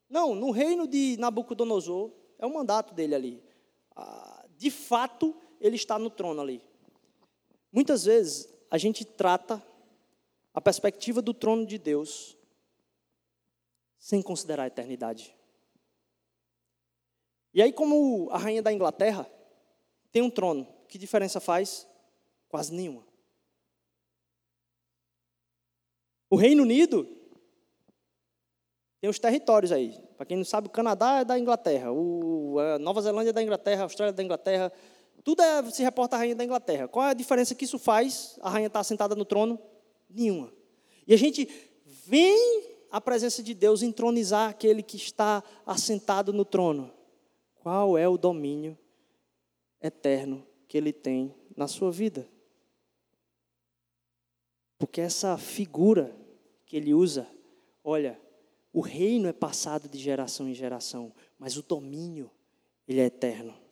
Não, 0.08 0.36
no 0.36 0.52
reino 0.52 0.88
de 0.88 1.18
Nabucodonosor, 1.18 2.12
é 2.38 2.46
o 2.46 2.54
mandato 2.54 2.94
dele 2.94 3.16
ali. 3.16 3.44
Ah, 3.96 4.46
de 4.56 4.70
fato, 4.70 5.36
ele 5.60 5.76
está 5.76 5.98
no 5.98 6.12
trono 6.12 6.42
ali. 6.42 6.62
Muitas 7.74 8.06
vezes, 8.06 8.48
a 8.70 8.78
gente 8.78 9.04
trata 9.04 9.62
a 10.54 10.62
perspectiva 10.62 11.24
do 11.24 11.34
trono 11.34 11.66
de 11.66 11.80
Deus 11.80 12.38
sem 13.98 14.22
considerar 14.22 14.66
a 14.66 14.68
eternidade. 14.68 15.36
E 17.52 17.64
aí, 17.64 17.74
como 17.74 18.30
a 18.30 18.38
rainha 18.38 18.62
da 18.62 18.72
Inglaterra 18.72 19.28
tem 20.12 20.22
um 20.22 20.30
trono, 20.30 20.68
que 20.88 21.00
diferença 21.00 21.40
faz? 21.40 21.88
Quase 22.48 22.72
nenhuma. 22.72 23.04
O 26.30 26.36
Reino 26.36 26.62
Unido 26.62 27.08
tem 29.02 29.10
os 29.10 29.18
territórios 29.18 29.72
aí. 29.72 30.00
Para 30.16 30.28
quem 30.28 30.38
não 30.38 30.46
sabe, 30.46 30.68
o 30.68 30.72
Canadá 30.72 31.22
é 31.22 31.26
da 31.26 31.40
Inglaterra, 31.40 31.92
o, 31.92 32.60
a 32.60 32.78
Nova 32.78 33.02
Zelândia 33.02 33.32
é 33.32 33.34
da 33.34 33.42
Inglaterra, 33.42 33.82
a 33.82 33.86
Austrália 33.86 34.12
é 34.12 34.14
da 34.14 34.24
Inglaterra. 34.24 34.72
Tudo 35.24 35.42
é, 35.42 35.72
se 35.72 35.82
reporta 35.82 36.16
à 36.16 36.20
rainha 36.20 36.36
da 36.36 36.44
Inglaterra. 36.44 36.88
Qual 36.88 37.06
é 37.06 37.12
a 37.12 37.14
diferença 37.14 37.56
que 37.56 37.66
isso 37.66 37.80
faz? 37.80 38.38
A 38.42 38.50
rainha 38.50 38.68
está 38.68 38.84
sentada 38.84 39.16
no 39.16 39.24
trono? 39.24 39.60
Nenhuma. 40.10 40.52
E 41.08 41.14
a 41.14 41.18
gente 41.18 41.48
vem 41.86 42.64
à 42.92 43.00
presença 43.00 43.42
de 43.42 43.54
Deus 43.54 43.82
entronizar 43.82 44.50
aquele 44.50 44.84
que 44.84 44.98
está 44.98 45.44
assentado 45.66 46.34
no 46.34 46.44
trono. 46.44 46.92
Qual 47.56 47.98
é 47.98 48.08
o 48.08 48.18
domínio 48.18 48.78
eterno 49.82 50.46
que 50.68 50.78
ele 50.78 50.92
tem 50.92 51.34
na 51.56 51.68
sua 51.68 51.92
vida? 51.92 52.28
Porque 54.78 55.00
essa 55.00 55.38
figura 55.38 56.14
que 56.66 56.76
ele 56.76 56.94
usa, 56.94 57.26
olha, 57.84 58.20
o 58.74 58.82
reino 58.82 59.30
é 59.30 59.34
passado 59.34 59.88
de 59.88 59.98
geração 59.98 60.50
em 60.50 60.54
geração, 60.54 61.14
mas 61.40 61.56
o 61.56 61.64
domínio, 61.64 62.30
ele 62.86 63.00
é 63.00 63.06
eterno. 63.06 63.63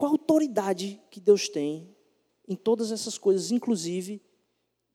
Qual 0.00 0.12
a 0.12 0.14
autoridade 0.14 0.98
que 1.10 1.20
Deus 1.20 1.46
tem 1.46 1.94
em 2.48 2.56
todas 2.56 2.90
essas 2.90 3.18
coisas, 3.18 3.50
inclusive 3.50 4.22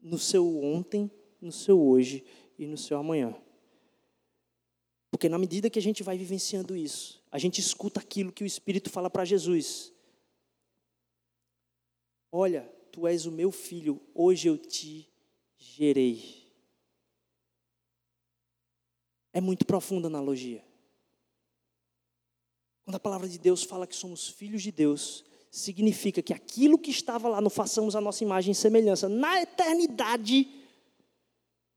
no 0.02 0.18
seu 0.18 0.58
ontem, 0.64 1.12
no 1.40 1.52
seu 1.52 1.80
hoje 1.80 2.26
e 2.58 2.66
no 2.66 2.76
seu 2.76 2.98
amanhã? 2.98 3.40
Porque 5.12 5.30
na 5.30 5.38
medida 5.38 5.70
que 5.70 5.78
a 5.78 5.82
gente 5.82 6.02
vai 6.02 6.18
vivenciando 6.18 6.76
isso, 6.76 7.24
a 7.32 7.38
gente 7.38 7.62
escuta 7.62 8.00
aquilo 8.00 8.32
que 8.32 8.44
o 8.44 8.48
Espírito 8.48 8.90
fala 8.90 9.08
para 9.08 9.24
Jesus. 9.24 9.94
Olha, 12.32 12.64
tu 12.92 13.06
és 13.06 13.28
o 13.28 13.32
meu 13.32 13.52
filho, 13.52 14.02
hoje 14.12 14.48
eu 14.48 14.58
te 14.58 15.08
gerei. 15.56 16.52
É 19.32 19.40
muito 19.40 19.68
profunda 19.68 20.08
a 20.08 20.10
analogia. 20.10 20.66
Quando 22.86 22.96
a 22.96 23.00
palavra 23.00 23.28
de 23.28 23.40
Deus 23.40 23.64
fala 23.64 23.88
que 23.88 23.96
somos 23.96 24.30
filhos 24.30 24.62
de 24.62 24.72
Deus, 24.72 25.26
significa 25.50 26.22
que 26.22 26.34
aquilo 26.34 26.78
que 26.78 26.92
estava 26.92 27.28
lá 27.28 27.42
no 27.42 27.50
façamos 27.50 27.96
a 27.96 28.02
nossa 28.02 28.24
imagem 28.24 28.52
e 28.52 28.56
semelhança, 28.56 29.10
na 29.10 29.42
eternidade, 29.42 30.48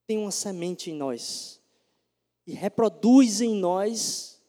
tem 0.06 0.18
uma 0.18 0.30
semente 0.30 0.90
em 0.90 0.94
nós 0.94 1.60
e 2.46 2.52
reproduz 2.52 3.40
em 3.40 3.54
nós 3.54 4.42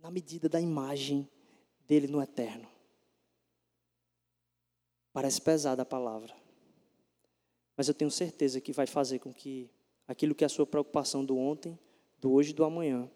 na 0.00 0.10
medida 0.10 0.48
da 0.48 0.60
imagem 0.60 1.28
dele 1.86 2.08
no 2.08 2.20
eterno. 2.20 2.68
Parece 5.12 5.40
pesada 5.40 5.82
a 5.82 5.86
palavra, 5.86 6.34
mas 7.76 7.86
eu 7.86 7.94
tenho 7.94 8.10
certeza 8.10 8.60
que 8.60 8.72
vai 8.72 8.86
fazer 8.86 9.20
com 9.20 9.32
que 9.32 9.70
aquilo 10.08 10.34
que 10.34 10.42
é 10.42 10.46
a 10.46 10.48
sua 10.48 10.66
preocupação 10.66 11.24
do 11.24 11.36
ontem, 11.36 11.78
do 12.18 12.32
hoje 12.32 12.50
e 12.50 12.54
do 12.54 12.64
amanhã, 12.64 13.10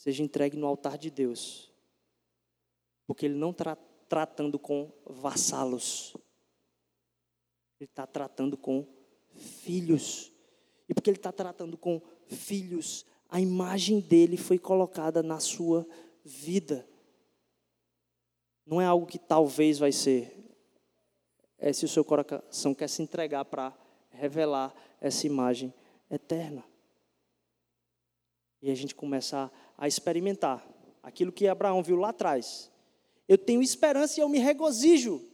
seja 0.00 0.22
entregue 0.22 0.56
no 0.56 0.66
altar 0.66 0.96
de 0.96 1.10
Deus. 1.10 1.70
Porque 3.06 3.26
Ele 3.26 3.34
não 3.34 3.50
está 3.50 3.76
tratando 4.08 4.58
com 4.58 4.90
vassalos, 5.04 6.16
Ele 7.78 7.90
está 7.90 8.06
tratando 8.06 8.56
com 8.56 8.86
filhos. 9.34 10.32
E 10.88 10.94
porque 10.94 11.10
Ele 11.10 11.18
está 11.18 11.30
tratando 11.30 11.76
com 11.76 12.00
filhos, 12.28 13.04
a 13.28 13.42
imagem 13.42 14.00
dele 14.00 14.38
foi 14.38 14.58
colocada 14.58 15.22
na 15.22 15.38
sua 15.38 15.86
vida. 16.24 16.88
Não 18.64 18.80
é 18.80 18.86
algo 18.86 19.04
que 19.04 19.18
talvez 19.18 19.78
vai 19.78 19.92
ser, 19.92 20.34
é 21.58 21.74
se 21.74 21.84
o 21.84 21.88
seu 21.88 22.06
coração 22.06 22.74
quer 22.74 22.88
se 22.88 23.02
entregar 23.02 23.44
para 23.44 23.76
revelar 24.08 24.74
essa 24.98 25.26
imagem 25.26 25.74
eterna. 26.10 26.64
E 28.62 28.70
a 28.70 28.74
gente 28.74 28.94
começa 28.94 29.38
a, 29.38 29.50
a 29.80 29.88
experimentar 29.88 30.64
aquilo 31.02 31.32
que 31.32 31.48
Abraão 31.48 31.82
viu 31.82 31.96
lá 31.96 32.10
atrás. 32.10 32.70
Eu 33.26 33.38
tenho 33.38 33.62
esperança 33.62 34.20
e 34.20 34.22
eu 34.22 34.28
me 34.28 34.38
regozijo 34.38 35.24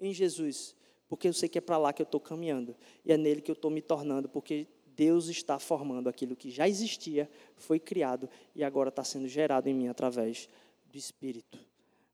em 0.00 0.14
Jesus, 0.14 0.74
porque 1.06 1.28
eu 1.28 1.34
sei 1.34 1.50
que 1.50 1.58
é 1.58 1.60
para 1.60 1.76
lá 1.76 1.92
que 1.92 2.00
eu 2.00 2.04
estou 2.04 2.18
caminhando 2.18 2.74
e 3.04 3.12
é 3.12 3.18
nele 3.18 3.42
que 3.42 3.50
eu 3.50 3.54
estou 3.54 3.70
me 3.70 3.82
tornando, 3.82 4.26
porque 4.26 4.66
Deus 4.96 5.28
está 5.28 5.58
formando 5.58 6.08
aquilo 6.08 6.34
que 6.34 6.50
já 6.50 6.66
existia, 6.66 7.30
foi 7.56 7.78
criado 7.78 8.28
e 8.54 8.64
agora 8.64 8.88
está 8.88 9.04
sendo 9.04 9.28
gerado 9.28 9.68
em 9.68 9.74
mim 9.74 9.88
através 9.88 10.48
do 10.90 10.96
Espírito. 10.96 11.58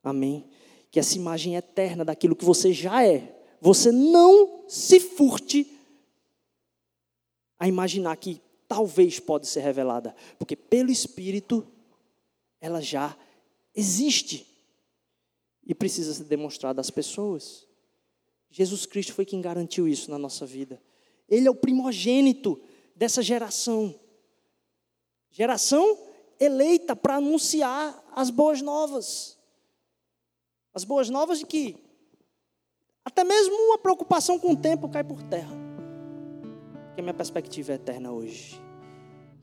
Amém? 0.02 0.44
Que 0.90 0.98
essa 0.98 1.16
imagem 1.16 1.54
eterna 1.54 2.04
daquilo 2.04 2.34
que 2.34 2.44
você 2.44 2.72
já 2.72 3.06
é, 3.06 3.32
você 3.60 3.92
não 3.92 4.64
se 4.68 4.98
furte 4.98 5.72
a 7.58 7.68
imaginar 7.68 8.16
que 8.16 8.40
talvez 8.66 9.20
pode 9.20 9.46
ser 9.46 9.60
revelada, 9.60 10.16
porque 10.36 10.56
pelo 10.56 10.90
Espírito 10.90 11.66
ela 12.66 12.80
já 12.80 13.16
existe 13.74 14.46
e 15.64 15.74
precisa 15.74 16.12
ser 16.12 16.24
demonstrada 16.24 16.80
às 16.80 16.90
pessoas. 16.90 17.66
Jesus 18.50 18.86
Cristo 18.86 19.12
foi 19.12 19.24
quem 19.24 19.40
garantiu 19.40 19.86
isso 19.86 20.10
na 20.10 20.18
nossa 20.18 20.44
vida. 20.44 20.82
Ele 21.28 21.46
é 21.46 21.50
o 21.50 21.54
primogênito 21.54 22.60
dessa 22.94 23.22
geração. 23.22 23.94
Geração 25.30 25.98
eleita 26.38 26.94
para 26.94 27.16
anunciar 27.16 28.04
as 28.14 28.30
boas 28.30 28.60
novas. 28.60 29.38
As 30.74 30.84
boas 30.84 31.08
novas 31.08 31.38
de 31.38 31.46
que 31.46 31.76
até 33.04 33.22
mesmo 33.22 33.54
uma 33.54 33.78
preocupação 33.78 34.38
com 34.38 34.52
o 34.52 34.56
tempo 34.56 34.88
cai 34.88 35.04
por 35.04 35.22
terra 35.22 35.66
que 36.96 37.00
a 37.00 37.02
minha 37.02 37.14
perspectiva 37.14 37.72
é 37.72 37.74
eterna 37.74 38.10
hoje. 38.10 38.58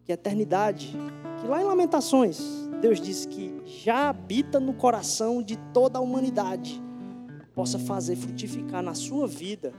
Que 0.06 0.12
a 0.12 0.16
eternidade, 0.16 0.96
que 1.40 1.48
lá 1.48 1.62
em 1.62 1.66
Lamentações, 1.66 2.40
Deus 2.82 3.00
disse 3.00 3.28
que 3.28 3.62
já 3.66 4.10
habita 4.10 4.60
no 4.60 4.74
coração 4.74 5.42
de 5.42 5.58
toda 5.74 6.00
a 6.00 6.02
humanidade, 6.02 6.82
possa 7.54 7.80
fazer 7.80 8.16
frutificar 8.16 8.84
na 8.84 8.94
sua 8.94 9.28
vida 9.28 9.74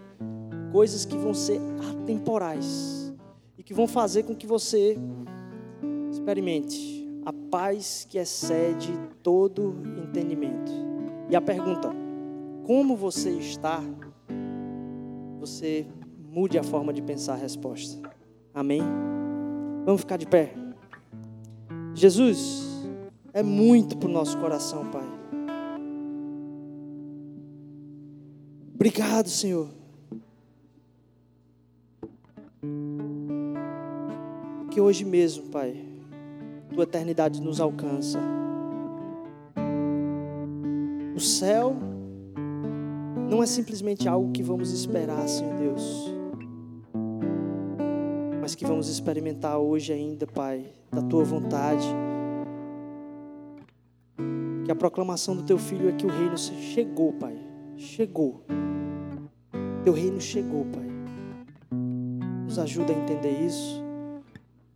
coisas 0.73 1.05
que 1.05 1.17
vão 1.17 1.35
ser 1.35 1.61
atemporais 1.91 3.15
e 3.59 3.63
que 3.63 3.75
vão 3.75 3.87
fazer 3.87 4.23
com 4.23 4.35
que 4.35 4.47
você 4.47 4.99
experimente 6.11 6.95
a 7.25 7.33
paz 7.33 8.07
que 8.09 8.19
excede 8.19 8.93
todo 9.23 9.77
entendimento. 10.03 10.73
E 11.31 11.37
a 11.37 11.41
pergunta: 11.41 11.91
como 12.65 12.97
você 12.97 13.31
está? 13.31 13.83
Você 15.39 15.87
mude 16.19 16.59
a 16.59 16.63
forma 16.63 16.93
de 16.93 17.03
pensar 17.03 17.35
a 17.35 17.37
resposta. 17.37 18.01
Amém? 18.55 18.83
Vamos 19.85 20.01
ficar 20.01 20.17
de 20.17 20.27
pé. 20.27 20.55
Jesus 21.95 22.89
é 23.33 23.43
muito 23.43 23.97
para 23.99 24.09
o 24.09 24.13
nosso 24.13 24.39
coração, 24.39 24.91
Pai. 24.91 25.07
Obrigado, 28.75 29.29
Senhor. 29.29 29.69
Que 34.71 34.81
hoje 34.81 35.05
mesmo, 35.05 35.51
Pai, 35.51 35.85
tua 36.73 36.85
eternidade 36.85 37.41
nos 37.41 37.61
alcança. 37.61 38.19
O 41.15 41.21
céu 41.21 41.77
não 43.31 43.43
é 43.43 43.47
simplesmente 43.47 44.09
algo 44.09 44.33
que 44.33 44.43
vamos 44.43 44.73
esperar, 44.73 45.29
Senhor 45.29 45.55
Deus 45.55 46.14
mas 48.45 48.55
que 48.55 48.67
vamos 48.67 48.91
experimentar 48.91 49.57
hoje 49.57 49.91
ainda, 49.91 50.27
Pai, 50.27 50.67
da 50.93 51.01
tua 51.01 51.25
vontade. 51.25 51.89
Que 54.67 54.71
a 54.71 54.77
proclamação 54.77 55.35
do 55.35 55.43
teu 55.43 55.57
filho 55.57 55.89
é 55.89 55.93
que 55.93 56.05
o 56.05 56.11
reino 56.11 56.37
chegou, 56.37 57.15
Pai. 57.15 57.35
Chegou. 57.75 58.45
Teu 59.83 59.95
reino 59.95 60.21
chegou, 60.21 60.67
Pai. 60.67 60.87
Nos 62.45 62.59
ajuda 62.59 62.93
a 62.93 62.97
entender 62.99 63.47
isso. 63.47 63.83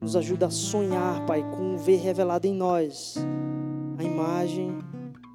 Nos 0.01 0.17
ajuda 0.17 0.47
a 0.47 0.51
sonhar, 0.51 1.27
Pai, 1.27 1.43
com 1.51 1.77
ver 1.77 1.97
revelado 1.97 2.47
em 2.47 2.55
nós 2.55 3.17
a 3.99 4.03
imagem 4.03 4.79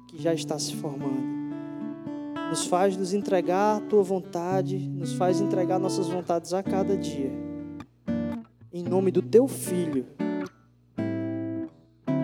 que 0.08 0.20
já 0.20 0.34
está 0.34 0.58
se 0.58 0.74
formando. 0.74 1.22
Nos 2.50 2.66
faz 2.66 2.96
nos 2.96 3.14
entregar 3.14 3.76
a 3.76 3.80
tua 3.80 4.02
vontade, 4.02 4.76
nos 4.76 5.12
faz 5.12 5.40
entregar 5.40 5.78
nossas 5.78 6.08
vontades 6.08 6.52
a 6.52 6.64
cada 6.64 6.96
dia 6.96 7.53
em 8.74 8.82
nome 8.82 9.12
do 9.12 9.22
teu 9.22 9.46
filho, 9.46 10.04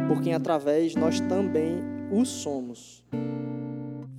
por 0.08 0.20
quem 0.20 0.34
através 0.34 0.96
nós 0.96 1.20
também 1.20 1.76
o 2.10 2.24
somos 2.24 3.04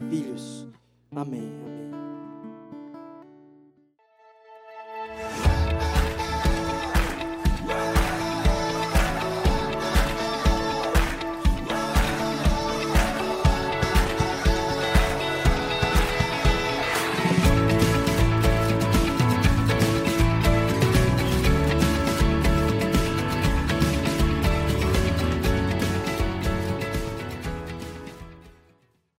filhos. 0.09 0.65
Amém. 1.13 1.41
Amém. 1.41 2.00